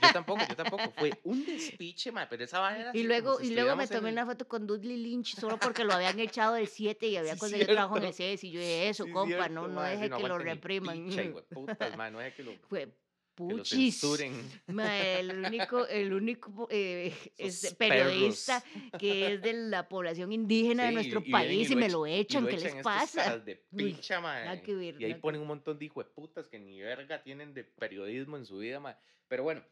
Yo 0.00 0.10
tampoco, 0.12 0.46
yo 0.48 0.56
tampoco. 0.56 0.92
Fue 0.92 1.20
un 1.24 1.44
despiche, 1.44 2.12
mae, 2.12 2.26
pero 2.28 2.44
esa 2.44 2.60
vaina 2.60 2.92
Y 2.92 3.02
luego, 3.04 3.38
si 3.38 3.46
y 3.46 3.54
luego 3.54 3.76
me 3.76 3.86
tomé 3.86 4.08
el- 4.08 4.14
una 4.14 4.26
foto 4.26 4.46
con 4.48 4.66
Dudley 4.66 4.96
Lynch 4.96 5.34
solo 5.36 5.58
porque 5.58 5.84
lo 5.84 5.92
habían 5.94 6.18
echado 6.20 6.54
del 6.54 6.68
7 6.68 7.06
y 7.08 7.16
había 7.16 7.34
Sí, 7.34 7.38
conseguido 7.40 7.66
trabajo 7.68 7.96
en 7.98 8.04
el. 8.04 8.14
6 8.14 8.44
y 8.44 8.50
yo 8.52 8.60
dije, 8.60 8.88
eso, 8.88 9.04
Sí, 9.04 9.10
compa, 9.12 9.26
cierto, 9.26 9.52
no, 9.54 9.68
no 9.68 9.82
deje 9.82 10.10
que 10.10 10.22
lo 10.24 10.38
repriman. 10.38 11.06
picha, 11.08 11.22
hijueputas, 11.24 11.94
mae, 11.96 12.10
no 12.10 12.18
deje 12.18 12.34
que 12.34 12.42
lo, 12.44 12.52
Fue 12.68 12.96
puchis. 13.34 14.00
Mae, 14.66 15.20
el 15.20 15.44
único, 15.46 15.86
el 15.86 16.12
único 16.12 16.68
eh, 16.70 17.14
este, 17.38 17.74
periodista 17.74 18.62
que 18.98 19.34
es 19.34 19.42
de 19.42 19.52
la 19.52 19.88
población 19.88 20.32
indígena 20.32 20.84
de 20.84 20.88
Sí, 20.90 20.94
nuestro 20.94 21.22
y 21.24 21.30
país 21.30 21.70
y, 21.70 21.74
lo 21.74 21.80
me 21.80 21.88
lo 21.88 22.06
y 22.06 22.12
echan, 22.14 22.44
lo 22.44 22.48
¿qué 22.50 22.56
echan 22.56 22.74
les 22.74 22.84
pasa? 22.84 23.38
de 23.38 23.64
Uy, 23.72 23.98
mae. 24.22 24.44
nada 24.44 24.62
que 24.62 24.74
ver, 24.74 25.00
Y 25.00 25.04
ahí 25.04 25.14
ponen 25.14 25.40
un 25.40 25.46
montón 25.48 25.78
de 25.78 25.86
hijueputas 25.86 26.46
que 26.48 26.58
ni 26.58 26.80
verga 26.80 27.22
tienen 27.22 27.54
de 27.54 27.64
periodismo 27.64 28.36
en 28.36 28.44
su 28.46 28.58
vida, 28.58 28.80
mae. 28.80 28.96
Pero 29.28 29.42
bueno, 29.44 29.62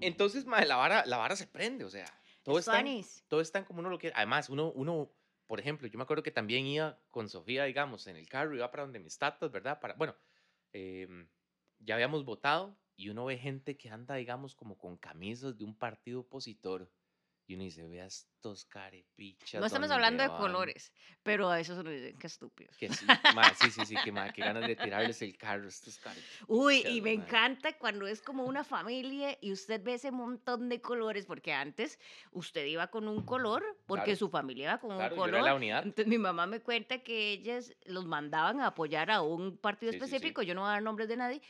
entonces, 0.00 0.46
mae, 0.46 0.66
la 0.66 0.76
vara, 0.76 1.04
la 1.06 1.16
vara 1.18 1.36
se 1.36 1.46
prende, 1.46 1.84
o 1.84 1.90
sea, 1.90 2.06
todo 2.42 2.58
Es 2.58 2.64
funnies. 2.64 3.24
todo 3.28 3.40
está 3.40 3.58
en 3.58 3.64
como 3.64 3.80
uno 3.80 3.90
lo 3.90 3.98
quiere. 3.98 4.14
Además, 4.16 4.48
uno, 4.48 4.72
uno, 4.72 5.12
por 5.46 5.60
ejemplo, 5.60 5.86
yo 5.88 5.98
me 5.98 6.04
acuerdo 6.04 6.22
que 6.22 6.30
también 6.30 6.66
iba 6.66 6.98
con 7.10 7.28
Sofía, 7.28 7.64
digamos, 7.64 8.06
en 8.06 8.16
el 8.16 8.28
carro, 8.28 8.54
iba 8.54 8.70
para 8.70 8.84
donde 8.84 8.98
mis 9.00 9.18
tatas, 9.18 9.50
¿verdad? 9.50 9.80
Para, 9.80 9.94
bueno, 9.94 10.16
em, 10.72 11.28
ya 11.84 11.94
habíamos 11.96 12.24
votado 12.24 12.80
y 12.96 13.08
uno 13.10 13.24
ve 13.26 13.38
gente 13.38 13.76
que 13.76 13.90
anda, 13.90 14.14
digamos, 14.16 14.54
como 14.54 14.76
con 14.78 14.96
camisas 14.98 15.56
de 15.58 15.64
un 15.64 15.76
partido 15.78 16.20
opositor. 16.20 16.92
Y 17.46 17.54
uno 17.54 17.64
dice, 17.64 17.84
vea 17.86 18.06
estos 18.06 18.64
carepichas. 18.66 19.60
No 19.60 19.66
estamos 19.66 19.90
¿dónde 19.90 19.90
hablando 19.90 20.22
de 20.22 20.32
van?". 20.32 20.34
colores, 20.34 20.92
pero 21.22 21.48
a 21.50 21.58
eso 21.60 21.74
se 21.76 21.82
nos 21.82 21.92
dicen 21.94 22.18
que 22.18 22.26
estúpidos. 22.26 22.76
Que 22.80 22.88
sí, 22.96 23.08
mae, 23.36 23.54
sí, 23.60 23.70
sí, 23.76 23.84
sí, 23.90 23.98
que, 24.02 24.12
mae, 24.12 24.30
que 24.34 24.42
ganas 24.42 24.66
de 24.66 24.76
tirarles 24.76 25.22
el 25.22 25.36
carro 25.38 25.64
a 25.66 25.68
estos 25.68 25.98
carepichas. 25.98 26.46
Uy, 26.46 26.80
y 26.86 27.00
me 27.00 27.12
encanta 27.12 27.78
cuando 27.78 28.06
es 28.06 28.22
como 28.22 28.44
una 28.44 28.64
familia 28.64 29.36
y 29.40 29.52
usted 29.52 29.82
ve 29.82 29.94
ese 29.94 30.10
montón 30.10 30.68
de 30.68 30.80
colores, 30.80 31.26
porque 31.26 31.52
antes 31.52 31.98
usted 32.30 32.64
iba 32.66 32.88
con 32.88 33.08
un 33.08 33.22
color, 33.22 33.64
porque 33.86 34.16
Claro. 34.16 34.16
su 34.16 34.28
familia 34.28 34.64
iba 34.64 34.78
con 34.80 34.92
Claro, 34.96 35.16
un 35.16 35.18
yo 35.18 35.30
era 35.30 35.42
color. 35.42 35.42
la 35.42 35.54
unidad. 35.56 35.82
Entonces 35.84 36.08
mi 36.08 36.18
mamá 36.18 36.46
me 36.46 36.60
cuenta 36.62 37.00
que 37.02 37.32
ellas 37.32 37.74
los 37.86 38.06
mandaban 38.06 38.60
a 38.60 38.68
apoyar 38.68 39.10
a 39.10 39.22
un 39.22 39.58
partido 39.58 39.90
Sí, 39.90 40.00
sí, 40.00 40.14
sí. 40.16 40.28
específico, 40.30 40.42
yo 40.42 40.54
no 40.54 40.62
voy 40.62 40.68
a 40.70 40.72
dar 40.74 40.82
nombres 40.82 41.08
de 41.08 41.16
nadie, 41.16 41.42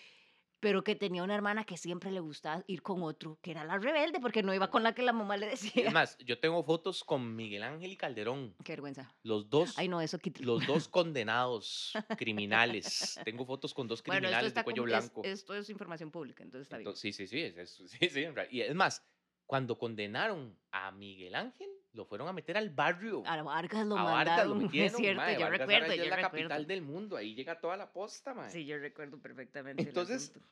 pero 0.63 0.85
que 0.85 0.95
tenía 0.95 1.25
una 1.25 1.35
hermana 1.35 1.65
que 1.65 1.77
siempre 1.77 2.13
le 2.13 2.21
gustaba 2.21 2.63
ir 2.69 2.83
con 2.83 3.03
otro, 3.03 3.37
que 3.43 3.51
era 3.51 3.65
la 3.65 3.79
rebelde, 3.79 4.21
porque 4.21 4.45
no 4.45 4.55
iba 4.55 4.71
con 4.71 4.85
la 4.85 4.95
que 4.95 5.03
la 5.03 5.13
mamá 5.13 5.37
le 5.37 5.49
decía. 5.49 5.89
Es 5.89 5.93
más, 5.93 6.17
yo 6.19 6.39
tengo 6.39 6.63
fotos 6.63 7.03
con 7.03 7.35
Miguel 7.35 7.65
Ángel 7.65 7.91
y 7.91 7.97
Calderón, 7.97 8.55
Qué 8.63 8.71
vergüenza. 8.73 9.13
los 9.25 9.51
dos. 9.51 9.75
Ay, 9.77 9.89
no, 9.89 10.01
eso. 10.01 10.19
Los 10.39 10.65
dos 10.65 10.87
condenados 10.89 11.93
criminales. 12.17 13.19
Tengo 13.25 13.45
fotos 13.45 13.75
con 13.75 13.89
dos 13.89 14.03
criminales 14.03 14.55
de 14.55 14.63
cuello 14.63 14.83
es- 14.85 14.87
blanco. 14.87 15.23
esto 15.25 15.53
es 15.55 15.69
información 15.69 16.13
pública, 16.13 16.45
entonces 16.45 16.67
está 16.67 16.77
bien. 16.79 16.87
Entonces, 16.87 17.01
sí, 17.01 17.13
sí, 17.13 17.27
sí, 17.27 17.41
es, 17.43 17.57
es- 17.57 17.91
sí, 17.91 18.09
sí. 18.09 18.25
Y 18.51 18.61
es 18.61 18.75
más, 18.77 19.05
cuando 19.47 19.77
condenaron 19.77 20.57
a 20.71 20.93
Miguel 20.93 21.35
Ángel, 21.35 21.69
lo 21.93 22.05
fueron 22.05 22.29
a 22.29 22.33
meter 22.33 22.57
al 22.57 22.71
barrio. 22.71 23.23
A 23.27 23.43
Vargas 23.43 23.87
lo 23.87 23.99
a 23.99 24.05
Vargas 24.05 24.47
lo 24.47 24.55
metieron, 24.57 24.87
es 24.91 24.97
cierto, 24.97 25.21
mae, 25.23 25.35
yo 25.35 25.41
Vargas 25.41 25.59
recuerdo, 25.61 25.87
yo 25.95 26.03
es 26.05 26.09
la 26.11 26.17
recuerdo. 26.17 26.37
capital 26.39 26.67
del 26.67 26.83
mundo, 26.83 27.17
ahí 27.17 27.35
llega 27.35 27.61
toda 27.61 27.77
la 27.77 27.93
posta, 27.93 28.35
mae. 28.35 28.51
Sí, 28.51 28.65
yo 28.65 28.79
recuerdo 28.79 29.19
perfectamente. 29.21 29.83
el 29.83 29.89
Entonces, 29.89 30.31
asunto. 30.31 30.49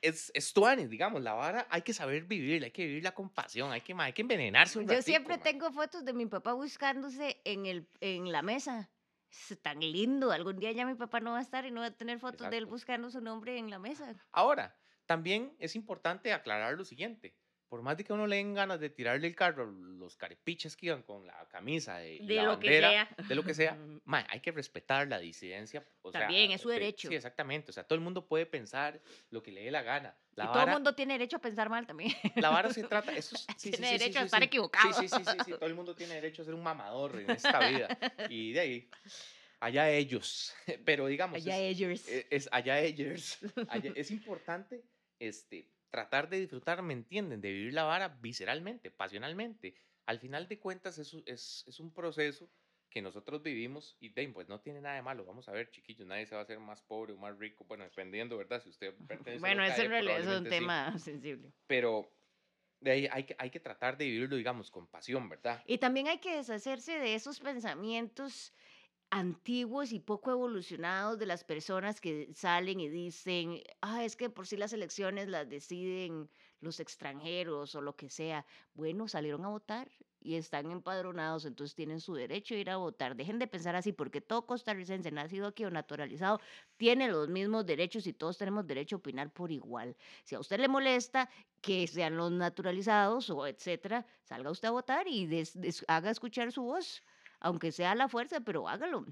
Es, 0.00 0.32
es 0.34 0.52
tuanis, 0.52 0.90
digamos, 0.90 1.22
la 1.22 1.32
vara 1.32 1.66
hay 1.70 1.82
que 1.82 1.92
saber 1.92 2.24
vivirla, 2.24 2.66
hay 2.66 2.72
que 2.72 2.84
vivirla 2.84 3.12
con 3.12 3.30
pasión, 3.30 3.70
hay 3.70 3.80
que, 3.82 3.94
hay 3.96 4.12
que 4.12 4.22
envenenarse 4.22 4.78
un 4.80 4.86
Yo 4.86 4.94
ratico, 4.94 5.04
siempre 5.04 5.38
tengo 5.38 5.70
fotos 5.70 6.04
de 6.04 6.12
mi 6.12 6.26
papá 6.26 6.54
buscándose 6.54 7.40
en, 7.44 7.66
el, 7.66 7.88
en 8.00 8.32
la 8.32 8.42
mesa. 8.42 8.90
Es 9.30 9.56
tan 9.62 9.78
lindo. 9.80 10.30
Algún 10.32 10.58
día 10.58 10.72
ya 10.72 10.84
mi 10.84 10.94
papá 10.94 11.20
no 11.20 11.32
va 11.32 11.38
a 11.38 11.42
estar 11.42 11.64
y 11.64 11.70
no 11.70 11.80
va 11.80 11.86
a 11.86 11.90
tener 11.96 12.18
fotos 12.18 12.50
de 12.50 12.56
él 12.58 12.64
Exacto. 12.64 12.70
buscando 12.70 13.10
su 13.10 13.20
nombre 13.20 13.56
en 13.56 13.70
la 13.70 13.78
mesa. 13.78 14.14
Ahora, 14.32 14.76
también 15.06 15.54
es 15.58 15.76
importante 15.76 16.32
aclarar 16.32 16.74
lo 16.74 16.84
siguiente. 16.84 17.34
Por 17.72 17.80
más 17.80 17.96
de 17.96 18.04
que 18.04 18.12
a 18.12 18.16
uno 18.16 18.26
le 18.26 18.36
den 18.36 18.52
ganas 18.52 18.78
de 18.80 18.90
tirarle 18.90 19.26
el 19.26 19.34
carro, 19.34 19.64
los 19.64 20.14
carepiches 20.18 20.76
que 20.76 20.88
iban 20.88 21.02
con 21.02 21.26
la 21.26 21.48
camisa 21.48 21.96
de, 21.96 22.18
la 22.20 22.42
lo 22.42 22.60
que 22.60 22.66
bandera, 22.68 22.90
sea. 22.90 23.26
de 23.26 23.34
lo 23.34 23.42
que 23.44 23.54
sea, 23.54 23.78
hay 24.28 24.40
que 24.40 24.52
respetar 24.52 25.08
la 25.08 25.18
disidencia. 25.18 25.82
o 26.02 26.12
sea, 26.12 26.20
También, 26.20 26.50
es 26.50 26.60
su 26.60 26.68
de- 26.68 26.74
derecho. 26.74 27.08
Sí, 27.08 27.14
exactamente. 27.14 27.70
O 27.70 27.72
sea, 27.72 27.84
todo 27.84 27.94
el 27.94 28.02
mundo 28.04 28.26
puede 28.28 28.44
pensar 28.44 29.00
lo 29.30 29.42
que 29.42 29.52
le 29.52 29.62
dé 29.64 29.70
la 29.70 29.80
gana. 29.80 30.14
La 30.34 30.44
y 30.44 30.48
todo 30.48 30.64
el 30.64 30.68
mundo 30.70 30.94
tiene 30.94 31.14
derecho 31.14 31.38
a 31.38 31.40
pensar 31.40 31.70
mal 31.70 31.86
también. 31.86 32.12
la 32.36 32.50
vara 32.50 32.70
se 32.74 32.82
trata. 32.84 33.10
Eso 33.16 33.36
es- 33.36 33.46
sí, 33.56 33.70
sí, 33.70 33.70
Tiene 33.70 33.86
sí, 33.86 33.92
sí, 33.94 33.98
derecho 34.00 34.18
a 34.18 34.20
sí, 34.20 34.26
estar 34.26 34.40
sí. 34.42 34.46
equivocado. 34.48 34.92
Sí, 34.92 35.08
sí, 35.08 35.24
sí, 35.24 35.36
sí, 35.42 35.50
Todo 35.52 35.64
el 35.64 35.74
mundo 35.74 35.94
tiene 35.94 36.16
derecho 36.16 36.42
a 36.42 36.44
ser 36.44 36.52
un 36.52 36.62
mamador 36.62 37.18
en 37.20 37.30
esta 37.30 37.66
vida. 37.70 37.88
Y 38.28 38.52
de 38.52 38.60
ahí, 38.60 38.90
allá 39.60 39.88
ellos. 39.88 40.52
Pero 40.84 41.06
digamos, 41.06 41.36
Allá 41.36 41.56
es- 41.58 41.78
ellos. 41.78 42.06
e- 42.06 42.26
es 42.28 42.50
allá 42.52 42.80
ellos. 42.80 43.38
allá- 43.68 43.92
es 43.96 44.10
importante 44.10 44.84
este, 45.18 45.71
tratar 45.92 46.30
de 46.30 46.40
disfrutar, 46.40 46.82
¿me 46.82 46.94
entienden? 46.94 47.40
De 47.42 47.52
vivir 47.52 47.74
la 47.74 47.84
vara 47.84 48.08
visceralmente, 48.08 48.90
pasionalmente. 48.90 49.76
Al 50.06 50.18
final 50.18 50.48
de 50.48 50.58
cuentas 50.58 50.98
es, 50.98 51.14
es, 51.26 51.64
es 51.68 51.78
un 51.78 51.92
proceso 51.92 52.50
que 52.88 53.02
nosotros 53.02 53.42
vivimos 53.42 53.96
y 54.00 54.10
pues 54.10 54.48
no 54.48 54.60
tiene 54.60 54.80
nada 54.80 54.96
de 54.96 55.02
malo. 55.02 55.24
Vamos 55.26 55.48
a 55.48 55.52
ver, 55.52 55.70
chiquillos, 55.70 56.06
nadie 56.06 56.26
se 56.26 56.34
va 56.34 56.40
a 56.40 56.44
hacer 56.44 56.58
más 56.58 56.82
pobre 56.82 57.12
o 57.12 57.18
más 57.18 57.38
rico, 57.38 57.64
bueno, 57.66 57.84
dependiendo, 57.84 58.38
¿verdad? 58.38 58.62
Si 58.62 58.70
usted 58.70 58.94
pertenece 59.06 59.36
a 59.36 59.40
bueno, 59.40 59.62
la 59.62 59.68
eso 59.68 59.82
en 59.82 59.90
calle, 59.90 60.16
es 60.16 60.26
un 60.26 60.44
sí, 60.44 60.50
tema 60.50 60.98
sensible. 60.98 61.52
Pero 61.66 62.10
de 62.80 62.90
ahí 62.90 63.08
hay 63.10 63.24
que, 63.24 63.36
hay 63.38 63.50
que 63.50 63.60
tratar 63.60 63.96
de 63.98 64.06
vivirlo, 64.06 64.36
digamos, 64.36 64.70
con 64.70 64.86
pasión, 64.86 65.28
¿verdad? 65.28 65.62
Y 65.66 65.78
también 65.78 66.08
hay 66.08 66.18
que 66.18 66.36
deshacerse 66.36 66.98
de 66.98 67.14
esos 67.14 67.38
pensamientos 67.38 68.52
antiguos 69.14 69.92
y 69.92 70.00
poco 70.00 70.30
evolucionados 70.30 71.18
de 71.18 71.26
las 71.26 71.44
personas 71.44 72.00
que 72.00 72.30
salen 72.34 72.80
y 72.80 72.88
dicen, 72.88 73.60
ah, 73.82 74.04
es 74.04 74.16
que 74.16 74.30
por 74.30 74.46
si 74.46 74.56
las 74.56 74.72
elecciones 74.72 75.28
las 75.28 75.46
deciden 75.50 76.30
los 76.60 76.80
extranjeros 76.80 77.74
o 77.74 77.82
lo 77.82 77.94
que 77.94 78.08
sea. 78.08 78.46
Bueno, 78.72 79.08
salieron 79.08 79.44
a 79.44 79.48
votar 79.50 79.90
y 80.18 80.36
están 80.36 80.70
empadronados, 80.70 81.44
entonces 81.44 81.74
tienen 81.74 82.00
su 82.00 82.14
derecho 82.14 82.54
a 82.54 82.58
ir 82.58 82.70
a 82.70 82.78
votar. 82.78 83.14
Dejen 83.14 83.38
de 83.38 83.48
pensar 83.48 83.76
así, 83.76 83.92
porque 83.92 84.22
todo 84.22 84.46
costarricense 84.46 85.10
nacido 85.10 85.46
aquí 85.48 85.64
o 85.66 85.70
naturalizado 85.70 86.40
tiene 86.78 87.08
los 87.10 87.28
mismos 87.28 87.66
derechos 87.66 88.06
y 88.06 88.14
todos 88.14 88.38
tenemos 88.38 88.66
derecho 88.66 88.96
a 88.96 88.98
opinar 89.00 89.30
por 89.34 89.52
igual. 89.52 89.96
Si 90.24 90.34
a 90.36 90.40
usted 90.40 90.58
le 90.58 90.68
molesta 90.68 91.28
que 91.60 91.86
sean 91.86 92.16
los 92.16 92.32
naturalizados 92.32 93.28
o 93.30 93.46
etcétera, 93.46 94.06
salga 94.24 94.50
usted 94.50 94.68
a 94.68 94.70
votar 94.70 95.06
y 95.08 95.26
des- 95.26 95.84
haga 95.88 96.10
escuchar 96.10 96.50
su 96.52 96.62
voz, 96.62 97.02
aunque 97.42 97.72
sea 97.72 97.90
a 97.90 97.94
la 97.94 98.08
fuerza, 98.08 98.40
pero 98.40 98.68
hágalo. 98.68 99.04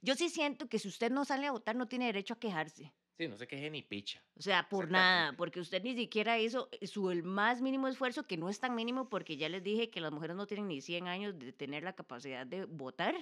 Yo 0.00 0.14
sí 0.14 0.28
siento 0.28 0.68
que 0.68 0.78
si 0.78 0.88
usted 0.88 1.10
no 1.10 1.24
sale 1.24 1.46
a 1.46 1.52
votar 1.52 1.76
no 1.76 1.86
tiene 1.86 2.06
derecho 2.06 2.34
a 2.34 2.38
quejarse. 2.38 2.92
Sí, 3.18 3.28
no 3.28 3.36
se 3.36 3.46
queje 3.46 3.70
ni 3.70 3.82
picha. 3.82 4.22
O 4.36 4.42
sea, 4.42 4.68
por 4.68 4.90
nada, 4.90 5.34
porque 5.36 5.60
usted 5.60 5.82
ni 5.82 5.94
siquiera 5.94 6.38
hizo 6.40 6.68
su 6.82 7.10
el 7.10 7.22
más 7.22 7.60
mínimo 7.60 7.86
esfuerzo, 7.86 8.26
que 8.26 8.36
no 8.36 8.48
es 8.48 8.58
tan 8.58 8.74
mínimo 8.74 9.08
porque 9.08 9.36
ya 9.36 9.48
les 9.48 9.62
dije 9.62 9.90
que 9.90 10.00
las 10.00 10.10
mujeres 10.12 10.34
no 10.34 10.46
tienen 10.46 10.68
ni 10.68 10.80
100 10.80 11.06
años 11.06 11.38
de 11.38 11.52
tener 11.52 11.84
la 11.84 11.92
capacidad 11.92 12.46
de 12.46 12.64
votar, 12.64 13.14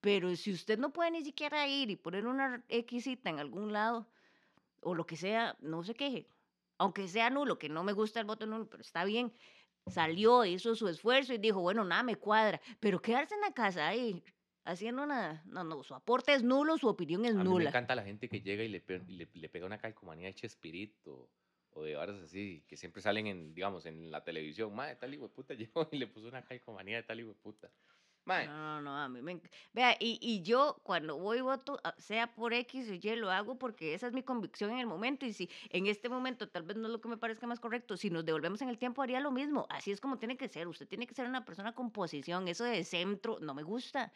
pero 0.00 0.36
si 0.36 0.52
usted 0.52 0.78
no 0.78 0.92
puede 0.92 1.10
ni 1.10 1.24
siquiera 1.24 1.66
ir 1.66 1.90
y 1.90 1.96
poner 1.96 2.26
una 2.26 2.64
X 2.68 3.06
en 3.24 3.38
algún 3.40 3.72
lado 3.72 4.08
o 4.80 4.94
lo 4.94 5.06
que 5.06 5.16
sea, 5.16 5.56
no 5.60 5.82
se 5.82 5.94
queje. 5.94 6.28
Aunque 6.78 7.08
sea 7.08 7.30
nulo, 7.30 7.58
que 7.58 7.68
no 7.68 7.84
me 7.84 7.92
gusta 7.92 8.20
el 8.20 8.26
voto 8.26 8.46
nulo, 8.46 8.68
pero 8.68 8.82
está 8.82 9.04
bien. 9.04 9.32
Salió, 9.86 10.44
hizo 10.44 10.74
su 10.74 10.88
esfuerzo 10.88 11.34
y 11.34 11.38
dijo, 11.38 11.60
bueno, 11.60 11.84
nada, 11.84 12.02
me 12.02 12.16
cuadra, 12.16 12.60
pero 12.80 13.00
quedarse 13.00 13.34
en 13.34 13.40
la 13.42 13.52
casa 13.52 13.88
ahí 13.88 14.22
haciendo 14.64 15.06
nada, 15.06 15.42
no, 15.46 15.64
no, 15.64 15.82
su 15.82 15.94
aporte 15.94 16.34
es 16.34 16.42
nulo, 16.42 16.78
su 16.78 16.88
opinión 16.88 17.24
es 17.26 17.34
A 17.34 17.44
mí 17.44 17.54
me 17.54 17.64
nula. 17.64 17.64
encanta 17.64 17.94
la 17.94 18.04
gente 18.04 18.28
que 18.28 18.40
llega 18.42 18.62
y 18.62 18.68
le, 18.68 18.80
pe- 18.80 19.04
y 19.06 19.12
le, 19.16 19.28
le 19.32 19.48
pega 19.48 19.66
una 19.66 19.78
calcomanía 19.78 20.28
de 20.28 20.34
Chespirito 20.34 21.30
o 21.70 21.82
de 21.84 21.94
varas 21.94 22.20
así, 22.20 22.64
que 22.68 22.76
siempre 22.76 23.00
salen 23.02 23.26
en, 23.26 23.54
digamos, 23.54 23.86
en 23.86 24.10
la 24.10 24.22
televisión. 24.24 24.74
Madre, 24.74 24.96
tal 24.96 25.14
hijo 25.14 25.28
de 25.28 25.34
puta 25.34 25.54
llegó 25.54 25.88
y 25.90 25.98
le 25.98 26.06
puso 26.08 26.28
una 26.28 26.44
calcomanía 26.44 26.96
de 26.96 27.02
tal 27.04 27.20
hijo 27.20 27.30
de 27.30 27.34
puta. 27.36 27.72
Mae, 28.24 28.46
No, 28.46 28.52
no, 28.54 28.82
no, 28.82 28.96
a 28.96 29.08
mí 29.08 29.20
me... 29.20 29.40
Vea, 29.72 29.96
y, 29.98 30.18
y 30.20 30.42
yo 30.42 30.80
cuando 30.84 31.16
voy 31.18 31.40
voto, 31.40 31.80
ah, 31.82 31.94
sea 31.98 32.32
por 32.32 32.52
X 32.54 32.88
o 32.90 32.94
Y, 32.94 33.16
lo 33.16 33.30
hago 33.30 33.58
porque 33.58 33.94
esa 33.94 34.06
es 34.06 34.12
mi 34.12 34.22
convicción 34.22 34.70
en 34.70 34.78
el 34.78 34.86
momento. 34.86 35.26
Y 35.26 35.32
si 35.32 35.50
en 35.70 35.86
este 35.86 36.08
momento 36.08 36.48
tal 36.48 36.62
vez 36.62 36.76
no 36.76 36.86
es 36.86 36.92
lo 36.92 37.00
que 37.00 37.08
me 37.08 37.16
parezca 37.16 37.46
más 37.46 37.58
correcto, 37.60 37.96
si 37.96 38.10
nos 38.10 38.24
devolvemos 38.24 38.62
en 38.62 38.68
el 38.68 38.78
tiempo 38.78 39.02
haría 39.02 39.20
lo 39.20 39.30
mismo. 39.32 39.66
Así 39.70 39.90
es 39.90 40.00
como 40.00 40.18
tiene 40.18 40.36
que 40.36 40.48
ser. 40.48 40.68
Usted 40.68 40.86
tiene 40.86 41.06
que 41.06 41.14
ser 41.14 41.26
una 41.26 41.44
persona 41.44 41.74
con 41.74 41.90
posición. 41.90 42.46
Eso 42.48 42.64
de 42.64 42.84
centro 42.84 43.38
no 43.40 43.54
me 43.54 43.62
gusta. 43.62 44.12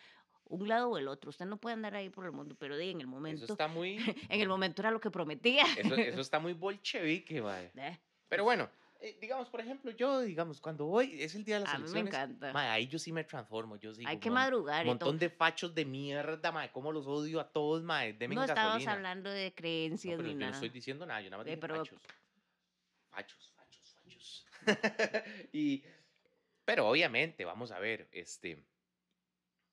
Un 0.49 0.69
lado 0.69 0.91
o 0.91 0.99
el 0.99 1.09
otro. 1.09 1.31
Usted 1.31 1.47
no 1.47 1.57
puede 1.57 1.75
andar 1.75 1.97
ahí 1.97 2.09
por 2.09 2.25
el 2.25 2.31
mundo, 2.33 2.55
pero 2.57 2.77
en 2.77 3.01
el 3.01 3.01
eso 3.01 3.09
momento, 3.09 3.45
está 3.47 3.67
muy, 3.67 3.97
en 4.31 4.41
el 4.41 4.49
momento 4.49 4.83
era 4.83 4.93
lo 4.93 5.01
que 5.01 5.11
prometía. 5.11 5.65
eso, 5.77 5.97
eso 5.97 6.21
está 6.21 6.39
muy 6.39 6.53
bolchevique, 6.53 7.43
mae. 7.43 7.73
Eh, 7.75 7.99
Pero 8.29 8.45
bueno, 8.45 8.71
eh, 9.01 9.19
digamos, 9.21 9.49
por 9.49 9.61
ejemplo, 9.61 9.91
yo, 9.91 10.21
digamos, 10.21 10.61
cuando 10.61 10.87
voy, 10.87 11.23
es 11.23 11.35
el 11.35 11.45
día 11.45 11.57
de 11.57 11.65
las 11.65 11.75
A 11.75 11.79
mí 11.79 11.85
me 11.91 12.01
elecciones. 12.01 12.15
encanta. 12.41 12.73
ahí 12.73 12.87
yo 12.89 12.99
sí 12.99 13.13
me 13.13 13.25
transformo, 13.25 13.77
yo 13.77 13.95
sí. 13.95 14.03
Hay 14.07 14.19
que 14.19 14.31
madrugar 14.31 14.83
Un 14.83 14.89
montón 14.89 15.19
de 15.19 15.31
fachos 15.31 15.75
de 15.75 15.85
mierda, 15.85 16.51
mae, 16.53 16.71
cómo 16.73 16.93
los 16.93 17.07
odio 17.07 17.41
a 17.41 17.49
todos, 17.53 17.83
mae, 17.83 18.13
denme 18.15 18.35
No 18.35 18.43
estamos 18.45 18.65
gasolina. 18.75 18.93
hablando 18.93 19.31
de 19.31 19.49
No, 19.51 19.55
creencias 19.55 20.17
pero 20.17 20.23
ni 20.29 20.35
yo 20.35 20.39
no 20.39 20.41
nada. 20.47 20.53
estoy 20.55 20.69
diciendo 20.71 21.07
nada, 21.07 21.21
yo 21.21 21.31
nada 21.31 21.39
más 21.39 21.47
dije 21.47 21.59
pero- 21.59 21.77
fachos. 21.77 22.01
Fachos, 23.11 23.53
fachos, 23.55 23.95
fachos. 23.95 24.47
y, 25.53 25.85
pero 26.65 26.89
obviamente, 26.89 27.45
vamos 27.45 27.71
a 27.73 27.79
ver, 27.79 28.09
este, 28.13 28.65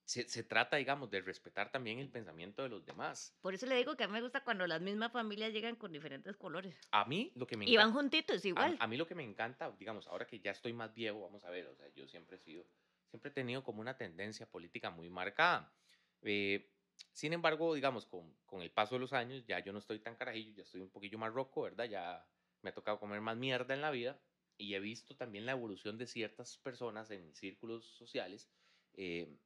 se, 0.05 0.27
se 0.29 0.43
trata, 0.43 0.77
digamos, 0.77 1.09
de 1.09 1.21
respetar 1.21 1.71
también 1.71 1.99
el 1.99 2.11
pensamiento 2.11 2.63
de 2.63 2.69
los 2.69 2.85
demás. 2.85 3.37
Por 3.41 3.53
eso 3.53 3.67
le 3.67 3.75
digo 3.75 3.95
que 3.95 4.05
a 4.05 4.07
mí 4.07 4.13
me 4.13 4.21
gusta 4.23 4.43
cuando 4.43 4.65
las 4.65 4.81
mismas 4.81 5.11
familias 5.11 5.53
llegan 5.53 5.75
con 5.75 5.91
diferentes 5.91 6.35
colores. 6.35 6.75
A 6.91 7.05
mí 7.05 7.31
lo 7.35 7.47
que 7.47 7.57
me 7.57 7.65
Y 7.65 7.77
van 7.77 7.91
encanta, 7.91 7.93
juntitos 7.93 8.45
a, 8.55 8.69
igual. 8.69 8.77
a 8.79 8.87
mí 8.87 8.97
lo 8.97 9.07
que 9.07 9.15
me 9.15 9.23
encanta, 9.23 9.71
digamos, 9.79 10.07
ahora 10.07 10.27
que 10.27 10.39
ya 10.39 10.51
estoy 10.51 10.73
más 10.73 10.93
viejo, 10.93 11.21
vamos 11.21 11.43
a 11.45 11.49
ver, 11.49 11.67
o 11.67 11.75
sea, 11.75 11.89
yo 11.89 12.07
siempre 12.07 12.37
he 12.37 12.39
sido, 12.39 12.67
siempre 13.07 13.31
he 13.31 13.33
tenido 13.33 13.63
como 13.63 13.81
una 13.81 13.97
tendencia 13.97 14.49
política 14.49 14.91
muy 14.91 15.09
marcada. 15.09 15.75
Eh, 16.23 16.71
sin 17.13 17.33
embargo, 17.33 17.73
digamos, 17.73 18.05
con, 18.07 18.37
con 18.45 18.61
el 18.61 18.71
paso 18.73 18.95
de 18.95 18.99
los 19.01 19.13
años, 19.13 19.45
ya 19.47 19.59
yo 19.59 19.73
no 19.73 19.79
estoy 19.79 19.99
tan 20.01 20.15
carajillo, 20.15 20.53
ya 20.55 20.63
estoy 20.63 20.81
un 20.81 20.91
poquillo 20.91 21.17
más 21.19 21.33
roco, 21.33 21.63
¿verdad? 21.63 21.85
Ya 21.85 22.27
me 22.61 22.69
ha 22.69 22.73
tocado 22.73 22.99
comer 22.99 23.21
más 23.21 23.37
mierda 23.37 23.73
en 23.73 23.81
la 23.81 23.91
vida 23.91 24.21
y 24.57 24.75
he 24.75 24.79
visto 24.79 25.15
también 25.17 25.45
la 25.45 25.53
evolución 25.53 25.97
de 25.97 26.07
ciertas 26.07 26.57
personas 26.59 27.11
en 27.11 27.25
mis 27.25 27.39
círculos 27.39 27.85
sociales, 27.97 28.51
eh, 28.93 29.39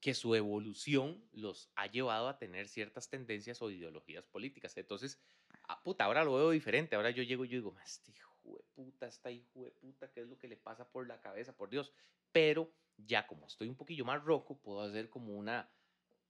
que 0.00 0.14
su 0.14 0.34
evolución 0.34 1.22
los 1.32 1.70
ha 1.74 1.86
llevado 1.86 2.28
a 2.28 2.38
tener 2.38 2.68
ciertas 2.68 3.08
tendencias 3.10 3.60
o 3.60 3.70
ideologías 3.70 4.26
políticas. 4.26 4.76
Entonces, 4.76 5.20
ah, 5.68 5.82
puta, 5.82 6.04
ahora 6.04 6.24
lo 6.24 6.34
veo 6.34 6.50
diferente. 6.50 6.96
Ahora 6.96 7.10
yo 7.10 7.22
llego 7.22 7.44
y 7.44 7.48
yo 7.48 7.56
digo, 7.56 7.76
este 7.84 8.12
hijo 8.12 8.56
de 8.56 8.64
puta, 8.74 9.06
esta 9.06 9.30
hijo 9.30 9.64
de 9.64 9.70
puta, 9.72 10.10
¿qué 10.10 10.22
es 10.22 10.28
lo 10.28 10.38
que 10.38 10.48
le 10.48 10.56
pasa 10.56 10.90
por 10.90 11.06
la 11.06 11.20
cabeza, 11.20 11.54
por 11.54 11.68
Dios? 11.68 11.92
Pero 12.32 12.72
ya 12.96 13.26
como 13.26 13.46
estoy 13.46 13.68
un 13.68 13.76
poquillo 13.76 14.04
más 14.04 14.22
roco, 14.24 14.58
puedo 14.58 14.80
hacer 14.80 15.10
como 15.10 15.36
una 15.36 15.70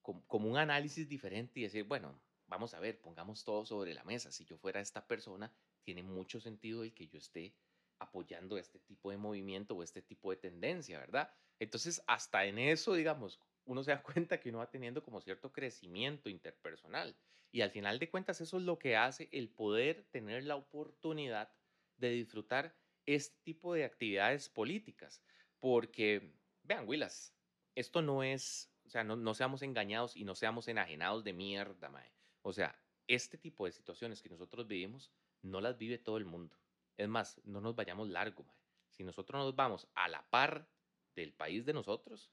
como, 0.03 0.27
como 0.27 0.49
un 0.49 0.57
análisis 0.57 1.09
diferente 1.09 1.61
y 1.61 1.65
decir, 1.65 1.85
bueno, 1.85 2.21
vamos 2.47 2.75
a 2.75 2.81
ver, 2.81 3.01
pongamos 3.01 3.45
todo 3.45 3.65
sobre 3.65 3.95
la 3.95 4.03
mesa. 4.05 4.33
Si 4.33 4.45
yo 4.45 4.57
fuera 4.59 4.81
esta 4.81 5.07
persona, 5.07 5.53
tiene 5.83 6.03
mucho 6.03 6.41
sentido 6.41 6.83
el 6.83 6.93
que 6.93 7.07
yo 7.07 7.19
esté 7.19 7.55
apoyando 8.01 8.59
este 8.59 8.81
tipo 8.81 9.11
de 9.11 9.19
movimiento 9.19 9.77
o 9.77 9.83
este 9.83 10.03
tipo 10.03 10.31
de 10.31 10.39
tendencia, 10.39 10.99
¿verdad? 10.99 11.33
Entonces, 11.59 12.03
hasta 12.07 12.47
en 12.47 12.59
eso, 12.59 12.95
digamos, 12.95 13.39
uno 13.65 13.83
se 13.83 13.93
da 13.93 14.03
cuenta 14.03 14.41
que 14.41 14.51
uno 14.51 14.59
va 14.59 14.71
teniendo 14.71 15.03
como 15.03 15.21
cierto 15.21 15.53
crecimiento 15.53 16.29
interpersonal. 16.29 17.17
Y 17.53 17.63
al 17.63 17.71
final 17.71 17.99
de 17.99 18.09
cuentas, 18.09 18.41
eso 18.41 18.59
es 18.59 18.63
lo 18.63 18.79
que 18.79 18.97
hace 18.97 19.29
el 19.33 19.49
poder 19.49 20.05
tener 20.11 20.45
la 20.45 20.57
oportunidad 20.57 21.53
de 21.97 22.11
disfrutar 22.11 22.77
este 23.07 23.37
tipo 23.43 23.75
de 23.75 23.85
actividades 23.85 24.49
políticas. 24.49 25.23
Porque, 25.59 26.33
vean, 26.63 26.87
Willas, 26.87 27.35
esto 27.75 28.03
no 28.03 28.23
es, 28.23 28.73
o 28.85 28.91
sea, 28.91 29.05
no, 29.05 29.17
no 29.17 29.35
seamos 29.35 29.63
engañados 29.63 30.17
y 30.17 30.25
no 30.25 30.35
seamos 30.35 30.69
enajenados 30.69 31.25
de 31.25 31.33
mierda, 31.33 31.89
mae. 31.91 32.13
O 32.43 32.53
sea, 32.53 32.81
este 33.09 33.37
tipo 33.37 33.67
de 33.67 33.73
situaciones 33.73 34.23
que 34.23 34.29
nosotros 34.29 34.67
vivimos 34.67 35.13
no 35.43 35.61
las 35.61 35.77
vive 35.77 35.99
todo 35.99 36.17
el 36.17 36.25
mundo. 36.25 36.57
Es 36.97 37.09
más, 37.09 37.41
no 37.45 37.61
nos 37.61 37.75
vayamos 37.75 38.09
largo, 38.09 38.45
mae. 38.45 38.57
Si 38.91 39.03
nosotros 39.03 39.43
nos 39.43 39.57
vamos 39.57 39.89
a 39.95 40.09
la 40.09 40.29
par 40.31 40.69
del 41.15 41.33
país 41.33 41.65
de 41.65 41.73
nosotros, 41.73 42.31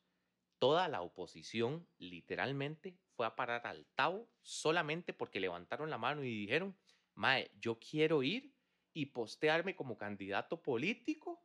toda 0.60 0.88
la 0.88 1.02
oposición 1.02 1.88
literalmente 1.98 2.98
fue 3.16 3.26
a 3.26 3.36
parar 3.36 3.66
al 3.68 3.86
Tao 3.96 4.30
solamente 4.42 5.14
porque 5.14 5.40
levantaron 5.40 5.90
la 5.90 5.98
mano 5.98 6.24
y 6.24 6.30
dijeron, 6.30 6.78
Mae, 7.16 7.52
yo 7.60 7.80
quiero 7.80 8.24
ir 8.24 8.54
y 8.94 9.08
postearme 9.08 9.76
como 9.76 9.98
candidato 9.98 10.62
político 10.62 11.42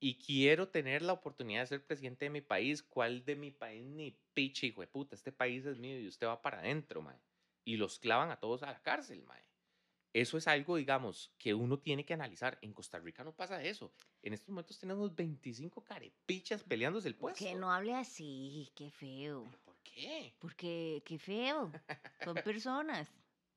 y 0.00 0.18
quiero 0.18 0.68
tener 0.68 1.02
la 1.02 1.12
oportunidad 1.12 1.60
de 1.60 1.66
ser 1.66 1.86
presidente 1.86 2.24
de 2.24 2.30
mi 2.30 2.40
país. 2.40 2.82
¿Cuál 2.82 3.24
de 3.24 3.36
mi 3.36 3.50
país? 3.50 3.86
Ni 3.86 4.18
piche, 4.34 4.66
hijo 4.66 4.80
de 4.80 4.88
puta, 4.88 5.14
este 5.14 5.32
país 5.32 5.64
es 5.64 5.78
mío 5.78 6.00
y 6.00 6.08
usted 6.08 6.26
va 6.26 6.42
para 6.42 6.58
adentro, 6.58 7.02
Mae. 7.02 7.20
Y 7.64 7.76
los 7.76 7.98
clavan 7.98 8.30
a 8.30 8.40
todos 8.40 8.62
a 8.62 8.72
la 8.72 8.82
cárcel, 8.82 9.22
Mae. 9.22 9.44
Eso 10.12 10.36
es 10.36 10.48
algo, 10.48 10.76
digamos, 10.76 11.32
que 11.38 11.54
uno 11.54 11.78
tiene 11.78 12.04
que 12.04 12.14
analizar. 12.14 12.58
En 12.62 12.74
Costa 12.74 12.98
Rica 12.98 13.24
no 13.24 13.34
pasa 13.34 13.62
eso. 13.62 13.94
En 14.22 14.32
estos 14.32 14.48
momentos 14.50 14.78
tenemos 14.78 15.14
25 15.14 15.82
carepichas 15.82 16.62
peleándose 16.62 17.08
el 17.08 17.16
puesto. 17.16 17.44
Que 17.44 17.54
no 17.54 17.72
hable 17.72 17.94
así, 17.94 18.70
qué 18.76 18.90
feo. 18.90 19.44
¿Pero 19.50 19.62
¿Por 19.64 19.76
qué? 19.82 20.34
Porque 20.38 21.02
qué 21.04 21.18
feo. 21.18 21.72
Son 22.24 22.34
personas. 22.36 23.08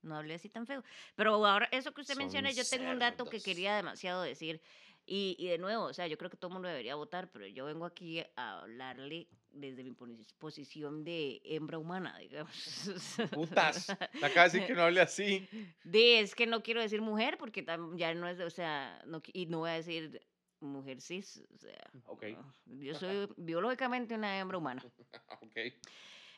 No 0.01 0.15
hable 0.17 0.33
así 0.35 0.49
tan 0.49 0.65
feo. 0.65 0.83
Pero 1.15 1.45
ahora, 1.45 1.67
eso 1.71 1.93
que 1.93 2.01
usted 2.01 2.15
Son 2.15 2.23
menciona, 2.23 2.51
yo 2.51 2.63
tengo 2.67 2.89
un 2.91 2.99
dato 2.99 3.25
que 3.25 3.41
quería 3.41 3.75
demasiado 3.75 4.23
decir. 4.23 4.61
Y, 5.07 5.35
y 5.37 5.49
de 5.49 5.59
nuevo, 5.59 5.83
o 5.85 5.93
sea, 5.93 6.07
yo 6.07 6.17
creo 6.17 6.31
que 6.31 6.37
todo 6.37 6.49
el 6.49 6.53
mundo 6.53 6.67
debería 6.67 6.95
votar, 6.95 7.29
pero 7.31 7.45
yo 7.45 7.65
vengo 7.65 7.85
aquí 7.85 8.23
a 8.35 8.61
hablarle 8.61 9.27
desde 9.51 9.83
mi 9.83 9.91
posi- 9.91 10.33
posición 10.39 11.03
de 11.03 11.41
hembra 11.45 11.77
humana, 11.77 12.17
digamos. 12.17 12.89
Putas. 13.31 13.87
De 13.87 14.29
decir 14.41 14.65
que 14.65 14.73
no 14.73 14.81
hable 14.81 15.01
así. 15.01 15.47
De, 15.83 16.21
es 16.21 16.33
que 16.33 16.47
no 16.47 16.63
quiero 16.63 16.81
decir 16.81 17.01
mujer 17.01 17.37
porque 17.37 17.63
ya 17.95 18.13
no 18.15 18.27
es, 18.27 18.39
o 18.39 18.49
sea, 18.49 19.01
no, 19.05 19.21
y 19.31 19.45
no 19.45 19.59
voy 19.59 19.69
a 19.69 19.73
decir 19.73 20.19
mujer 20.65 21.01
cis, 21.01 21.43
o 21.53 21.57
sea, 21.57 21.91
Ok. 22.05 22.23
no, 22.23 22.53
yo 22.81 22.95
soy 22.95 23.27
biológicamente 23.37 24.15
una 24.15 24.37
hembra 24.39 24.57
humana. 24.57 24.83
ok. 25.41 25.57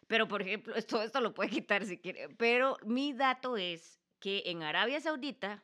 Pero, 0.08 0.28
por 0.28 0.42
ejemplo, 0.42 0.74
todo 0.88 1.04
esto 1.04 1.22
lo 1.22 1.34
puede 1.34 1.50
quitar 1.50 1.86
si 1.86 1.98
quiere. 1.98 2.30
Pero 2.30 2.78
mi 2.86 3.14
dato 3.14 3.58
es 3.58 4.00
que 4.20 4.44
en 4.46 4.64
Arabia 4.64 5.00
Saudita 5.00 5.64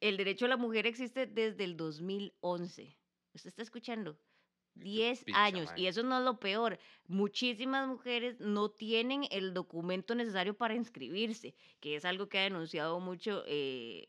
el 0.00 0.16
derecho 0.16 0.46
a 0.46 0.48
la 0.48 0.56
mujer 0.56 0.86
existe 0.86 1.26
desde 1.26 1.64
el 1.64 1.76
2011. 1.76 2.98
¿Usted 3.32 3.48
está 3.48 3.62
escuchando? 3.62 4.18
10 4.74 5.24
picha, 5.24 5.44
años. 5.44 5.70
Y 5.76 5.86
eso 5.86 6.02
no 6.02 6.18
es 6.18 6.24
lo 6.24 6.38
peor. 6.38 6.78
Muchísimas 7.06 7.88
mujeres 7.88 8.40
no 8.40 8.70
tienen 8.70 9.24
el 9.30 9.54
documento 9.54 10.14
necesario 10.14 10.56
para 10.56 10.74
inscribirse, 10.74 11.54
que 11.80 11.96
es 11.96 12.04
algo 12.04 12.28
que 12.28 12.38
ha 12.38 12.42
denunciado 12.42 13.00
mucho 13.00 13.42
eh, 13.46 14.08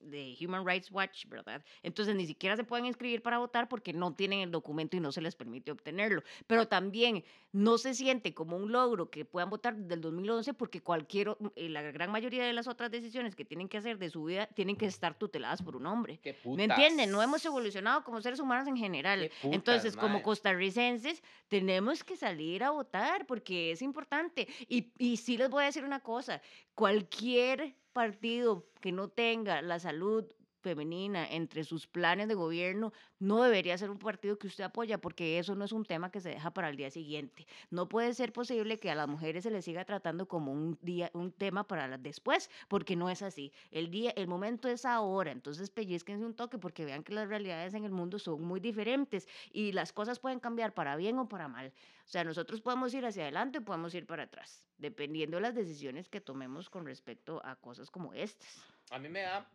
de 0.00 0.36
Human 0.40 0.66
Rights 0.66 0.90
Watch, 0.90 1.26
¿verdad? 1.26 1.62
Entonces 1.82 2.14
ni 2.16 2.26
siquiera 2.26 2.56
se 2.56 2.64
pueden 2.64 2.86
inscribir 2.86 3.22
para 3.22 3.38
votar 3.38 3.68
porque 3.68 3.92
no 3.92 4.14
tienen 4.14 4.40
el 4.40 4.50
documento 4.50 4.96
y 4.96 5.00
no 5.00 5.12
se 5.12 5.20
les 5.20 5.36
permite 5.36 5.70
obtenerlo. 5.72 6.22
Pero 6.46 6.66
también 6.68 7.24
no 7.52 7.78
se 7.78 7.94
siente 7.94 8.32
como 8.34 8.56
un 8.56 8.72
logro 8.72 9.10
que 9.10 9.24
puedan 9.24 9.50
votar 9.50 9.76
desde 9.76 9.94
el 9.94 10.00
2011 10.00 10.54
porque 10.54 10.80
cualquier, 10.82 11.28
o- 11.30 11.38
eh, 11.56 11.68
la 11.68 11.82
gran 11.82 12.10
mayoría 12.10 12.44
de 12.44 12.52
las 12.52 12.66
otras 12.66 12.90
decisiones 12.90 13.36
que 13.36 13.44
tienen 13.44 13.68
que 13.68 13.78
hacer 13.78 13.98
de 13.98 14.10
su 14.10 14.24
vida 14.24 14.46
tienen 14.46 14.76
que 14.76 14.86
estar 14.86 15.18
tuteladas 15.18 15.62
por 15.62 15.76
un 15.76 15.86
hombre. 15.86 16.18
¿Qué 16.22 16.34
¿Me 16.44 16.64
entienden? 16.64 17.10
No 17.10 17.22
hemos 17.22 17.44
evolucionado 17.44 18.02
como 18.04 18.20
seres 18.20 18.40
humanos 18.40 18.66
en 18.68 18.76
general. 18.76 19.28
Putas, 19.42 19.54
Entonces, 19.54 19.96
como 19.96 20.22
costarricenses, 20.22 21.22
tenemos 21.48 22.04
que 22.04 22.16
salir 22.16 22.64
a 22.64 22.70
votar 22.70 23.26
porque 23.26 23.72
es 23.72 23.82
importante. 23.82 24.48
Y, 24.68 24.92
y 24.98 25.16
sí 25.16 25.36
les 25.36 25.50
voy 25.50 25.62
a 25.62 25.66
decir 25.66 25.84
una 25.84 26.00
cosa, 26.00 26.40
cualquier 26.74 27.76
partido 27.92 28.66
que 28.80 28.92
no 28.92 29.08
tenga 29.08 29.62
la 29.62 29.78
salud 29.78 30.24
femenina 30.60 31.26
entre 31.26 31.64
sus 31.64 31.86
planes 31.86 32.28
de 32.28 32.34
gobierno 32.34 32.92
no 33.18 33.42
debería 33.42 33.76
ser 33.78 33.90
un 33.90 33.98
partido 33.98 34.38
que 34.38 34.46
usted 34.46 34.64
apoya 34.64 34.98
porque 34.98 35.38
eso 35.38 35.54
no 35.54 35.64
es 35.64 35.72
un 35.72 35.84
tema 35.84 36.10
que 36.10 36.20
se 36.20 36.30
deja 36.30 36.52
para 36.52 36.68
el 36.68 36.76
día 36.76 36.90
siguiente. 36.90 37.46
No 37.70 37.88
puede 37.88 38.14
ser 38.14 38.32
posible 38.32 38.78
que 38.78 38.90
a 38.90 38.94
las 38.94 39.08
mujeres 39.08 39.44
se 39.44 39.50
les 39.50 39.64
siga 39.64 39.84
tratando 39.84 40.28
como 40.28 40.52
un 40.52 40.78
día 40.82 41.10
un 41.14 41.32
tema 41.32 41.66
para 41.66 41.98
después 41.98 42.50
porque 42.68 42.96
no 42.96 43.10
es 43.10 43.22
así. 43.22 43.52
El 43.70 43.90
día 43.90 44.10
el 44.16 44.26
momento 44.26 44.68
es 44.68 44.84
ahora, 44.84 45.32
entonces 45.32 45.70
pellizquense 45.70 46.24
un 46.24 46.34
toque 46.34 46.58
porque 46.58 46.84
vean 46.84 47.02
que 47.02 47.12
las 47.12 47.28
realidades 47.28 47.74
en 47.74 47.84
el 47.84 47.92
mundo 47.92 48.18
son 48.18 48.42
muy 48.42 48.60
diferentes 48.60 49.28
y 49.52 49.72
las 49.72 49.92
cosas 49.92 50.18
pueden 50.18 50.40
cambiar 50.40 50.74
para 50.74 50.96
bien 50.96 51.18
o 51.18 51.28
para 51.28 51.48
mal. 51.48 51.72
O 52.04 52.08
sea, 52.08 52.24
nosotros 52.24 52.60
podemos 52.60 52.92
ir 52.94 53.06
hacia 53.06 53.22
adelante 53.22 53.58
o 53.58 53.64
podemos 53.64 53.94
ir 53.94 54.06
para 54.06 54.24
atrás, 54.24 54.66
dependiendo 54.78 55.36
de 55.36 55.42
las 55.42 55.54
decisiones 55.54 56.08
que 56.08 56.20
tomemos 56.20 56.68
con 56.68 56.84
respecto 56.84 57.40
a 57.44 57.56
cosas 57.56 57.90
como 57.90 58.12
estas. 58.12 58.64
A 58.90 58.98
mí 58.98 59.08
me 59.08 59.20
da, 59.22 59.48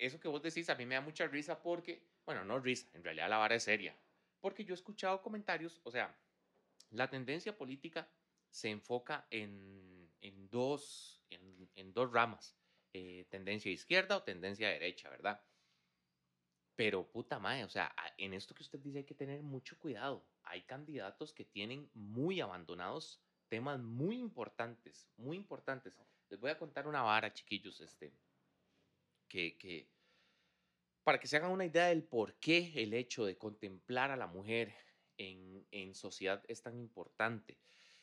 eso 0.00 0.18
que 0.18 0.28
vos 0.28 0.42
decís 0.42 0.68
a 0.70 0.74
mí 0.74 0.86
me 0.86 0.94
da 0.94 1.00
mucha 1.00 1.26
risa 1.26 1.60
porque, 1.62 2.02
bueno, 2.24 2.44
no 2.44 2.58
risa, 2.58 2.88
en 2.94 3.04
realidad 3.04 3.28
la 3.28 3.38
vara 3.38 3.54
es 3.54 3.64
seria. 3.64 3.94
Porque 4.40 4.64
yo 4.64 4.72
he 4.72 4.74
escuchado 4.74 5.20
comentarios, 5.22 5.80
o 5.84 5.90
sea, 5.90 6.16
la 6.90 7.08
tendencia 7.08 7.56
política 7.56 8.08
se 8.48 8.70
enfoca 8.70 9.26
en, 9.30 10.10
en 10.20 10.48
dos, 10.48 11.22
en, 11.30 11.70
en, 11.76 11.92
dos 11.92 12.12
ramas, 12.12 12.56
eh, 12.92 13.26
tendencia 13.30 13.70
izquierda 13.70 14.16
o 14.16 14.22
tendencia 14.22 14.68
derecha, 14.68 15.10
¿verdad? 15.10 15.40
Pero 16.74 17.06
puta 17.06 17.38
madre, 17.38 17.64
o 17.64 17.68
sea, 17.68 17.94
en 18.16 18.32
esto 18.32 18.54
que 18.54 18.62
usted 18.62 18.80
dice 18.80 18.98
hay 18.98 19.04
que 19.04 19.14
tener 19.14 19.42
mucho 19.42 19.78
cuidado. 19.78 20.24
Hay 20.42 20.62
candidatos 20.62 21.32
que 21.34 21.44
tienen 21.44 21.90
muy 21.92 22.40
abandonados 22.40 23.20
temas 23.48 23.78
muy 23.80 24.16
importantes, 24.16 25.08
muy 25.16 25.36
importantes. 25.36 25.92
Les 26.30 26.40
voy 26.40 26.50
a 26.50 26.58
contar 26.58 26.86
una 26.86 27.02
vara, 27.02 27.34
chiquillos, 27.34 27.80
este, 27.80 28.14
que, 29.30 29.88
para 31.04 31.18
que 31.18 31.28
se 31.28 31.36
hagan 31.36 31.52
una 31.52 31.64
idea 31.64 31.86
del 31.86 32.02
por 32.02 32.34
qué 32.34 32.72
el 32.74 32.92
hecho 32.92 33.24
de 33.24 33.38
contemplar 33.38 34.10
a 34.10 34.16
la 34.16 34.26
mujer 34.26 34.74
en, 35.16 35.66
en 35.70 35.94
sociedad 35.94 36.42
es 36.48 36.62
tan 36.62 36.78
importante. 36.78 37.58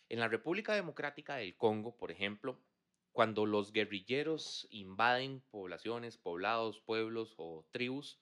En 0.10 0.20
la 0.20 0.30
República 0.30 0.74
Democrática 0.74 1.36
del 1.36 1.58
Congo, 1.58 1.98
por 1.98 2.12
ejemplo, 2.12 2.64
cuando 3.12 3.46
los 3.46 3.74
guerrilleros 3.74 4.68
invaden 4.72 5.42
poblaciones, 5.52 6.18
poblados, 6.18 6.80
pueblos 6.82 7.34
o 7.38 7.68
tribus, 7.72 8.20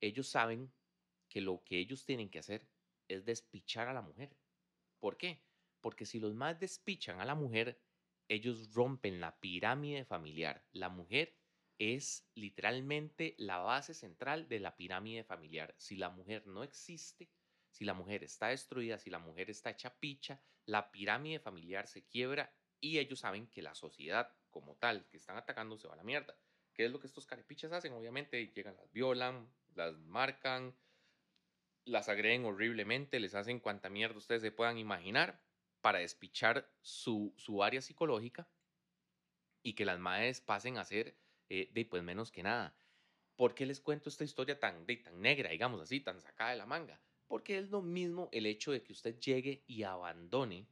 ellos 0.00 0.28
saben 0.28 0.72
que 1.28 1.40
lo 1.40 1.62
que 1.64 1.78
ellos 1.78 2.04
tienen 2.04 2.28
que 2.28 2.40
hacer 2.40 2.68
es 3.08 3.24
despichar 3.24 3.88
a 3.88 3.94
la 3.94 4.02
mujer. 4.02 4.36
¿Por 4.98 5.16
qué? 5.16 5.42
Porque 5.80 6.04
si 6.04 6.20
los 6.20 6.34
más 6.34 6.60
despichan 6.60 7.20
a 7.20 7.24
la 7.24 7.34
mujer, 7.34 7.80
ellos 8.28 8.72
rompen 8.74 9.20
la 9.20 9.38
pirámide 9.40 10.04
familiar. 10.04 10.64
La 10.72 10.88
mujer 10.88 11.41
es 11.78 12.28
literalmente 12.34 13.34
la 13.38 13.58
base 13.58 13.94
central 13.94 14.48
de 14.48 14.60
la 14.60 14.76
pirámide 14.76 15.24
familiar. 15.24 15.74
Si 15.78 15.96
la 15.96 16.10
mujer 16.10 16.46
no 16.46 16.62
existe, 16.62 17.30
si 17.70 17.84
la 17.84 17.94
mujer 17.94 18.22
está 18.22 18.48
destruida, 18.48 18.98
si 18.98 19.10
la 19.10 19.18
mujer 19.18 19.50
está 19.50 19.70
hecha 19.70 19.98
picha, 19.98 20.40
la 20.66 20.92
pirámide 20.92 21.40
familiar 21.40 21.86
se 21.88 22.04
quiebra 22.04 22.54
y 22.80 22.98
ellos 22.98 23.20
saben 23.20 23.46
que 23.48 23.62
la 23.62 23.74
sociedad 23.74 24.36
como 24.50 24.76
tal 24.76 25.08
que 25.08 25.16
están 25.16 25.36
atacando 25.36 25.78
se 25.78 25.88
va 25.88 25.94
a 25.94 25.96
la 25.96 26.04
mierda. 26.04 26.36
¿Qué 26.74 26.84
es 26.84 26.90
lo 26.90 27.00
que 27.00 27.06
estos 27.06 27.26
carepichas 27.26 27.72
hacen? 27.72 27.92
Obviamente 27.92 28.46
llegan, 28.54 28.76
las 28.76 28.90
violan, 28.92 29.52
las 29.74 29.94
marcan, 29.98 30.74
las 31.84 32.08
agreden 32.08 32.44
horriblemente, 32.44 33.20
les 33.20 33.34
hacen 33.34 33.60
cuanta 33.60 33.88
mierda 33.88 34.16
ustedes 34.16 34.42
se 34.42 34.52
puedan 34.52 34.78
imaginar 34.78 35.42
para 35.80 35.98
despichar 35.98 36.70
su, 36.80 37.34
su 37.36 37.62
área 37.62 37.82
psicológica 37.82 38.48
y 39.62 39.74
que 39.74 39.84
las 39.84 39.98
madres 39.98 40.40
pasen 40.40 40.78
a 40.78 40.84
ser 40.84 41.16
eh, 41.54 41.68
de 41.70 41.84
pues 41.84 42.02
menos 42.02 42.32
que 42.32 42.42
nada. 42.42 42.74
¿Por 43.36 43.54
qué 43.54 43.66
les 43.66 43.78
cuento 43.78 44.08
esta 44.08 44.24
historia 44.24 44.58
tan, 44.58 44.86
de, 44.86 44.96
tan 44.96 45.20
negra, 45.20 45.50
digamos 45.50 45.82
así, 45.82 46.00
tan 46.00 46.18
sacada 46.18 46.52
de 46.52 46.56
la 46.56 46.64
manga? 46.64 46.98
Porque 47.28 47.58
es 47.58 47.68
lo 47.68 47.82
mismo 47.82 48.30
el 48.32 48.46
hecho 48.46 48.72
de 48.72 48.82
que 48.82 48.92
usted 48.92 49.20
llegue 49.20 49.62
y 49.66 49.82
abandone 49.82 50.66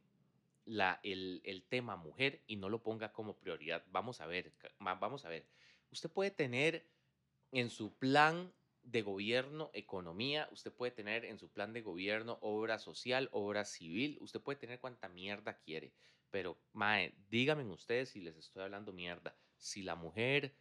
la, 0.65 0.99
el, 1.03 1.43
el, 1.43 1.61
tema 1.61 1.97
mujer 1.97 2.41
y 2.47 2.55
no 2.55 2.67
lo 2.67 2.81
ponga 2.81 3.11
como 3.11 3.37
prioridad. 3.37 3.85
Vamos 3.91 4.21
a 4.21 4.25
ver, 4.25 4.53
vamos 4.79 5.23
a 5.23 5.29
ver. 5.29 5.45
Usted 5.91 6.09
puede 6.09 6.31
tener 6.31 6.87
en 7.51 7.69
su 7.69 7.93
plan 7.93 8.51
de 8.81 9.03
gobierno 9.03 9.69
economía, 9.73 10.49
usted 10.51 10.73
puede 10.73 10.91
tener 10.91 11.25
en 11.25 11.37
su 11.37 11.47
plan 11.51 11.73
de 11.73 11.83
gobierno 11.83 12.39
obra 12.41 12.79
social, 12.79 13.29
obra 13.33 13.65
civil, 13.65 14.17
usted 14.19 14.41
puede 14.41 14.57
tener 14.57 14.79
cuanta 14.79 15.09
mierda 15.09 15.59
quiere. 15.59 15.93
Pero, 16.31 16.57
mae, 16.73 17.13
díganme 17.29 17.65
ustedes 17.65 18.09
si 18.09 18.21
les 18.21 18.35
estoy 18.35 18.63
hablando 18.63 18.93
mierda. 18.93 19.35
Si 19.57 19.83
la 19.83 19.93
mujer 19.93 20.55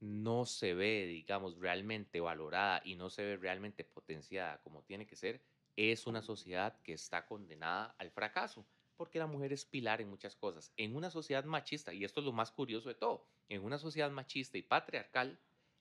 no 0.00 0.44
se 0.44 0.74
ve, 0.74 1.06
digamos, 1.06 1.58
realmente 1.58 2.20
valorada 2.20 2.82
y 2.84 2.96
no 2.96 3.10
se 3.10 3.24
ve 3.24 3.36
realmente 3.36 3.84
potenciada 3.84 4.60
como 4.62 4.82
tiene 4.82 5.06
que 5.06 5.16
ser, 5.16 5.42
es 5.76 6.06
una 6.06 6.22
sociedad 6.22 6.80
que 6.82 6.92
está 6.92 7.26
condenada 7.26 7.94
al 7.98 8.10
fracaso, 8.10 8.66
porque 8.96 9.18
la 9.18 9.26
mujer 9.26 9.52
es 9.52 9.64
pilar 9.64 10.00
en 10.00 10.08
muchas 10.08 10.36
cosas. 10.36 10.72
En 10.76 10.96
una 10.96 11.10
sociedad 11.10 11.44
machista, 11.44 11.92
y 11.92 12.04
esto 12.04 12.20
es 12.20 12.26
lo 12.26 12.32
más 12.32 12.50
curioso 12.50 12.88
de 12.88 12.94
todo, 12.94 13.26
en 13.48 13.62
una 13.62 13.78
sociedad 13.78 14.10
machista 14.10 14.58
y 14.58 14.62
patriarcal, 14.62 15.38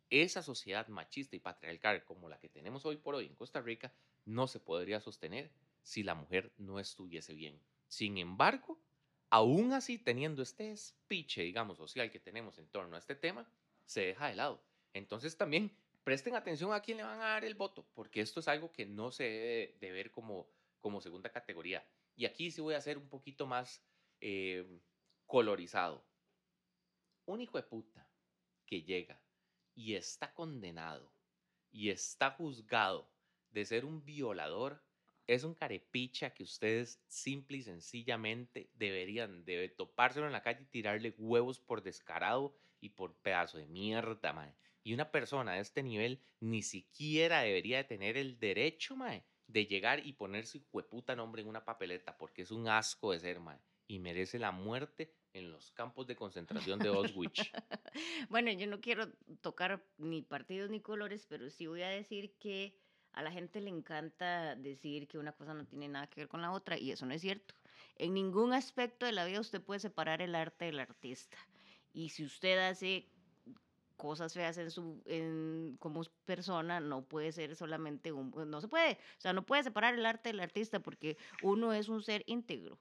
esa 0.09 0.43
sociedad 0.43 0.88
machista 0.88 1.36
y 1.36 1.39
patriarcal 1.39 2.03
como 2.05 2.30
la 2.30 2.39
que 2.39 2.49
tenemos 2.49 2.86
hoy 2.86 2.97
por 2.97 3.16
hoy 3.16 3.26
en 3.26 3.36
Costa 3.36 3.61
Rica 3.61 3.93
no 4.26 4.47
se 4.47 4.59
podría 4.59 4.99
sostener 4.99 5.51
si 5.82 6.03
la 6.03 6.16
mujer 6.16 6.53
no 6.57 6.80
estuviese 6.80 7.34
bien. 7.34 7.59
Sin 7.88 8.18
embargo, 8.18 8.80
aún 9.30 9.74
así 9.74 9.97
teniendo 9.97 10.41
este 10.41 10.76
speech, 10.76 11.38
digamos, 11.38 11.78
social 11.78 12.11
que 12.11 12.20
tenemos 12.20 12.57
en 12.57 12.68
torno 12.68 12.95
a 12.95 12.99
este 12.99 13.16
tema, 13.16 13.49
se 13.86 14.02
deja 14.02 14.28
de 14.28 14.36
lado. 14.36 14.64
Entonces 14.94 15.38
también 15.38 15.76
presten 16.04 16.36
atención 16.36 16.74
a 16.74 16.82
quién 16.82 16.98
le 16.98 17.04
van 17.04 17.20
a 17.20 17.30
dar 17.30 17.46
el 17.46 17.56
voto, 17.56 17.88
porque 17.94 18.22
esto 18.22 18.40
es 18.40 18.48
algo 18.48 18.72
que 18.72 18.86
no 18.86 19.12
se 19.12 19.24
debe 19.24 19.78
de 19.80 19.92
ver 19.92 20.12
como, 20.12 20.48
como 20.80 21.02
segunda 21.02 21.32
categoría. 21.32 21.86
Y 22.16 22.26
aquí 22.26 22.52
sí 22.52 22.62
voy 22.62 22.76
a 22.76 22.82
ser 22.82 22.98
un 22.98 23.10
poquito 23.10 23.48
más 23.48 23.84
eh, 24.22 24.66
colorizado. 25.26 26.06
Un 27.26 27.42
hijo 27.42 27.58
de 27.58 27.64
puta 27.64 28.08
que 28.66 28.84
llega 28.84 29.22
y 29.74 29.96
está 29.96 30.34
condenado 30.34 31.12
y 31.72 31.90
está 31.90 32.32
juzgado 32.32 33.10
de 33.52 33.66
ser 33.66 33.84
un 33.84 34.06
violador 34.06 34.84
es 35.28 35.44
un 35.44 35.56
carepicha 35.56 36.34
que 36.34 36.44
ustedes 36.44 37.02
simple 37.08 37.58
y 37.58 37.64
sencillamente 37.64 38.70
deberían 38.76 39.44
de 39.44 39.70
topárselo 39.70 40.28
en 40.28 40.34
la 40.34 40.44
calle 40.44 40.62
y 40.62 40.66
tirarle 40.68 41.16
huevos 41.18 41.60
por 41.60 41.82
descarado 41.82 42.56
y 42.86 42.90
por 42.90 43.16
pedazo 43.16 43.58
de 43.58 43.68
mierda, 43.68 44.32
mae. 44.32 44.56
Y 44.84 44.94
una 44.94 45.12
persona 45.12 45.54
de 45.54 45.62
este 45.62 45.82
nivel 45.82 46.22
ni 46.40 46.62
siquiera 46.62 47.42
debería 47.42 47.78
de 47.78 47.84
tener 47.86 48.16
el 48.18 48.40
derecho, 48.40 48.96
mae, 48.96 49.26
de 49.48 49.66
llegar 49.66 50.06
y 50.06 50.14
poner 50.14 50.46
su 50.46 50.64
hueputa 50.72 51.16
nombre 51.16 51.42
en 51.42 51.48
una 51.48 51.66
papeleta, 51.66 52.16
porque 52.18 52.44
es 52.44 52.52
un 52.52 52.68
asco 52.68 53.12
de 53.12 53.20
ser, 53.20 53.40
mae. 53.40 53.60
Y 53.88 54.00
merece 54.00 54.38
la 54.40 54.52
muerte 54.52 55.16
en 55.34 55.52
los 55.52 55.72
campos 55.72 56.06
de 56.08 56.16
concentración 56.16 56.80
de 56.80 56.90
Auschwitz. 56.90 57.40
bueno, 58.30 58.52
yo 58.52 58.68
no 58.68 58.80
quiero 58.80 59.12
tocar 59.42 59.84
ni 59.98 60.22
partidos 60.22 60.70
ni 60.70 60.80
colores, 60.80 61.26
pero 61.28 61.50
sí 61.50 61.68
voy 61.68 61.82
a 61.82 61.90
decir 61.90 62.36
que 62.38 62.78
a 63.14 63.22
la 63.22 63.32
gente 63.32 63.62
le 63.62 63.70
encanta 63.70 64.56
decir 64.56 65.08
que 65.08 65.18
una 65.18 65.32
cosa 65.32 65.54
no 65.54 65.66
tiene 65.66 65.88
nada 65.88 66.08
que 66.08 66.22
ver 66.22 66.28
con 66.28 66.42
la 66.42 66.52
otra 66.52 66.78
y 66.78 66.92
eso 66.92 67.06
no 67.06 67.14
es 67.14 67.22
cierto. 67.22 67.56
En 67.96 68.14
ningún 68.14 68.54
aspecto 68.54 69.06
de 69.06 69.12
la 69.12 69.26
vida 69.26 69.40
usted 69.40 69.62
puede 69.62 69.80
separar 69.80 70.22
el 70.22 70.36
arte 70.36 70.66
del 70.66 70.80
artista. 70.80 71.38
Y 71.96 72.10
si 72.10 72.26
usted 72.26 72.60
hace 72.60 73.08
cosas 73.96 74.34
feas 74.34 74.58
en 74.58 74.70
su 74.70 75.02
en, 75.06 75.78
como 75.80 76.04
persona 76.26 76.82
no 76.82 77.06
puede 77.06 77.32
ser 77.32 77.56
solamente 77.56 78.12
un 78.12 78.34
no 78.50 78.60
se 78.60 78.68
puede 78.68 78.93
o 79.18 79.22
sea 79.22 79.32
no 79.32 79.46
puede 79.46 79.64
separar 79.64 79.93
el 79.93 80.06
arte 80.06 80.30
del 80.30 80.41
artista 80.41 80.82
porque 80.82 81.18
uno 81.41 81.72
es 81.72 81.88
un 81.88 82.04
ser 82.04 82.24
íntegro 82.26 82.78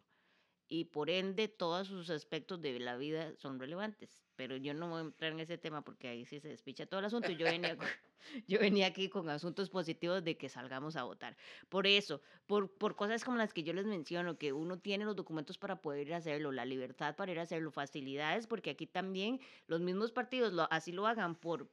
y 0.69 0.87
por 0.87 1.11
ende 1.11 1.49
todos 1.49 1.89
sus 1.89 2.11
aspectos 2.11 2.61
de 2.61 2.79
la 2.79 2.97
vida 2.97 3.35
son 3.37 3.59
relevantes. 3.59 4.23
Pero 4.37 4.57
yo 4.57 4.75
no 4.75 4.89
voy 4.89 4.99
a 4.99 5.03
entrar 5.03 5.33
en 5.33 5.41
ese 5.41 5.59
tema 5.59 5.83
porque 5.83 6.09
ahí 6.09 6.25
sí 6.25 6.41
se 6.41 6.49
despicha 6.49 6.87
todo 6.87 7.01
el 7.01 7.07
asunto. 7.07 7.31
Yo 7.31 7.45
venía, 7.45 7.77
yo 8.49 8.59
venía 8.59 8.87
aquí 8.87 9.09
con 9.09 9.29
asuntos 9.29 9.71
positivos 9.71 10.25
de 10.25 10.37
que 10.37 10.49
salgamos 10.49 10.97
a 10.97 11.05
votar. 11.05 11.37
Por 11.69 11.87
eso, 11.87 12.21
por, 12.47 12.71
por 12.71 12.97
cosas 12.97 13.25
como 13.25 13.37
las 13.37 13.53
que 13.53 13.63
yo 13.63 13.73
les 13.73 13.87
menciono, 13.87 14.39
que 14.39 14.53
uno 14.53 14.79
tiene 14.79 15.05
los 15.05 15.17
documentos 15.17 15.59
para 15.59 15.81
poder 15.81 16.09
ir 16.09 16.15
a 16.15 16.19
hacerlo, 16.19 16.51
la 16.51 16.65
libertad 16.65 17.15
para 17.15 17.33
ir 17.33 17.39
a 17.39 17.43
hacerlo, 17.43 17.71
facilidades, 17.71 18.47
porque 18.47 18.71
aquí 18.71 18.87
también 18.87 19.41
los 19.67 19.81
mismos 19.81 20.13
partidos 20.13 20.53
lo, 20.53 20.67
así 20.73 20.93
lo 20.93 21.07
hagan 21.07 21.37
por 21.37 21.71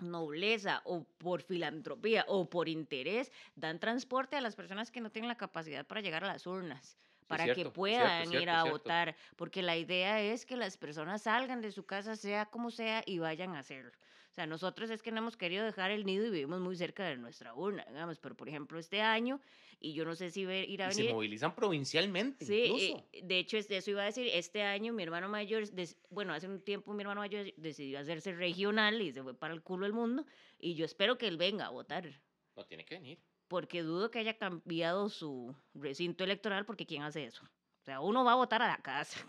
nobleza 0.00 0.82
o 0.84 1.04
por 1.04 1.42
filantropía 1.42 2.24
o 2.26 2.48
por 2.48 2.68
interés, 2.68 3.30
dan 3.54 3.78
transporte 3.78 4.36
a 4.36 4.40
las 4.40 4.56
personas 4.56 4.90
que 4.90 5.00
no 5.00 5.10
tienen 5.10 5.28
la 5.28 5.36
capacidad 5.36 5.86
para 5.86 6.00
llegar 6.00 6.24
a 6.24 6.28
las 6.28 6.46
urnas 6.46 6.98
para 7.36 7.54
que 7.54 7.64
puedan 7.70 8.32
ir 8.32 8.50
a 8.50 8.64
votar, 8.64 9.16
porque 9.36 9.62
la 9.62 9.76
idea 9.76 10.20
es 10.20 10.44
que 10.44 10.56
las 10.56 10.76
personas 10.76 11.22
salgan 11.22 11.60
de 11.60 11.72
su 11.72 11.84
casa, 11.84 12.14
sea 12.16 12.46
como 12.46 12.70
sea, 12.70 13.02
y 13.06 13.18
vayan 13.18 13.54
a 13.54 13.60
hacerlo. 13.60 13.92
O 14.30 14.34
sea, 14.34 14.46
nosotros 14.46 14.88
es 14.88 15.02
que 15.02 15.12
no 15.12 15.18
hemos 15.18 15.36
querido 15.36 15.64
dejar 15.64 15.90
el 15.90 16.06
nido 16.06 16.26
y 16.26 16.30
vivimos 16.30 16.58
muy 16.60 16.74
cerca 16.74 17.04
de 17.04 17.16
nuestra 17.16 17.54
urna, 17.54 17.84
digamos, 17.86 18.18
pero 18.18 18.34
por 18.34 18.48
ejemplo 18.48 18.78
este 18.78 19.02
año, 19.02 19.40
y 19.78 19.92
yo 19.92 20.06
no 20.06 20.14
sé 20.14 20.30
si 20.30 20.46
ver, 20.46 20.68
ir 20.70 20.82
a 20.82 20.88
venir... 20.88 21.08
se 21.08 21.12
movilizan 21.12 21.54
provincialmente 21.54 22.46
sí, 22.46 22.64
incluso. 22.64 23.04
de 23.22 23.38
hecho, 23.38 23.58
eso 23.58 23.90
iba 23.90 24.02
a 24.02 24.06
decir, 24.06 24.30
este 24.32 24.62
año 24.62 24.94
mi 24.94 25.02
hermano 25.02 25.28
mayor, 25.28 25.64
bueno, 26.08 26.32
hace 26.32 26.48
un 26.48 26.62
tiempo 26.62 26.94
mi 26.94 27.02
hermano 27.02 27.20
mayor 27.20 27.52
decidió 27.56 27.98
hacerse 27.98 28.32
regional 28.32 29.02
y 29.02 29.12
se 29.12 29.22
fue 29.22 29.34
para 29.34 29.52
el 29.52 29.62
culo 29.62 29.84
del 29.84 29.92
mundo, 29.92 30.24
y 30.58 30.74
yo 30.74 30.86
espero 30.86 31.18
que 31.18 31.28
él 31.28 31.36
venga 31.36 31.66
a 31.66 31.70
votar. 31.70 32.08
No 32.56 32.64
tiene 32.64 32.86
que 32.86 32.94
venir 32.94 33.18
porque 33.52 33.82
dudo 33.82 34.10
que 34.10 34.18
haya 34.18 34.38
cambiado 34.38 35.10
su 35.10 35.54
recinto 35.74 36.24
electoral, 36.24 36.64
porque 36.64 36.86
¿quién 36.86 37.02
hace 37.02 37.26
eso? 37.26 37.44
O 37.44 37.84
sea, 37.84 38.00
uno 38.00 38.24
va 38.24 38.32
a 38.32 38.36
votar 38.36 38.62
a 38.62 38.66
la 38.66 38.78
casa 38.78 39.20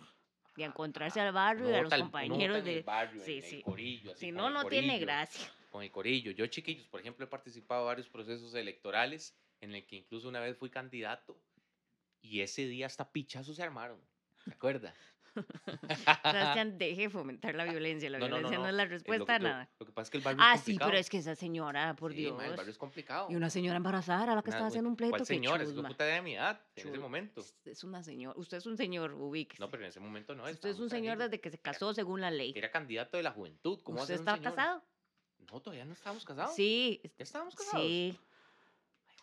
y 0.56 0.64
a 0.64 0.68
encontrarse 0.68 1.20
al 1.20 1.34
barrio 1.34 1.70
y 1.70 1.74
a 1.74 1.82
los 1.82 1.94
compañeros 1.94 2.64
de... 2.64 2.84
Barrio, 2.84 3.22
sí, 3.22 3.42
sí. 3.42 3.62
corillo, 3.64 4.16
si 4.16 4.32
no, 4.32 4.50
no 4.50 4.64
tiene 4.64 4.98
gracia. 4.98 5.52
Con 5.70 5.84
el 5.84 5.92
corillo. 5.92 6.32
Yo, 6.32 6.48
chiquillos, 6.48 6.88
por 6.88 7.02
ejemplo, 7.02 7.26
he 7.26 7.28
participado 7.28 7.82
en 7.82 7.88
varios 7.88 8.08
procesos 8.08 8.56
electorales 8.56 9.38
en 9.60 9.76
el 9.76 9.86
que 9.86 9.98
incluso 9.98 10.30
una 10.30 10.40
vez 10.40 10.56
fui 10.58 10.70
candidato 10.70 11.38
y 12.22 12.40
ese 12.40 12.66
día 12.66 12.86
hasta 12.86 13.12
pichazos 13.12 13.58
se 13.58 13.64
armaron. 13.64 14.00
¿Se 14.46 14.54
acuerda? 14.54 14.96
Sebastián, 16.06 16.78
deje 16.78 17.02
de 17.04 17.10
fomentar 17.10 17.56
la 17.56 17.66
violencia. 17.66 18.10
La 18.10 18.20
No, 18.20 18.26
no, 18.28 18.30
no, 18.30 18.36
violencia 18.38 18.58
no, 18.58 18.64
no, 18.64 18.70
es 18.70 18.76
la 18.76 18.86
respuesta 18.86 19.26
que- 19.26 19.32
a 19.34 19.40
nada. 19.40 19.70
Lo 19.80 19.86
que 19.86 19.92
pasa 19.92 20.04
es 20.04 20.10
que 20.12 20.18
el 20.18 20.24
barrio 20.24 20.42
Ah, 20.44 20.54
es 20.56 20.62
sí, 20.62 20.66
complicado. 20.72 20.90
pero 20.92 21.00
es 21.00 21.10
que 21.10 21.18
esa 21.18 21.36
señora, 21.36 21.96
por 21.96 22.12
Sí, 22.12 22.18
Dios. 22.20 22.38
ma, 22.38 22.46
el 22.46 22.56
barrio 22.56 22.72
es 22.72 22.78
complicado. 22.78 23.28
Y 23.30 23.36
una 23.36 23.50
señora 23.50 23.78
embarazada 23.78 24.24
era 24.24 24.36
la 24.36 24.42
que 24.42 24.50
Una- 24.50 24.58
estaba 24.58 24.68
haciendo 24.68 24.90
un 24.90 24.96
pleito. 24.96 25.12
¿Cuál 25.12 25.22
qué 25.22 25.26
señora? 25.26 25.64
Es 25.64 25.70
chusma. 25.74 25.88
puta 25.90 26.04
de 26.06 26.22
mi 26.22 26.36
edad 26.36 26.62
en 26.76 26.88
ese 26.90 26.98
momento. 27.00 27.42
Es- 27.42 27.56
Es 27.66 27.84
una 27.84 28.04
señora. 28.04 28.38
Usted 28.40 28.58
es 28.58 28.66
un 28.66 28.78
señor, 28.78 29.14
ubíquese. 29.14 29.62
No, 29.62 29.70
pero 29.70 29.84
en 29.84 29.90
ese 29.90 30.00
momento 30.00 30.36
no. 30.36 30.46
Si 30.48 30.54
usted 30.54 30.70
es 30.70 30.80
un 30.80 30.90
señor 30.90 31.18
desde 31.18 31.40
que 31.40 31.50
se 31.50 31.58
casó 31.60 31.94
según 31.94 32.22
la 32.22 32.32
ley. 32.32 32.54
Era 32.56 32.72
candidato 32.72 33.18
de 33.18 33.24
la 33.24 33.32
juventud. 33.32 33.80
¿Cómo 33.84 34.02
¿Usted 34.02 34.16
está 34.16 34.36
señor? 34.36 34.54
casado? 34.56 34.84
No, 35.52 35.60
todavía 35.62 35.86
no 35.86 35.94
estábamos 35.94 36.24
casados. 36.24 36.56
Sí. 36.56 37.02
¿Ya 37.04 37.24
estábamos 37.24 37.56
casados? 37.56 37.86
Sí. 37.86 38.18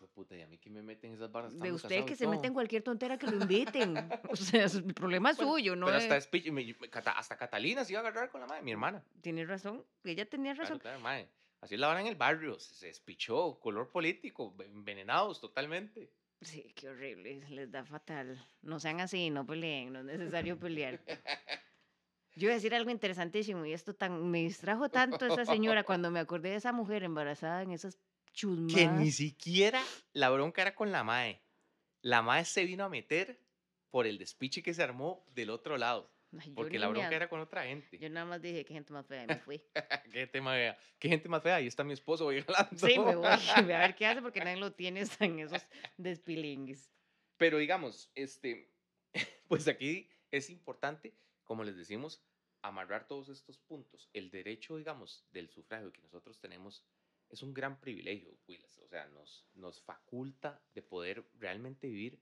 Puta, 0.09 0.37
¿y 0.37 0.41
a 0.43 0.47
mí 0.47 0.59
que 0.59 0.71
me 0.71 0.83
meten 0.83 1.13
esas 1.13 1.31
barras? 1.31 1.53
De 1.53 1.59
Estamos 1.59 1.77
usted 1.85 1.89
casados 1.97 2.11
que 2.11 2.17
se 2.17 2.27
mete 2.27 2.47
en 2.47 2.53
todo. 2.53 2.55
cualquier 2.55 2.83
tontera 2.83 3.19
que 3.19 3.27
lo 3.27 3.33
inviten. 3.43 3.97
O 4.29 4.37
sea, 4.37 4.65
es- 4.65 4.75
el 4.75 4.95
problema 4.95 5.31
es 5.31 5.37
Bueno, 5.37 5.53
suyo, 5.53 5.77
¿no? 5.77 5.87
Pero 5.87 5.99
es- 5.99 6.05
hasta, 6.11 6.19
speech- 6.31 6.51
me- 6.53 6.75
hasta 7.15 7.37
Catalina 7.37 7.85
se 7.85 7.93
iba 7.93 8.01
a 8.01 8.07
agarrar 8.09 8.31
con 8.31 8.41
la 8.41 8.47
madre, 8.47 8.63
mi 8.63 8.73
hermana. 8.73 9.03
Tiene 9.21 9.45
razón. 9.47 9.85
Ella 10.05 10.27
tenía 10.29 10.55
razón. 10.55 10.79
claro, 10.79 11.01
mae. 11.01 11.29
Así 11.61 11.77
la 11.77 11.89
vara 11.89 12.01
en 12.01 12.07
el 12.07 12.17
barrio. 12.17 12.59
Se, 12.59 12.75
se 12.75 12.87
despichó, 12.87 13.59
color 13.61 13.91
político, 13.91 14.55
envenenados 14.65 15.41
totalmente. 15.41 16.11
Sí, 16.41 16.73
qué 16.75 16.89
horrible. 16.89 17.45
Les 17.51 17.71
da 17.71 17.85
fatal. 17.85 18.43
No 18.63 18.81
sean 18.81 19.01
así, 19.01 19.29
no 19.29 19.45
peleen. 19.47 19.93
No 19.93 19.99
es 20.01 20.07
necesario 20.07 20.59
pelear. 20.59 21.01
Yo 22.37 22.45
iba 22.47 22.53
a 22.53 22.55
decir 22.55 22.75
algo 22.75 22.91
interesantísimo 22.91 23.67
y 23.67 23.73
esto 23.75 23.95
tan, 23.95 24.31
me 24.31 24.39
distrajo 24.39 24.89
tanto 24.89 25.27
esa 25.27 25.45
señora 25.45 25.83
cuando 25.85 26.11
me 26.11 26.21
acordé 26.21 26.51
de 26.51 26.57
esa 26.57 26.73
mujer 26.73 27.03
embarazada 27.03 27.63
en 27.63 27.73
esas 27.73 27.99
chusmas. 28.33 28.73
Que 28.75 28.87
ni 28.89 29.11
siquiera 29.11 29.83
la 30.13 30.31
bronca 30.31 30.63
era 30.63 30.75
con 30.75 30.93
la 30.93 31.05
mae. 31.05 31.41
La 32.03 32.23
mae 32.23 32.45
se 32.45 32.65
vino 32.65 32.85
a 32.85 32.89
meter 32.89 33.39
por 33.91 34.07
el 34.07 34.19
despiche 34.19 34.63
que 34.63 34.73
se 34.75 34.83
armó 34.83 35.25
del 35.35 35.51
otro 35.51 35.77
lado. 35.77 36.11
Ay, 36.39 36.53
Porque 36.55 36.79
la 36.79 36.87
me 36.87 36.93
bronca 36.93 37.11
ac- 37.11 37.15
era 37.17 37.29
con 37.29 37.41
otra 37.41 37.65
gente. 37.65 37.99
Yo 37.99 38.09
nada 38.09 38.25
más 38.25 38.41
dije 38.41 38.65
que 38.65 38.73
gente 38.73 38.93
más 38.93 39.05
fea 39.05 39.25
y 39.25 39.27
me 39.27 39.37
fui. 39.37 39.61
qué 40.13 40.27
tema 40.29 40.53
fea. 40.53 40.79
Qué 40.99 41.09
gente 41.09 41.29
más 41.29 41.43
fea. 41.43 41.57
Ahí 41.57 41.67
está 41.67 41.83
mi 41.83 41.93
esposo, 41.93 42.25
voy 42.27 42.41
jalando. 42.43 42.87
Sí, 42.87 42.99
me 42.99 43.17
voy. 43.17 43.27
A 43.57 43.63
ver 43.63 43.95
qué 43.97 44.07
hace 44.07 44.23
porque 44.23 44.39
nadie 44.41 44.57
lo 44.59 44.73
tiene 44.73 45.05
en 45.21 45.41
esos 45.41 45.67
despilingues. 45.97 46.91
Pero 47.37 47.59
digamos, 47.59 48.11
este, 48.15 48.73
pues 49.49 49.67
aquí 49.67 50.09
es 50.31 50.51
importante, 50.51 51.15
como 51.45 51.65
les 51.65 51.77
decimos, 51.77 52.23
amarrar 52.63 53.09
todos 53.09 53.29
estos 53.29 53.59
puntos. 53.59 54.09
El 54.13 54.31
derecho, 54.31 54.77
digamos, 54.77 55.25
del 55.33 55.49
sufragio 55.49 55.93
que 55.93 56.03
nosotros 56.03 56.39
tenemos 56.39 56.85
es 57.31 57.43
un 57.43 57.55
gran 57.55 57.81
privilegio, 57.81 58.37
Willis. 58.49 58.79
O 58.79 58.89
sea, 58.89 59.07
nos, 59.09 59.47
nos 59.55 59.81
faculta 59.83 60.61
de 60.75 60.83
poder 60.83 61.25
realmente 61.39 61.89
vivir 61.89 62.19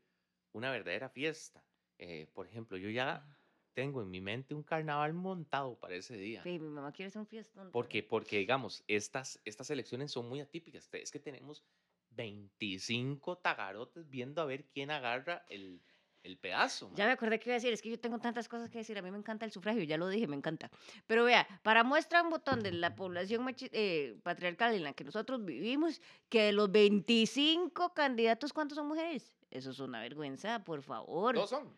una 0.52 0.70
verdadera 0.70 1.08
fiesta. 1.08 1.64
Eh, 1.98 2.28
por 2.34 2.46
ejemplo, 2.46 2.76
yo 2.76 2.90
ya 2.90 3.26
tengo 3.72 4.02
en 4.02 4.10
mi 4.10 4.20
mente 4.20 4.54
un 4.54 4.62
carnaval 4.62 5.14
montado 5.14 5.78
para 5.78 5.94
ese 5.94 6.16
día. 6.16 6.42
Sí, 6.42 6.58
mi 6.58 6.68
mamá 6.68 6.92
quiere 6.92 7.08
hacer 7.08 7.20
un 7.20 7.26
fiestón. 7.26 7.70
Porque, 7.70 8.02
porque 8.02 8.38
digamos, 8.38 8.84
estas, 8.86 9.40
estas 9.44 9.70
elecciones 9.70 10.10
son 10.12 10.28
muy 10.28 10.40
atípicas. 10.40 10.88
Es 10.92 11.10
que 11.10 11.20
tenemos 11.20 11.64
25 12.10 13.38
tagarotes 13.38 14.08
viendo 14.08 14.42
a 14.42 14.46
ver 14.46 14.64
quién 14.66 14.90
agarra 14.90 15.44
el, 15.48 15.80
el 16.28 16.36
pedazo. 16.38 16.90
Ya 16.94 17.06
me 17.06 17.12
acordé 17.12 17.38
que 17.38 17.48
iba 17.48 17.54
a 17.54 17.58
decir, 17.58 17.72
es 17.72 17.80
que 17.82 17.90
yo 17.90 17.98
tengo 17.98 18.18
tantas 18.18 18.48
cosas 18.48 18.68
que 18.68 18.78
decir, 18.78 18.96
a 18.98 19.02
mí 19.02 19.10
me 19.10 19.18
encanta 19.18 19.44
el 19.46 19.50
sufragio, 19.52 19.82
ya 19.82 19.96
lo 19.96 20.08
dije, 20.08 20.26
me 20.26 20.36
encanta. 20.36 20.70
Pero 21.06 21.24
vea, 21.24 21.46
para 21.62 21.84
muestra 21.84 22.22
un 22.22 22.30
botón 22.30 22.60
de 22.60 22.72
la 22.72 22.94
población 22.94 23.46
eh, 23.72 24.18
patriarcal 24.22 24.74
en 24.74 24.84
la 24.84 24.92
que 24.92 25.04
nosotros 25.04 25.44
vivimos, 25.44 26.00
que 26.28 26.42
de 26.42 26.52
los 26.52 26.70
25 26.70 27.94
candidatos, 27.94 28.52
¿cuántos 28.52 28.76
son 28.76 28.88
mujeres? 28.88 29.34
Eso 29.50 29.70
es 29.70 29.78
una 29.80 30.00
vergüenza, 30.00 30.62
por 30.64 30.82
favor. 30.82 31.34
Dos 31.34 31.50
son. 31.50 31.76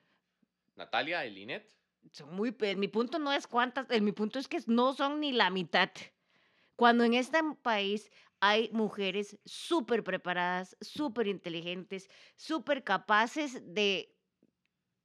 Natalia 0.76 1.24
y 1.26 1.30
Linet. 1.30 1.72
Son 2.12 2.34
muy, 2.34 2.50
pe- 2.50 2.76
mi 2.76 2.88
punto 2.88 3.18
no 3.18 3.32
es 3.32 3.46
cuántas, 3.46 3.88
el, 3.90 4.02
mi 4.02 4.12
punto 4.12 4.38
es 4.38 4.48
que 4.48 4.58
no 4.66 4.94
son 4.94 5.20
ni 5.20 5.32
la 5.32 5.50
mitad. 5.50 5.90
Cuando 6.74 7.04
en 7.04 7.14
este 7.14 7.38
país 7.62 8.10
hay 8.40 8.70
mujeres 8.72 9.38
súper 9.44 10.02
preparadas, 10.02 10.76
súper 10.80 11.26
inteligentes, 11.26 12.08
súper 12.36 12.82
capaces 12.82 13.62
de 13.74 14.16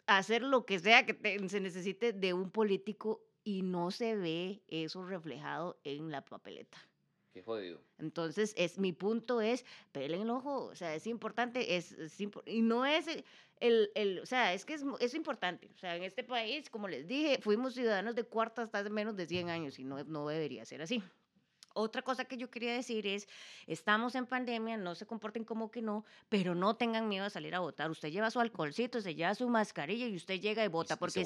hacer 0.07 0.41
lo 0.43 0.65
que 0.65 0.79
sea 0.79 1.05
que 1.05 1.13
te- 1.13 1.49
se 1.49 1.59
necesite 1.59 2.13
de 2.13 2.33
un 2.33 2.51
político 2.51 3.21
y 3.43 3.61
no 3.61 3.91
se 3.91 4.15
ve 4.15 4.63
eso 4.67 5.05
reflejado 5.05 5.79
en 5.83 6.11
la 6.11 6.23
papeleta. 6.23 6.77
Qué 7.33 7.43
jodido. 7.43 7.81
Entonces, 7.97 8.53
es, 8.57 8.77
mi 8.79 8.93
punto 8.93 9.41
es, 9.41 9.65
pelen 9.91 10.21
el 10.21 10.29
ojo, 10.29 10.65
o 10.65 10.75
sea, 10.75 10.95
es 10.95 11.05
importante, 11.05 11.75
es, 11.75 11.91
es 11.91 12.19
impo- 12.21 12.43
y 12.45 12.61
no 12.61 12.85
es 12.85 13.07
el- 13.07 13.25
el, 13.59 13.91
el- 13.95 14.19
o 14.19 14.25
sea, 14.25 14.53
es 14.53 14.65
que 14.65 14.73
es, 14.73 14.83
es 14.99 15.13
importante, 15.15 15.69
o 15.73 15.77
sea, 15.77 15.95
en 15.97 16.03
este 16.03 16.23
país, 16.23 16.69
como 16.69 16.87
les 16.87 17.07
dije, 17.07 17.39
fuimos 17.41 17.73
ciudadanos 17.73 18.15
de 18.15 18.23
cuarta 18.23 18.61
hasta 18.63 18.79
hace 18.79 18.89
menos 18.89 19.15
de 19.17 19.25
100 19.25 19.49
años 19.49 19.77
y 19.79 19.83
no, 19.83 20.01
no 20.05 20.27
debería 20.27 20.65
ser 20.65 20.81
así. 20.81 21.03
Otra 21.77 22.01
cosa 22.01 22.23
que 22.23 22.37
yo 22.37 22.49
quería 22.49 22.73
decir 22.73 23.05
es, 23.05 23.27
estamos 23.67 24.15
en 24.15 24.25
pandemia, 24.25 24.77
no 24.77 24.95
se 24.95 25.05
comporten 25.05 25.43
como 25.43 25.69
que 25.69 25.81
no, 25.81 26.05
pero 26.29 26.55
no 26.55 26.77
tengan 26.77 27.09
miedo 27.09 27.25
a 27.25 27.29
salir 27.29 27.53
a 27.53 27.59
votar. 27.59 27.91
Usted 27.91 28.09
lleva 28.09 28.31
su 28.31 28.39
alcoholcito, 28.39 29.01
se 29.01 29.13
lleva 29.13 29.35
su 29.35 29.49
mascarilla 29.49 30.07
y 30.07 30.15
usted 30.15 30.39
llega 30.39 30.63
y 30.63 30.69
vota, 30.69 30.95
porque 30.95 31.25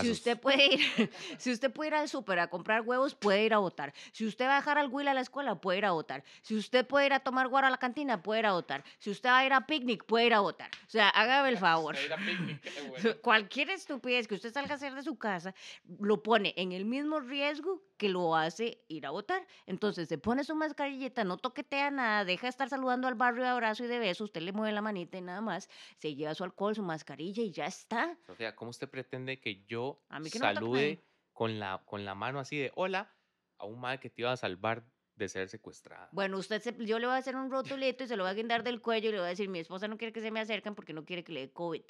si 0.00 0.10
usted 0.10 0.38
puede 0.38 0.74
ir, 0.74 0.80
si 1.38 1.50
usted 1.50 1.72
puede 1.72 1.88
ir 1.88 1.94
al 1.94 2.08
súper 2.08 2.38
a 2.38 2.48
comprar 2.48 2.82
huevos, 2.82 3.16
puede 3.16 3.44
ir 3.44 3.54
a 3.54 3.58
votar. 3.58 3.92
Si 4.12 4.24
usted 4.24 4.46
va 4.46 4.54
a 4.54 4.60
dejar 4.60 4.78
al 4.78 4.88
Will 4.88 5.08
a 5.08 5.14
la 5.14 5.20
escuela, 5.20 5.56
puede 5.56 5.78
ir 5.78 5.84
a 5.84 5.90
votar. 5.90 6.22
Si 6.42 6.54
usted 6.54 6.86
puede 6.86 7.06
ir 7.06 7.12
a 7.12 7.20
tomar 7.20 7.48
guaro 7.48 7.66
a 7.66 7.70
la 7.70 7.78
cantina, 7.78 8.22
puede 8.22 8.40
ir 8.40 8.46
a 8.46 8.52
votar. 8.52 8.84
Si 9.00 9.10
usted 9.10 9.30
va 9.30 9.38
a 9.38 9.46
ir 9.46 9.52
a 9.52 9.66
picnic, 9.66 10.04
puede 10.04 10.26
ir 10.26 10.34
a 10.34 10.40
votar. 10.40 10.70
O 10.86 10.90
sea, 10.90 11.08
hágame 11.08 11.48
el 11.48 11.58
favor. 11.58 11.96
Picnic, 11.96 12.60
bueno. 12.88 13.20
Cualquier 13.20 13.70
estupidez 13.70 14.28
que 14.28 14.36
usted 14.36 14.52
salga 14.52 14.74
a 14.74 14.76
hacer 14.76 14.94
de 14.94 15.02
su 15.02 15.16
casa 15.18 15.54
lo 15.98 16.22
pone 16.22 16.54
en 16.56 16.72
el 16.72 16.84
mismo 16.84 17.20
riesgo 17.20 17.82
que 18.02 18.08
lo 18.08 18.34
hace 18.34 18.82
ir 18.88 19.06
a 19.06 19.10
votar. 19.10 19.46
Entonces 19.64 20.08
se 20.08 20.18
pone 20.18 20.42
su 20.42 20.56
mascarilleta, 20.56 21.22
no 21.22 21.36
toquetea 21.36 21.92
nada, 21.92 22.24
deja 22.24 22.46
de 22.46 22.48
estar 22.48 22.68
saludando 22.68 23.06
al 23.06 23.14
barrio 23.14 23.44
de 23.44 23.48
abrazo 23.50 23.84
y 23.84 23.86
de 23.86 24.00
beso, 24.00 24.24
usted 24.24 24.40
le 24.42 24.50
mueve 24.52 24.72
la 24.72 24.82
manita 24.82 25.18
y 25.18 25.20
nada 25.20 25.40
más, 25.40 25.68
se 25.98 26.16
lleva 26.16 26.34
su 26.34 26.42
alcohol, 26.42 26.74
su 26.74 26.82
mascarilla 26.82 27.44
y 27.44 27.52
ya 27.52 27.66
está. 27.66 28.18
Sofía, 28.26 28.56
¿cómo 28.56 28.70
usted 28.70 28.90
pretende 28.90 29.40
que 29.40 29.64
yo 29.66 30.02
que 30.20 30.30
salude 30.30 31.04
con 31.32 31.60
la, 31.60 31.80
con 31.86 32.04
la 32.04 32.16
mano 32.16 32.40
así 32.40 32.56
de 32.58 32.72
hola 32.74 33.14
a 33.58 33.66
un 33.66 33.78
madre 33.80 34.00
que 34.00 34.10
te 34.10 34.22
iba 34.22 34.32
a 34.32 34.36
salvar 34.36 34.84
de 35.14 35.28
ser 35.28 35.48
secuestrada? 35.48 36.08
Bueno, 36.10 36.38
usted 36.38 36.60
se- 36.60 36.84
yo 36.84 36.98
le 36.98 37.06
voy 37.06 37.14
a 37.14 37.18
hacer 37.18 37.36
un 37.36 37.52
rotulito 37.52 38.02
y 38.02 38.08
se 38.08 38.16
lo 38.16 38.24
voy 38.24 38.30
a 38.32 38.34
guindar 38.34 38.64
del 38.64 38.80
cuello 38.82 39.10
y 39.10 39.12
le 39.12 39.18
voy 39.18 39.26
a 39.26 39.30
decir, 39.30 39.48
mi 39.48 39.60
esposa 39.60 39.86
no 39.86 39.96
quiere 39.96 40.12
que 40.12 40.20
se 40.20 40.32
me 40.32 40.40
acerquen 40.40 40.74
porque 40.74 40.92
no 40.92 41.04
quiere 41.04 41.22
que 41.22 41.32
le 41.32 41.40
dé 41.42 41.52
COVID. 41.52 41.82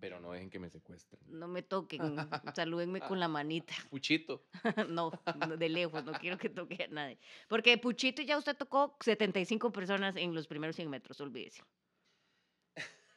Pero 0.00 0.20
no 0.20 0.32
dejen 0.32 0.50
que 0.50 0.58
me 0.58 0.70
secuestren. 0.70 1.20
No 1.26 1.48
me 1.48 1.62
toquen, 1.62 2.00
salúdenme 2.54 3.00
con 3.00 3.18
la 3.18 3.28
manita. 3.28 3.74
Puchito. 3.90 4.46
no, 4.88 5.10
de 5.58 5.68
lejos, 5.68 6.04
no 6.04 6.12
quiero 6.12 6.38
que 6.38 6.48
toque 6.48 6.84
a 6.84 6.88
nadie. 6.88 7.18
Porque 7.48 7.76
Puchito 7.78 8.22
ya 8.22 8.38
usted 8.38 8.56
tocó 8.56 8.96
75 9.00 9.72
personas 9.72 10.16
en 10.16 10.34
los 10.34 10.46
primeros 10.46 10.76
100 10.76 10.90
metros, 10.90 11.20
olvídese. 11.20 11.62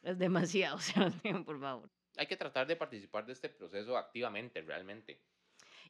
Es 0.01 0.17
demasiado, 0.17 0.79
Sebastián, 0.79 1.45
por 1.45 1.59
favor. 1.59 1.89
Hay 2.17 2.27
que 2.27 2.35
tratar 2.35 2.67
de 2.67 2.75
participar 2.75 3.25
de 3.25 3.33
este 3.33 3.49
proceso 3.49 3.97
activamente, 3.97 4.61
realmente. 4.61 5.21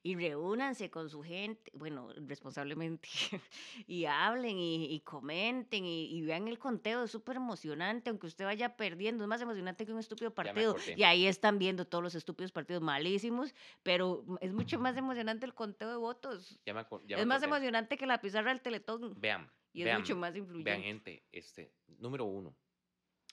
Y 0.03 0.15
reúnanse 0.15 0.89
con 0.89 1.09
su 1.09 1.21
gente, 1.21 1.71
bueno, 1.75 2.09
responsablemente, 2.15 3.07
y 3.87 4.05
hablen 4.05 4.57
y, 4.57 4.85
y 4.93 4.99
comenten 5.01 5.85
y, 5.85 6.05
y 6.05 6.21
vean 6.23 6.47
el 6.47 6.57
conteo, 6.57 7.03
es 7.03 7.11
súper 7.11 7.35
emocionante, 7.35 8.09
aunque 8.09 8.27
usted 8.27 8.45
vaya 8.45 8.75
perdiendo, 8.75 9.23
es 9.23 9.27
más 9.27 9.41
emocionante 9.41 9.85
que 9.85 9.91
un 9.91 9.99
estúpido 9.99 10.33
partido. 10.33 10.75
Y 10.95 11.03
ahí 11.03 11.27
están 11.27 11.59
viendo 11.59 11.85
todos 11.85 12.03
los 12.03 12.15
estúpidos 12.15 12.51
partidos 12.51 12.81
malísimos, 12.81 13.53
pero 13.83 14.25
es 14.41 14.53
mucho 14.53 14.79
más 14.79 14.97
emocionante 14.97 15.45
el 15.45 15.53
conteo 15.53 15.89
de 15.89 15.97
votos. 15.97 16.59
Ya 16.65 16.73
me 16.73 16.85
ya 17.05 17.17
me 17.17 17.21
Es 17.21 17.27
más 17.27 17.43
emocionante 17.43 17.97
que 17.97 18.05
la 18.05 18.19
pizarra 18.19 18.49
del 18.49 18.61
Teletón. 18.61 19.19
Vean. 19.19 19.51
Y 19.73 19.81
es 19.81 19.85
vean, 19.85 20.01
mucho 20.01 20.15
más 20.15 20.35
influyente. 20.35 20.69
Vean, 20.69 20.83
gente, 20.83 21.23
este, 21.31 21.71
número 21.99 22.25
uno, 22.25 22.55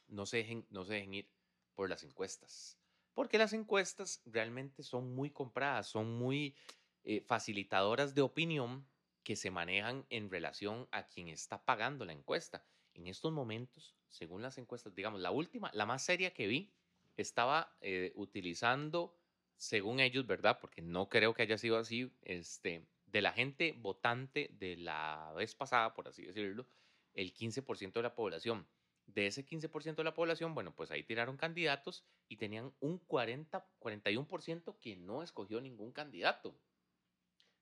no 0.06 0.26
se 0.26 0.38
dejen, 0.38 0.66
no 0.70 0.84
se 0.84 0.94
dejen 0.94 1.14
ir 1.14 1.30
por 1.74 1.88
las 1.88 2.02
encuestas. 2.02 2.78
Porque 3.18 3.36
las 3.36 3.52
encuestas 3.52 4.22
realmente 4.26 4.84
son 4.84 5.12
muy 5.12 5.30
compradas, 5.30 5.88
son 5.88 6.16
muy 6.16 6.54
eh, 7.02 7.20
facilitadoras 7.20 8.14
de 8.14 8.22
opinión 8.22 8.86
que 9.24 9.34
se 9.34 9.50
manejan 9.50 10.06
en 10.08 10.30
relación 10.30 10.86
a 10.92 11.08
quien 11.08 11.26
está 11.26 11.64
pagando 11.64 12.04
la 12.04 12.12
encuesta. 12.12 12.64
En 12.94 13.08
estos 13.08 13.32
momentos, 13.32 13.96
según 14.06 14.40
las 14.40 14.56
encuestas, 14.56 14.94
digamos, 14.94 15.20
la 15.20 15.32
última, 15.32 15.68
la 15.74 15.84
más 15.84 16.04
seria 16.04 16.32
que 16.32 16.46
vi, 16.46 16.72
estaba 17.16 17.76
eh, 17.80 18.12
utilizando, 18.14 19.18
según 19.56 19.98
ellos, 19.98 20.24
¿verdad? 20.24 20.60
Porque 20.60 20.80
no 20.80 21.08
creo 21.08 21.34
que 21.34 21.42
haya 21.42 21.58
sido 21.58 21.76
así, 21.76 22.16
este, 22.22 22.86
de 23.06 23.20
la 23.20 23.32
gente 23.32 23.72
votante 23.72 24.48
de 24.52 24.76
la 24.76 25.32
vez 25.34 25.56
pasada, 25.56 25.92
por 25.92 26.06
así 26.06 26.24
decirlo, 26.24 26.68
el 27.14 27.34
15% 27.34 27.94
de 27.94 28.02
la 28.02 28.14
población. 28.14 28.64
De 29.08 29.26
ese 29.26 29.44
15% 29.44 29.96
de 29.96 30.04
la 30.04 30.12
población, 30.12 30.54
bueno, 30.54 30.74
pues 30.76 30.90
ahí 30.90 31.02
tiraron 31.02 31.38
candidatos 31.38 32.04
y 32.28 32.36
tenían 32.36 32.74
un 32.78 32.98
40, 32.98 33.66
41% 33.80 34.78
que 34.78 34.96
no 34.96 35.22
escogió 35.22 35.62
ningún 35.62 35.92
candidato. 35.92 36.60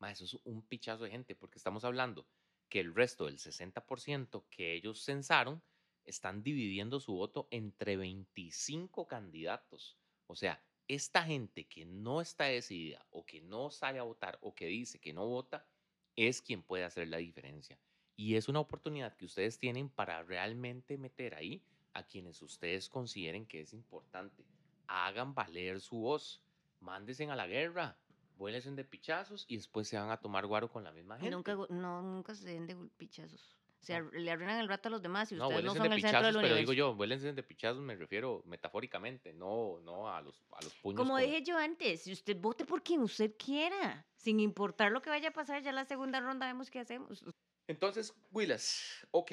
Ma, 0.01 0.11
eso 0.11 0.25
es 0.25 0.35
un 0.43 0.67
pichazo 0.67 1.05
de 1.05 1.11
gente, 1.11 1.37
porque 1.37 1.59
estamos 1.59 1.85
hablando 1.85 2.27
que 2.69 2.81
el 2.81 2.93
resto 2.93 3.27
del 3.27 3.39
60% 3.39 4.45
que 4.51 4.75
ellos 4.75 5.05
censaron 5.05 5.63
están 6.05 6.43
dividiendo 6.43 6.99
su 6.99 7.15
voto 7.15 7.47
entre 7.53 7.97
25 7.97 9.07
candidatos. 9.07 9.97
O 10.27 10.35
sea, 10.35 10.61
esta 10.89 11.23
gente 11.23 11.69
que 11.69 11.87
no 11.87 12.21
está 12.21 12.47
decidida 12.47 13.07
o 13.11 13.25
que 13.25 13.41
no 13.41 13.71
sale 13.71 14.01
a 14.01 14.03
votar 14.03 14.37
o 14.41 14.53
que 14.53 14.67
dice 14.67 14.99
que 15.01 15.13
no 15.13 15.27
vota 15.29 15.69
es 16.17 16.43
quien 16.43 16.65
puede 16.65 16.83
hacer 16.83 17.07
la 17.07 17.19
diferencia. 17.19 17.79
Y 18.17 18.37
es 18.37 18.49
una 18.49 18.61
oportunidad 18.61 19.15
que 19.15 19.27
ustedes 19.27 19.59
tienen 19.59 19.89
para 19.91 20.23
realmente 20.23 20.97
meter 20.97 21.35
ahí 21.35 21.63
a 21.93 22.03
quienes 22.03 22.41
ustedes 22.43 22.89
consideren 22.89 23.47
que 23.47 23.61
es 23.61 23.73
importante. 23.73 24.45
Hagan 24.87 25.35
valer 25.35 25.81
su 25.81 25.99
voz. 25.99 26.41
Mándesen 26.81 27.31
a 27.31 27.37
la 27.37 27.47
guerra. 27.47 27.97
Vuélesen 28.39 28.77
de 28.77 28.85
pichazos 28.85 29.45
y 29.49 29.57
después 29.57 29.89
se 29.89 29.99
van 29.99 30.11
a 30.11 30.19
tomar 30.19 30.47
guaro 30.47 30.71
con 30.71 30.85
la 30.85 30.93
misma 30.93 31.17
gente. 31.19 31.31
Nunca, 31.35 31.55
no, 31.71 32.03
nunca 32.03 32.35
se 32.35 32.49
den 32.51 32.67
de 32.67 32.77
pichazos. 32.97 33.57
O 33.81 33.85
sea, 33.87 34.01
le 34.01 34.31
arruinan 34.31 34.59
el 34.59 34.69
rato 34.69 34.89
a 34.89 34.91
los 34.91 35.01
demás 35.01 35.31
y 35.31 35.37
No, 35.37 35.47
ustedes 35.47 35.65
no, 35.65 35.71
vuélense 35.75 35.79
son 35.79 35.89
de 35.91 35.95
el 35.97 36.03
centro 36.03 36.27
del 36.27 36.35
pero 36.35 36.39
universo. 36.41 36.59
digo 36.61 36.73
yo, 36.73 36.95
vuélense 36.97 37.33
de 37.33 37.43
pichazos 37.43 37.81
me 37.83 37.95
refiero 37.95 38.43
metafóricamente, 38.45 39.33
no, 39.33 39.79
no 39.85 40.11
a 40.13 40.21
los, 40.21 40.43
a 40.53 40.63
los 40.65 40.75
puños. 40.75 40.99
Como 40.99 41.13
con- 41.15 41.23
dije 41.23 41.43
yo 41.45 41.57
antes, 41.57 42.03
si 42.03 42.13
usted 42.13 42.37
vote 42.39 42.65
por 42.67 42.83
quien 42.83 43.01
usted 43.03 43.35
quiera, 43.39 44.05
sin 44.17 44.41
importar 44.41 44.91
lo 44.93 45.01
que 45.03 45.09
vaya 45.11 45.29
a 45.29 45.33
pasar, 45.33 45.63
ya 45.63 45.71
la 45.73 45.85
segunda 45.85 46.21
ronda 46.21 46.47
vemos 46.47 46.69
qué 46.71 46.81
hacemos. 46.81 47.25
Entonces, 47.69 48.15
Willas, 48.31 49.07
ok, 49.11 49.33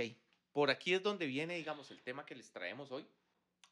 por 0.51 0.69
aquí 0.69 0.93
es 0.93 1.03
donde 1.03 1.27
viene, 1.27 1.55
digamos, 1.55 1.91
el 1.91 2.01
tema 2.01 2.25
que 2.25 2.35
les 2.35 2.51
traemos 2.51 2.91
hoy. 2.91 3.05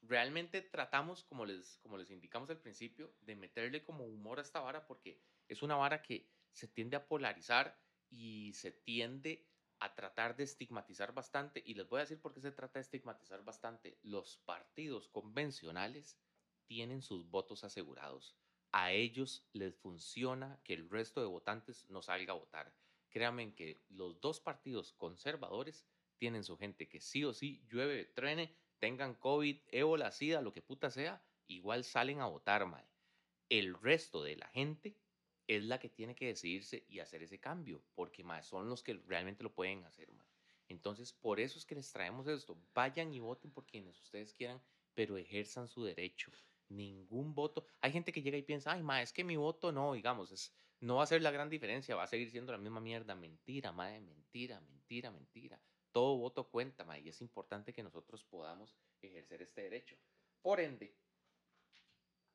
Realmente 0.04 0.62
tratamos, 0.62 1.24
como 1.24 1.46
les, 1.46 1.78
como 1.78 1.98
les 1.98 2.10
indicamos 2.10 2.50
al 2.50 2.60
principio, 2.60 3.14
de 3.22 3.36
meterle 3.36 3.84
como 3.84 4.06
humor 4.06 4.40
a 4.40 4.42
esta 4.42 4.60
vara 4.60 4.86
porque 4.88 5.22
es 5.48 5.62
una 5.62 5.76
vara 5.76 6.02
que 6.02 6.28
se 6.54 6.68
tiende 6.68 6.96
a 6.96 7.08
polarizar 7.08 7.80
y 8.10 8.54
se 8.54 8.72
tiende 8.72 9.48
a 9.80 9.96
tratar 9.96 10.36
de 10.36 10.44
estigmatizar 10.44 11.14
bastante. 11.14 11.64
Y 11.66 11.74
les 11.74 11.88
voy 11.88 11.98
a 11.98 12.02
decir 12.02 12.22
por 12.22 12.34
qué 12.34 12.42
se 12.42 12.52
trata 12.52 12.80
de 12.80 12.84
estigmatizar 12.84 13.44
bastante. 13.44 13.98
Los 14.04 14.38
partidos 14.38 15.08
convencionales 15.10 16.18
tienen 16.66 17.02
sus 17.02 17.30
votos 17.30 17.64
asegurados. 17.64 18.36
A 18.72 18.92
ellos 18.92 19.46
les 19.54 19.76
funciona 19.76 20.60
que 20.64 20.74
el 20.74 20.90
resto 20.90 21.20
de 21.20 21.28
votantes 21.28 21.90
no 21.90 22.02
salga 22.02 22.34
a 22.34 22.38
votar. 22.38 22.74
Créanme 23.12 23.54
que 23.54 23.84
los 23.90 24.20
dos 24.20 24.40
partidos 24.40 24.94
conservadores 24.94 25.86
tienen 26.18 26.44
su 26.44 26.58
gente 26.58 26.88
que 26.88 27.02
sí 27.02 27.24
o 27.24 27.34
sí, 27.34 27.64
llueve, 27.70 28.06
truene, 28.06 28.56
tengan 28.80 29.16
COVID, 29.16 29.60
ébola, 29.68 30.12
sida, 30.12 30.42
lo 30.42 30.54
que 30.54 30.62
puta 30.62 30.90
sea, 30.90 31.24
igual 31.48 31.84
salen 31.84 32.20
a 32.20 32.26
votar, 32.28 32.66
mae. 32.66 32.88
El 33.50 33.74
resto 33.76 34.24
de 34.24 34.38
la 34.38 34.48
gente 34.48 34.98
es 35.48 35.64
la 35.64 35.80
que 35.80 35.90
tiene 35.90 36.16
que 36.16 36.28
decidirse 36.28 36.86
y 36.88 37.00
hacer 37.00 37.22
ese 37.24 37.40
cambio, 37.40 37.84
porque 37.94 38.24
mae, 38.24 38.44
son 38.44 38.70
los 38.70 38.82
que 38.82 38.94
realmente 38.94 39.44
lo 39.44 39.54
pueden 39.54 39.84
hacer, 39.84 40.12
mae. 40.14 40.28
Entonces, 40.70 41.12
por 41.12 41.40
eso 41.42 41.60
es 41.60 41.66
que 41.66 41.76
les 41.76 41.92
traemos 41.92 42.28
esto. 42.28 42.58
Vayan 42.74 43.14
y 43.14 43.20
voten 43.20 43.52
por 43.52 43.66
quienes 43.66 44.00
ustedes 44.02 44.34
quieran, 44.34 44.62
pero 44.94 45.18
ejerzan 45.18 45.68
su 45.68 45.84
derecho. 45.84 46.32
Ningún 46.70 47.36
voto. 47.36 47.66
Hay 47.82 47.92
gente 47.92 48.14
que 48.14 48.22
llega 48.22 48.38
y 48.38 48.44
piensa, 48.44 48.72
ay, 48.72 48.82
ma, 48.82 49.02
es 49.02 49.12
que 49.12 49.26
mi 49.26 49.36
voto 49.36 49.74
no, 49.74 49.92
digamos, 49.94 50.32
es, 50.32 50.54
no 50.82 50.96
va 50.98 51.04
a 51.04 51.08
ser 51.08 51.22
la 51.22 51.32
gran 51.32 51.50
diferencia, 51.50 51.96
va 51.96 52.04
a 52.04 52.08
seguir 52.08 52.30
siendo 52.32 52.52
la 52.52 52.58
misma 52.58 52.82
mierda. 52.82 53.16
Mentira, 53.16 53.72
ma, 53.72 53.90
mentira, 54.00 54.60
mentira, 54.62 55.12
mentira. 55.12 55.62
Todo 55.92 56.18
voto 56.18 56.50
cuenta, 56.50 56.84
ma, 56.84 56.98
y 56.98 57.10
es 57.10 57.22
importante 57.22 57.72
que 57.72 57.84
nosotros 57.84 58.24
podamos 58.26 58.76
ejercer 59.02 59.42
este 59.42 59.62
derecho. 59.62 59.96
Por 60.42 60.60
ende, 60.60 60.98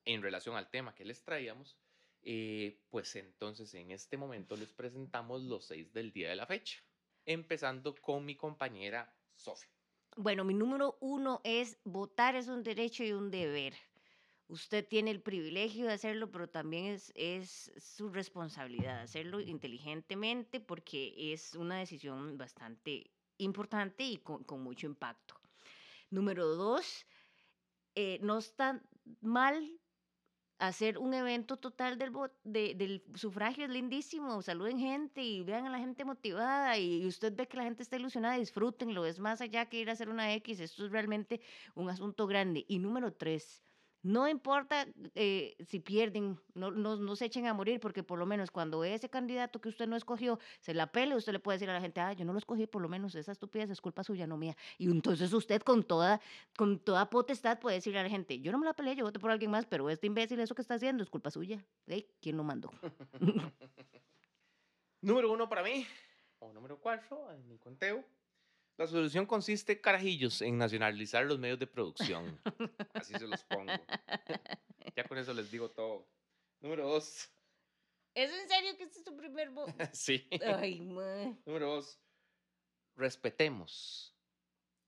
en 0.04 0.22
relación 0.22 0.56
al 0.56 0.70
tema 0.70 0.94
que 0.94 1.04
les 1.04 1.24
traíamos, 1.24 1.76
eh, 2.22 2.80
pues 2.88 3.16
entonces 3.16 3.74
en 3.74 3.90
este 3.90 4.16
momento 4.16 4.56
les 4.56 4.72
presentamos 4.72 5.42
los 5.42 5.66
seis 5.66 5.92
del 5.92 6.12
día 6.12 6.28
de 6.30 6.36
la 6.36 6.46
fecha, 6.46 6.78
empezando 7.24 7.94
con 7.94 8.24
mi 8.24 8.36
compañera 8.36 9.12
Sofía. 9.34 9.72
Bueno, 10.16 10.44
mi 10.44 10.54
número 10.54 10.96
uno 11.00 11.40
es 11.44 11.78
votar 11.84 12.36
es 12.36 12.48
un 12.48 12.62
derecho 12.62 13.04
y 13.04 13.12
un 13.12 13.30
deber. 13.30 13.74
Usted 14.48 14.86
tiene 14.86 15.10
el 15.10 15.20
privilegio 15.20 15.86
de 15.86 15.94
hacerlo, 15.94 16.30
pero 16.30 16.48
también 16.48 16.98
es, 17.14 17.72
su 17.78 18.08
responsabilidad 18.10 19.00
hacerlo 19.00 19.40
inteligentemente 19.40 20.60
porque 20.60 21.32
es 21.32 21.54
una 21.56 21.78
decisión 21.78 22.38
bastante 22.38 23.10
importante 23.38 24.04
y 24.04 24.18
con, 24.18 24.44
mucho 24.62 24.86
impacto. 24.86 25.34
Número 26.10 26.46
dos, 26.46 27.06
eh, 27.96 28.18
no 28.22 28.38
está 28.38 28.80
mal 29.20 29.80
hacer 30.58 30.96
un 30.96 31.12
evento 31.12 31.56
total 31.56 31.98
del 31.98 33.02
sufragio, 33.14 33.64
es 33.64 33.70
lindísimo, 33.70 34.40
saluden 34.42 34.78
gente 34.78 35.22
y 35.22 35.42
vean 35.42 35.66
a 35.66 35.70
la 35.70 35.78
gente 35.78 36.04
motivada 36.04 36.78
y 36.78 37.04
usted 37.04 37.34
ve 37.34 37.46
que 37.46 37.56
la 37.56 37.64
gente 37.64 37.82
está 37.82 37.96
ilusionada, 37.96 38.36
disfrútenlo, 38.36 39.04
es 39.04 39.18
más 39.18 39.40
allá 39.40 39.66
que 39.66 39.80
ir 39.80 39.90
a 39.90 39.92
hacer 39.92 40.08
una 40.08 40.32
X, 40.34 40.60
esto 40.60 40.86
es 40.86 40.92
realmente 40.92 41.40
un 41.74 41.90
asunto 41.90 42.26
grande. 42.26 42.64
Y 42.68 42.78
número 42.78 43.12
tres, 43.12 43.65
no 44.06 44.28
importa 44.28 44.86
eh, 45.16 45.56
si 45.66 45.80
pierden, 45.80 46.38
no, 46.54 46.70
no, 46.70 46.94
no 46.94 47.16
se 47.16 47.24
echen 47.24 47.46
a 47.46 47.54
morir, 47.54 47.80
porque 47.80 48.04
por 48.04 48.20
lo 48.20 48.24
menos 48.24 48.52
cuando 48.52 48.84
ese 48.84 49.10
candidato 49.10 49.60
que 49.60 49.68
usted 49.68 49.88
no 49.88 49.96
escogió, 49.96 50.38
se 50.60 50.74
la 50.74 50.92
pele, 50.92 51.16
usted 51.16 51.32
le 51.32 51.40
puede 51.40 51.56
decir 51.56 51.68
a 51.70 51.72
la 51.72 51.80
gente, 51.80 52.00
ah, 52.00 52.12
yo 52.12 52.24
no 52.24 52.32
lo 52.32 52.38
escogí, 52.38 52.68
por 52.68 52.82
lo 52.82 52.88
menos 52.88 53.16
esa 53.16 53.32
estupidez 53.32 53.68
es 53.68 53.80
culpa 53.80 54.04
suya, 54.04 54.28
no 54.28 54.36
mía. 54.36 54.56
Y 54.78 54.88
entonces 54.88 55.32
usted 55.32 55.60
con 55.62 55.82
toda, 55.82 56.20
con 56.56 56.78
toda 56.78 57.10
potestad 57.10 57.58
puede 57.58 57.76
decirle 57.76 57.98
a 57.98 58.04
la 58.04 58.08
gente, 58.08 58.38
yo 58.38 58.52
no 58.52 58.58
me 58.58 58.66
la 58.66 58.74
peleé, 58.74 58.94
yo 58.94 59.04
voté 59.04 59.18
por 59.18 59.32
alguien 59.32 59.50
más, 59.50 59.66
pero 59.66 59.90
este 59.90 60.06
imbécil 60.06 60.38
eso 60.38 60.54
que 60.54 60.62
está 60.62 60.74
haciendo 60.74 61.02
es 61.02 61.10
culpa 61.10 61.32
suya. 61.32 61.64
Ey, 61.88 62.06
¿Quién 62.20 62.36
lo 62.36 62.44
mandó? 62.44 62.70
Número 65.00 65.32
uno 65.32 65.48
para 65.48 65.64
mí, 65.64 65.84
o 66.38 66.52
número 66.52 66.78
cuatro 66.78 67.32
en 67.32 67.48
mi 67.48 67.58
conteo. 67.58 68.04
La 68.78 68.86
solución 68.86 69.24
consiste, 69.26 69.80
carajillos, 69.80 70.42
en 70.42 70.58
nacionalizar 70.58 71.24
los 71.24 71.38
medios 71.38 71.58
de 71.58 71.66
producción. 71.66 72.38
Así 72.94 73.14
se 73.14 73.26
los 73.26 73.42
pongo. 73.44 73.72
ya 74.96 75.04
con 75.04 75.16
eso 75.18 75.32
les 75.32 75.50
digo 75.50 75.70
todo. 75.70 76.06
Número 76.60 76.86
dos. 76.88 77.30
¿Es 78.14 78.30
en 78.32 78.48
serio 78.48 78.76
que 78.76 78.84
este 78.84 78.98
es 78.98 79.04
tu 79.04 79.16
primer 79.16 79.50
voto? 79.50 79.72
sí. 79.92 80.28
Ay, 80.44 80.80
man. 80.82 81.40
Número 81.46 81.76
dos. 81.76 81.98
Respetemos. 82.96 84.14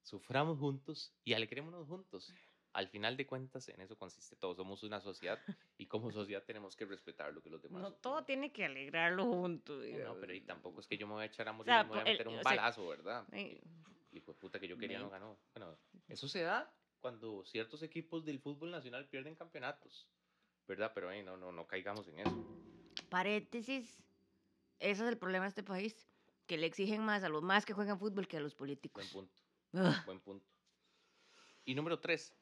Suframos 0.03 0.59
juntos 0.59 1.13
y 1.25 1.35
alegrémonos 1.35 1.87
juntos. 1.87 2.33
Al 2.73 2.89
final 2.89 3.17
de 3.17 3.27
cuentas, 3.27 3.69
en 3.69 3.81
eso 3.81 3.97
consiste 3.99 4.37
todo. 4.37 4.55
Somos 4.55 4.83
una 4.83 5.01
sociedad 5.01 5.39
y 5.79 5.87
como 5.87 6.11
sociedad 6.13 6.43
tenemos 6.45 6.77
que 6.77 6.85
respetar 6.85 7.33
lo 7.33 7.43
que 7.43 7.51
los 7.51 7.63
demás. 7.63 7.83
No 7.83 7.89
opinan. 7.89 8.01
todo 8.03 8.25
tiene 8.25 8.53
que 8.53 8.65
alegrarlo 8.65 9.25
juntos. 9.27 9.85
No, 10.05 10.15
pero 10.21 10.33
y 10.35 10.43
tampoco 10.43 10.81
es 10.81 10.87
que 10.87 10.97
yo 10.97 11.07
me 11.07 11.15
voy 11.15 11.23
a 11.25 11.27
echar 11.27 11.49
a 11.49 11.53
morir 11.53 11.71
sea, 11.73 11.81
y 11.81 11.85
me 11.85 11.89
voy 11.91 11.99
a 11.99 12.03
po- 12.03 12.07
el- 12.09 12.13
meter 12.15 12.29
un 12.29 12.35
o 12.35 12.43
sea, 12.43 12.51
balazo, 12.51 12.87
¿verdad? 12.89 13.27
eh, 13.33 13.61
hijo 14.29 14.33
de 14.35 14.39
puta 14.39 14.61
que 14.61 14.69
yo 14.69 14.77
quería 14.77 14.99
no 14.99 15.11
ganó. 15.11 15.39
Bueno, 15.55 15.79
eso 16.09 16.29
se 16.29 16.43
da 16.43 16.73
cuando 17.01 17.45
ciertos 17.45 17.83
equipos 17.83 18.25
del 18.25 18.41
fútbol 18.41 18.71
nacional 18.71 19.09
pierden 19.09 19.35
campeonatos, 19.35 20.09
¿verdad? 20.67 20.93
Pero 20.95 21.11
eh, 21.11 21.23
no, 21.23 21.37
no, 21.37 21.53
no 21.53 21.67
caigamos 21.67 22.07
en 22.09 22.21
eso. 22.21 22.47
Paréntesis. 23.09 24.03
Ese 24.81 25.03
es 25.03 25.09
el 25.09 25.19
problema 25.19 25.45
de 25.45 25.51
este 25.51 25.63
país. 25.63 26.07
Que 26.47 26.57
le 26.57 26.67
exigen 26.67 27.05
más 27.05 27.23
a 27.25 27.29
los 27.29 27.43
más 27.43 27.67
que 27.67 27.75
juegan 27.75 27.99
fútbol 27.99 28.27
que 28.27 28.39
a 28.39 28.41
los 28.41 28.55
políticos. 28.55 29.13
Buen 29.13 29.29
punto, 29.29 29.43
Ugh. 29.73 30.05
buen 30.07 30.21
punto. 30.21 30.47
Y 31.67 31.75
número 31.75 32.01
tres, 32.01 32.35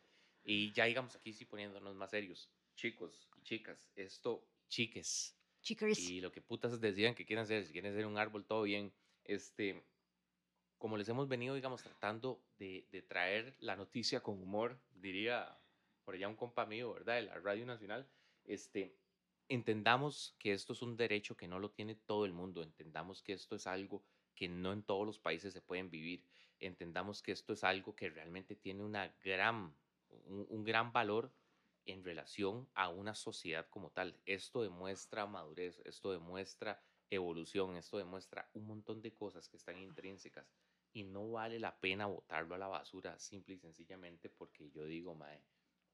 y 0.44 0.72
ya 0.72 0.84
digamos 0.84 1.16
aquí 1.16 1.32
sí 1.32 1.44
poniéndonos 1.44 1.96
más 1.96 2.10
serios, 2.10 2.48
chicos 2.76 3.28
y 3.34 3.42
chicas, 3.42 3.90
esto, 3.96 4.46
chiques, 4.68 5.36
Chickers. 5.60 5.98
y 5.98 6.20
lo 6.20 6.30
que 6.30 6.40
putas 6.40 6.80
decían 6.80 7.16
que 7.16 7.26
quieren 7.26 7.42
hacer, 7.42 7.64
si 7.64 7.72
quieren 7.72 7.92
ser 7.94 8.06
un 8.06 8.16
árbol, 8.16 8.44
todo 8.46 8.62
bien. 8.62 8.92
Este, 9.24 9.84
como 10.78 10.96
les 10.96 11.08
hemos 11.08 11.28
venido, 11.28 11.54
digamos, 11.54 11.82
tratando 11.82 12.40
de, 12.58 12.86
de 12.90 13.02
traer 13.02 13.56
la 13.60 13.76
noticia 13.76 14.22
con 14.22 14.40
humor, 14.42 14.78
diría 14.90 15.58
por 16.04 16.14
allá 16.14 16.28
un 16.28 16.36
compa 16.36 16.66
mío, 16.66 16.92
¿verdad? 16.92 17.16
De 17.16 17.22
la 17.22 17.34
Radio 17.40 17.66
Nacional, 17.66 18.08
este, 18.44 18.96
entendamos 19.48 20.36
que 20.38 20.52
esto 20.52 20.72
es 20.72 20.82
un 20.82 20.96
derecho 20.96 21.36
que 21.36 21.48
no 21.48 21.58
lo 21.58 21.70
tiene 21.70 21.94
todo 21.94 22.24
el 22.24 22.32
mundo, 22.32 22.62
entendamos 22.62 23.22
que 23.22 23.32
esto 23.32 23.56
es 23.56 23.66
algo 23.66 24.04
que 24.34 24.48
no 24.48 24.72
en 24.72 24.82
todos 24.82 25.06
los 25.06 25.18
países 25.18 25.52
se 25.52 25.60
pueden 25.60 25.90
vivir, 25.90 26.22
entendamos 26.60 27.22
que 27.22 27.32
esto 27.32 27.52
es 27.52 27.64
algo 27.64 27.96
que 27.96 28.10
realmente 28.10 28.54
tiene 28.54 28.84
una 28.84 29.08
gran, 29.24 29.74
un, 30.26 30.46
un 30.48 30.64
gran 30.64 30.92
valor 30.92 31.32
en 31.86 32.04
relación 32.04 32.68
a 32.74 32.88
una 32.88 33.14
sociedad 33.14 33.66
como 33.68 33.90
tal. 33.90 34.16
Esto 34.26 34.62
demuestra 34.62 35.26
madurez, 35.26 35.80
esto 35.84 36.12
demuestra 36.12 36.82
evolución, 37.10 37.76
esto 37.76 37.98
demuestra 37.98 38.48
un 38.54 38.66
montón 38.66 39.00
de 39.02 39.12
cosas 39.12 39.48
que 39.48 39.56
están 39.56 39.78
intrínsecas 39.78 40.46
y 40.96 41.04
no 41.04 41.30
vale 41.30 41.58
la 41.60 41.78
pena 41.80 42.06
botarlo 42.06 42.54
a 42.54 42.58
la 42.58 42.68
basura 42.68 43.18
simple 43.18 43.54
y 43.54 43.58
sencillamente 43.58 44.30
porque 44.30 44.70
yo 44.70 44.84
digo, 44.86 45.14
mae, 45.14 45.46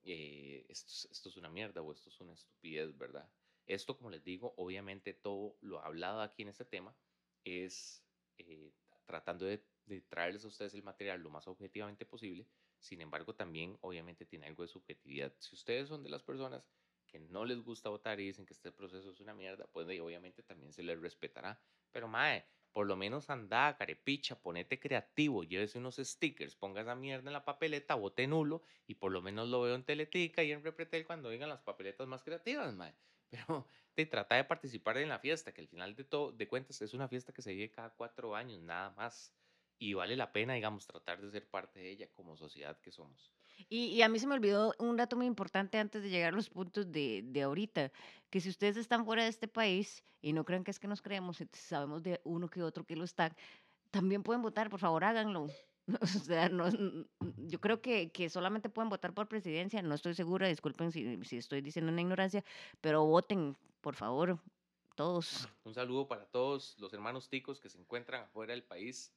eh, 0.02 0.64
esto, 0.68 0.92
es- 0.92 1.08
esto 1.10 1.28
es 1.28 1.36
una 1.36 1.50
mierda 1.50 1.82
o 1.82 1.92
esto 1.92 2.08
es 2.10 2.20
una 2.20 2.34
estupidez, 2.34 2.96
¿verdad? 2.96 3.32
Esto, 3.66 3.96
como 3.96 4.10
les 4.10 4.22
digo, 4.24 4.54
obviamente 4.56 5.12
todo 5.14 5.58
lo 5.60 5.80
hablado 5.80 6.20
aquí 6.20 6.42
en 6.42 6.48
este 6.48 6.64
tema 6.64 6.96
es 7.44 8.08
eh, 8.38 8.74
tratando 9.04 9.44
de, 9.46 9.68
de 9.86 10.02
traerles 10.02 10.44
a 10.44 10.48
ustedes 10.48 10.74
el 10.74 10.82
material 10.82 11.20
lo 11.20 11.30
más 11.30 11.48
objetivamente 11.48 12.06
posible. 12.06 12.48
Sin 12.78 13.00
embargo, 13.00 13.34
también 13.36 13.78
obviamente 13.80 14.26
tiene 14.26 14.46
algo 14.46 14.62
de 14.62 14.68
subjetividad. 14.68 15.34
Si 15.38 15.54
ustedes 15.54 15.88
son 15.88 16.02
de 16.02 16.10
las 16.10 16.22
personas 16.24 16.70
que 17.06 17.18
no 17.20 17.44
les 17.44 17.60
gusta 17.60 17.90
votar 17.90 18.18
y 18.20 18.26
dicen 18.26 18.46
que 18.46 18.54
este 18.54 18.72
proceso 18.72 19.10
es 19.10 19.20
una 19.20 19.34
mierda, 19.34 19.66
pues 19.70 19.86
obviamente 20.00 20.42
también 20.42 20.72
se 20.72 20.82
les 20.82 21.00
respetará. 21.00 21.60
Pero 21.90 22.08
mae, 22.08 22.46
por 22.72 22.86
lo 22.86 22.96
menos 22.96 23.30
anda, 23.30 23.76
carepicha, 23.76 24.40
ponete 24.40 24.80
creativo, 24.80 25.44
llévese 25.44 25.78
unos 25.78 25.96
stickers, 25.96 26.56
ponga 26.56 26.82
esa 26.82 26.94
mierda 26.94 27.28
en 27.28 27.32
la 27.34 27.44
papeleta, 27.44 27.94
bote 27.94 28.26
nulo 28.26 28.62
y 28.86 28.94
por 28.96 29.12
lo 29.12 29.22
menos 29.22 29.48
lo 29.48 29.60
veo 29.62 29.74
en 29.74 29.84
Teletica 29.84 30.42
y 30.42 30.52
en 30.52 30.62
Repretel 30.64 31.06
cuando 31.06 31.28
vengan 31.28 31.48
las 31.48 31.62
papeletas 31.62 32.06
más 32.08 32.22
creativas, 32.22 32.74
mae. 32.74 32.94
Pero 33.30 33.66
te 33.94 34.06
trata 34.06 34.36
de 34.36 34.44
participar 34.44 34.98
en 34.98 35.08
la 35.08 35.18
fiesta, 35.18 35.52
que 35.52 35.60
al 35.60 35.68
final 35.68 35.94
de 35.94 36.04
todo, 36.04 36.32
de 36.32 36.48
cuentas, 36.48 36.80
es 36.82 36.94
una 36.94 37.08
fiesta 37.08 37.32
que 37.32 37.42
se 37.42 37.52
vive 37.52 37.70
cada 37.70 37.90
cuatro 37.94 38.34
años, 38.36 38.60
nada 38.62 38.90
más. 38.90 39.34
Y 39.78 39.94
vale 39.94 40.16
la 40.16 40.32
pena, 40.32 40.54
digamos, 40.54 40.86
tratar 40.86 41.20
de 41.20 41.30
ser 41.30 41.50
parte 41.50 41.80
de 41.80 41.90
ella 41.90 42.12
como 42.12 42.36
sociedad 42.36 42.80
que 42.80 42.92
somos. 42.92 43.32
Y, 43.68 44.02
a 44.02 44.08
mí 44.08 44.18
se 44.18 44.26
me 44.26 44.34
olvidó 44.34 44.74
un 44.78 44.96
dato 44.96 45.16
muy 45.16 45.26
importante 45.26 45.78
antes 45.78 46.02
de 46.02 46.10
llegar 46.10 46.32
a 46.32 46.36
los 46.36 46.50
puntos 46.50 46.90
de, 46.92 47.22
de 47.24 47.42
ahorita, 47.42 47.90
que 48.30 48.40
si 48.40 48.48
ustedes 48.48 48.76
están 48.76 49.04
fuera 49.04 49.22
de 49.22 49.30
este 49.30 49.48
país 49.48 50.04
y 50.20 50.32
no 50.32 50.44
creen 50.44 50.64
que 50.64 50.70
es 50.70 50.78
que 50.78 50.88
nos 50.88 51.00
creemos, 51.02 51.42
sabemos 51.52 52.02
de 52.02 52.20
uno 52.24 52.48
que 52.48 52.62
otro 52.62 52.84
que 52.84 52.96
lo 52.96 53.04
están, 53.04 53.34
también 53.90 54.22
pueden 54.22 54.42
votar, 54.42 54.68
por 54.68 54.80
favor 54.80 55.04
háganlo. 55.04 55.48
O 56.00 56.06
sea, 56.06 56.48
no, 56.48 56.70
yo 57.38 57.60
creo 57.60 57.82
que, 57.82 58.12
que 58.12 58.30
solamente 58.30 58.68
pueden 58.68 58.88
votar 58.88 59.12
por 59.12 59.26
presidencia, 59.26 59.82
no 59.82 59.96
estoy 59.96 60.14
segura, 60.14 60.46
disculpen 60.46 60.92
si, 60.92 61.22
si 61.24 61.38
estoy 61.38 61.60
diciendo 61.60 61.90
una 61.90 62.00
ignorancia, 62.00 62.44
pero 62.80 63.04
voten, 63.04 63.56
por 63.80 63.96
favor, 63.96 64.38
todos. 64.94 65.48
Un 65.64 65.74
saludo 65.74 66.06
para 66.06 66.24
todos 66.26 66.76
los 66.78 66.92
hermanos 66.94 67.28
ticos 67.28 67.60
que 67.60 67.68
se 67.68 67.78
encuentran 67.78 68.22
afuera 68.22 68.52
del 68.52 68.62
país. 68.62 69.12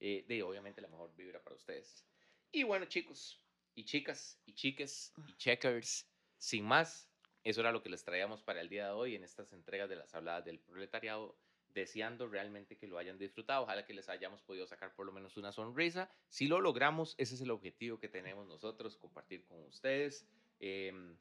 eh, 0.00 0.24
de 0.26 0.42
obviamente 0.42 0.80
la 0.80 0.88
mejor 0.88 1.14
vibra 1.14 1.40
para 1.42 1.54
ustedes. 1.54 2.04
Y 2.52 2.64
bueno, 2.64 2.86
chicos, 2.86 3.39
y 3.74 3.84
chicas, 3.84 4.40
y 4.46 4.54
chiques, 4.54 5.12
y 5.26 5.36
checkers, 5.36 6.08
sin 6.38 6.64
más, 6.64 7.10
eso 7.42 7.60
era 7.60 7.72
lo 7.72 7.82
que 7.82 7.88
les 7.88 8.04
traíamos 8.04 8.42
para 8.42 8.60
el 8.60 8.68
día 8.68 8.86
de 8.86 8.92
hoy 8.92 9.14
en 9.14 9.24
estas 9.24 9.52
entregas 9.52 9.88
de 9.88 9.96
las 9.96 10.14
habladas 10.14 10.44
del 10.44 10.60
proletariado, 10.60 11.38
deseando 11.72 12.26
realmente 12.26 12.76
que 12.76 12.86
lo 12.86 12.98
hayan 12.98 13.18
disfrutado. 13.18 13.62
Ojalá 13.62 13.86
que 13.86 13.94
les 13.94 14.08
hayamos 14.08 14.42
podido 14.42 14.66
sacar 14.66 14.94
por 14.94 15.06
lo 15.06 15.12
menos 15.12 15.36
una 15.36 15.52
sonrisa. 15.52 16.10
Si 16.28 16.48
lo 16.48 16.60
logramos, 16.60 17.14
ese 17.16 17.34
es 17.34 17.40
el 17.40 17.50
objetivo 17.50 17.98
que 17.98 18.08
tenemos 18.08 18.46
nosotros, 18.46 18.96
compartir 18.96 19.44
con 19.44 19.62
ustedes. 19.64 20.26
Em, 20.58 21.16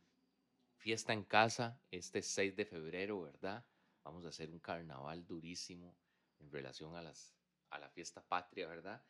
fiesta 0.78 1.14
en 1.14 1.24
casa, 1.24 1.80
este 1.92 2.22
6 2.22 2.56
de 2.56 2.66
febrero, 2.66 3.22
¿verdad? 3.22 3.66
Vamos 4.04 4.26
a 4.26 4.30
hacer 4.30 4.50
un 4.50 4.60
carnaval 4.60 5.26
durísimo 5.26 5.96
en 6.40 6.52
relación 6.52 6.96
a, 6.96 7.02
las, 7.02 7.36
a 7.70 7.80
la 7.80 7.90
fiesta 7.90 8.22
patria, 8.22 8.68
¿verdad? 8.68 9.02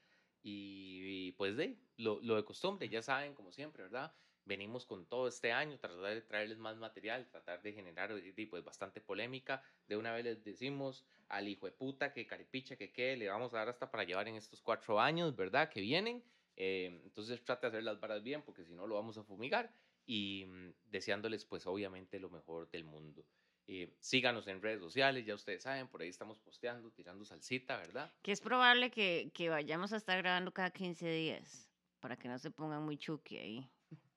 Y, 0.42 1.28
y, 1.28 1.32
pues 1.34 1.58
de 1.58 1.78
lo, 1.98 2.20
lo 2.22 2.36
de 2.36 2.46
costumbre, 2.46 2.88
ya 2.90 3.02
saben, 3.02 3.34
como 3.34 3.52
siempre, 3.52 3.84
¿verdad? 3.84 4.14
Venimos 4.46 4.86
con 4.86 5.06
todo 5.06 5.28
este 5.28 5.52
año, 5.52 5.78
tratar 5.78 6.16
de 6.16 6.22
traerles 6.22 6.58
más 6.58 6.76
material, 6.78 7.28
tratar 7.30 7.62
de 7.62 7.74
generar 7.74 8.12
eh, 8.12 8.48
pues, 8.50 8.64
bastante 8.64 9.00
polémica. 9.00 9.62
De 9.88 9.96
una 9.96 10.12
vez 10.14 10.24
les 10.24 10.44
decimos 10.44 11.06
al 11.28 11.48
hijo 11.48 11.68
de 11.68 11.72
puta 11.72 12.14
que 12.14 12.26
caripicha, 12.26 12.76
que 12.76 12.92
qué, 12.92 13.16
le 13.16 13.30
vamos 13.30 13.54
a 13.54 13.58
dar 13.58 13.70
hasta 13.70 13.92
para 13.92 14.06
llevar 14.06 14.28
en 14.28 14.36
estos 14.36 14.62
cuatro 14.62 15.00
años, 15.00 15.36
¿verdad? 15.36 15.70
Que 15.70 15.82
vienen. 15.82 16.24
Eh, 16.56 17.00
entonces 17.04 17.44
trate 17.44 17.68
de 17.68 17.78
hacer 17.78 17.84
las 17.84 18.00
varas 18.00 18.24
bien, 18.24 18.42
porque 18.42 18.66
si 18.66 18.74
no 18.74 18.88
lo 18.88 18.96
vamos 18.96 19.18
a 19.18 19.24
fumigar. 19.24 19.72
Y 20.06 20.46
mm, 20.48 20.74
deseándoles, 20.86 21.46
pues 21.46 21.68
obviamente, 21.68 22.20
lo 22.20 22.32
mejor 22.32 22.72
del 22.72 22.86
mundo. 22.86 23.24
Eh, 23.72 23.88
síganos 24.00 24.48
en 24.48 24.64
redes 24.64 24.80
sociales, 24.80 25.24
ya 25.28 25.36
ustedes 25.36 25.62
saben, 25.62 25.88
por 25.88 26.02
ahí 26.02 26.10
estamos 26.10 26.40
posteando, 26.40 26.90
tirando 26.90 27.24
salsita, 27.24 27.78
¿verdad? 27.78 28.12
Que 28.24 28.32
es 28.32 28.42
probable 28.42 28.90
que, 28.90 29.30
que 29.32 29.50
vayamos 29.50 29.94
a 29.94 29.98
estar 29.98 30.18
grabando 30.18 30.52
cada 30.52 30.72
15 30.72 31.08
días, 31.08 31.70
para 32.00 32.18
que 32.18 32.28
no 32.28 32.40
se 32.40 32.50
pongan 32.50 32.84
muy 32.84 32.98
chuki 32.98 33.38
ahí 33.38 33.70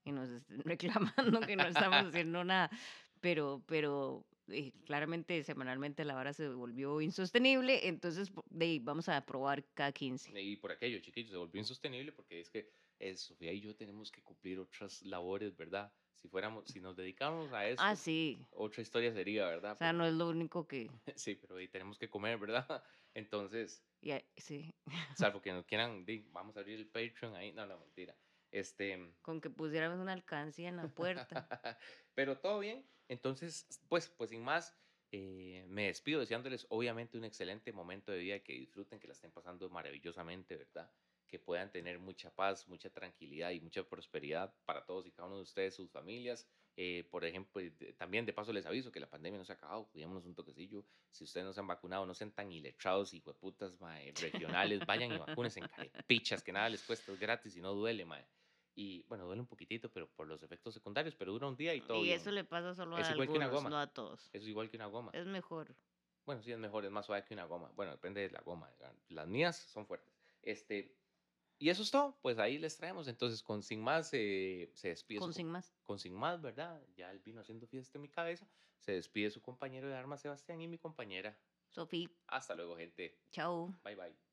y 0.05 0.13
nos 0.13 0.31
estén 0.31 0.63
reclamando 0.65 1.41
que 1.41 1.55
no 1.55 1.67
estamos 1.67 2.07
haciendo 2.09 2.43
nada. 2.45 2.71
Pero, 3.21 3.63
pero 3.67 4.25
eh, 4.49 4.73
claramente 4.87 5.45
semanalmente 5.45 6.07
la 6.07 6.15
vara 6.15 6.33
se 6.33 6.49
volvió 6.49 7.03
insostenible, 7.03 7.87
entonces 7.89 8.33
de 8.49 8.81
vamos 8.83 9.11
a 9.11 9.25
probar 9.27 9.67
cada 9.75 9.93
15. 9.93 10.33
Y 10.41 10.57
por 10.57 10.73
aquello, 10.73 10.99
chiquillos, 11.01 11.31
se 11.31 11.37
volvió 11.37 11.61
insostenible 11.61 12.13
porque 12.13 12.41
es 12.41 12.49
que 12.49 12.71
eh, 12.99 13.17
Sofía 13.19 13.53
y 13.53 13.61
yo 13.61 13.77
tenemos 13.77 14.11
que 14.11 14.23
cumplir 14.23 14.59
otras 14.59 15.03
labores, 15.03 15.55
¿verdad? 15.59 15.93
Si 16.23 16.29
fuéramos, 16.29 16.69
si 16.69 16.81
nos 16.81 16.95
dedicáramos 16.97 17.53
a 17.53 17.67
eso, 17.67 17.83
Ah, 17.85 17.97
sí. 17.97 18.47
otra 18.53 18.81
historia 18.81 19.13
sería, 19.13 19.45
¿verdad? 19.47 19.73
O 19.73 19.77
sea, 19.77 19.93
no 19.93 20.07
es 20.07 20.15
lo 20.15 20.29
único 20.29 20.69
que... 20.69 20.89
sí, 21.17 21.35
pero 21.35 21.57
ahí 21.57 21.67
tenemos 21.67 21.99
que 21.99 22.09
comer, 22.09 22.39
¿verdad? 22.39 22.85
Entonces, 23.15 23.85
ya- 24.01 24.23
sí, 24.37 24.71
salvo 25.19 25.43
que 25.43 25.53
nos 25.53 25.67
quieran, 25.67 26.07
vamos 26.31 26.57
a 26.57 26.61
abrir 26.61 26.79
el 26.79 26.87
Patreon 26.87 27.35
ahí. 27.35 27.53
No, 27.53 27.67
no, 27.67 27.81
mentira. 27.81 28.17
Este, 28.53 29.13
con 29.23 29.41
que 29.41 29.51
pusiéramos 29.51 29.99
una 29.99 30.13
alcancía 30.13 30.69
en 30.69 30.77
la 30.77 30.87
puerta. 30.89 31.79
Pero 32.15 32.39
todo 32.39 32.61
bien. 32.61 32.87
Entonces, 33.09 33.67
pues, 33.89 34.09
pues 34.09 34.31
sin 34.31 34.43
más, 34.45 34.79
eh, 35.11 35.65
me 35.69 35.87
despido 35.87 36.21
deseándoles 36.21 36.67
obviamente 36.71 37.19
un 37.19 37.25
excelente 37.25 37.73
momento 37.73 38.13
de 38.13 38.19
vida, 38.19 38.39
que 38.41 38.53
disfruten, 38.53 39.01
que 39.01 39.09
la 39.09 39.15
estén 39.15 39.33
pasando 39.33 39.69
maravillosamente, 39.71 40.57
¿verdad? 40.57 40.93
Que 41.33 41.39
puedan 41.39 41.73
tener 41.73 41.99
mucha 41.99 42.31
paz, 42.31 42.69
mucha 42.69 42.91
tranquilidad 42.91 43.53
y 43.53 43.61
mucha 43.63 43.83
prosperidad 43.85 44.55
para 44.67 44.85
todos 44.85 45.07
y 45.07 45.13
cada 45.13 45.29
uno 45.29 45.37
de 45.37 45.43
ustedes, 45.45 45.75
sus 45.75 45.91
familias. 45.91 46.47
Eh, 46.77 47.09
por 47.11 47.25
ejemplo, 47.25 47.63
también 47.97 48.27
de 48.27 48.35
paso 48.35 48.53
les 48.53 48.67
aviso 48.67 48.93
que 48.93 49.01
la 49.01 49.09
pandemia 49.09 49.39
no 49.39 49.45
se 49.47 49.53
ha 49.53 49.55
acabado, 49.55 49.87
cuidémonos 49.87 50.27
un 50.27 50.35
toquecillo. 50.35 50.85
Si 51.11 51.25
ustedes 51.25 51.47
no 51.47 51.55
se 51.55 51.61
han 51.61 51.67
vacunado, 51.67 52.05
no 52.05 52.13
sean 52.13 52.33
tan 52.33 52.53
iletrados 52.53 53.15
y 53.15 53.23
hueputas 53.25 53.81
mae, 53.81 54.13
regionales, 54.13 54.85
vayan 54.85 55.11
y 55.11 55.17
vacúnense 55.17 55.61
en 55.61 55.69
carepichas, 55.69 56.43
que 56.43 56.53
nada 56.53 56.69
les 56.69 56.83
cuesta, 56.83 57.11
es 57.13 57.19
gratis 57.19 57.57
y 57.57 57.63
no 57.63 57.73
duele, 57.73 58.05
mae. 58.05 58.27
Y 58.75 59.03
bueno, 59.05 59.25
duele 59.25 59.41
un 59.41 59.49
poquitito, 59.49 59.91
pero 59.91 60.11
por 60.11 60.27
los 60.27 60.43
efectos 60.43 60.75
secundarios, 60.75 61.15
pero 61.15 61.33
dura 61.33 61.47
un 61.47 61.57
día 61.57 61.75
y 61.75 61.81
todo. 61.81 61.99
y 62.01 62.05
bien. 62.05 62.21
eso 62.21 62.31
le 62.31 62.45
pasa 62.45 62.75
solo 62.75 62.99
Es 62.99 63.09
a 63.09 63.13
igual 63.13 63.29
que 63.29 63.37
una 63.37 63.47
algunos, 63.47 63.65
goma. 63.65 63.71
no 63.71 63.81
a 63.81 63.87
todos. 63.87 64.29
Es 64.35 64.47
igual 64.47 64.69
que 64.69 64.77
una 64.77 64.87
goma. 64.87 65.11
Es 65.15 65.27
mejor. 65.27 65.75
Bueno, 66.27 66.43
sí, 66.43 66.53
es 66.53 66.59
mejor, 66.59 66.85
es 66.85 66.91
más 66.91 67.07
suave 67.07 67.25
que 67.25 67.33
una 67.33 67.45
goma. 67.47 67.73
Bueno, 67.75 67.93
depende 67.93 68.21
de 68.21 68.31
la 68.31 68.43
goma. 68.43 68.71
Las 69.09 69.27
mías 69.29 69.57
son 69.57 69.87
fuertes. 69.87 70.15
Este, 70.43 70.97
y 71.63 71.71
eso 71.71 71.83
es 71.83 71.91
todo. 71.91 72.19
Pues 72.23 72.39
ahí 72.39 72.59
les 72.59 72.77
traemos. 72.77 73.07
Entonces, 73.09 73.43
con 73.43 73.63
sin 73.63 73.81
más, 73.81 74.11
eh, 74.13 74.71
se 74.75 74.89
despide. 74.89 75.21
Con 75.21 75.29
su- 75.29 75.35
sin 75.39 75.49
más. 75.49 75.73
con 75.85 75.99
sin 75.99 76.15
más, 76.15 76.41
¿verdad? 76.43 76.83
Ya 76.97 77.11
él 77.11 77.21
vino 77.21 77.41
haciendo 77.41 77.67
fiesta 77.67 77.99
en 77.99 78.03
mi 78.03 78.09
cabeza. 78.09 78.49
Se 78.81 78.93
despide 78.93 79.31
su 79.31 79.41
compañero 79.41 79.89
de 79.89 79.95
armas, 79.95 80.21
Sebastián, 80.21 80.61
y 80.61 80.69
mi 80.69 80.79
compañera. 80.79 81.39
Sofía, 81.71 82.11
Hasta 82.27 82.55
luego, 82.55 82.77
gente. 82.77 83.23
chao. 83.31 83.73
Bye, 83.85 83.95
bye. 83.97 84.32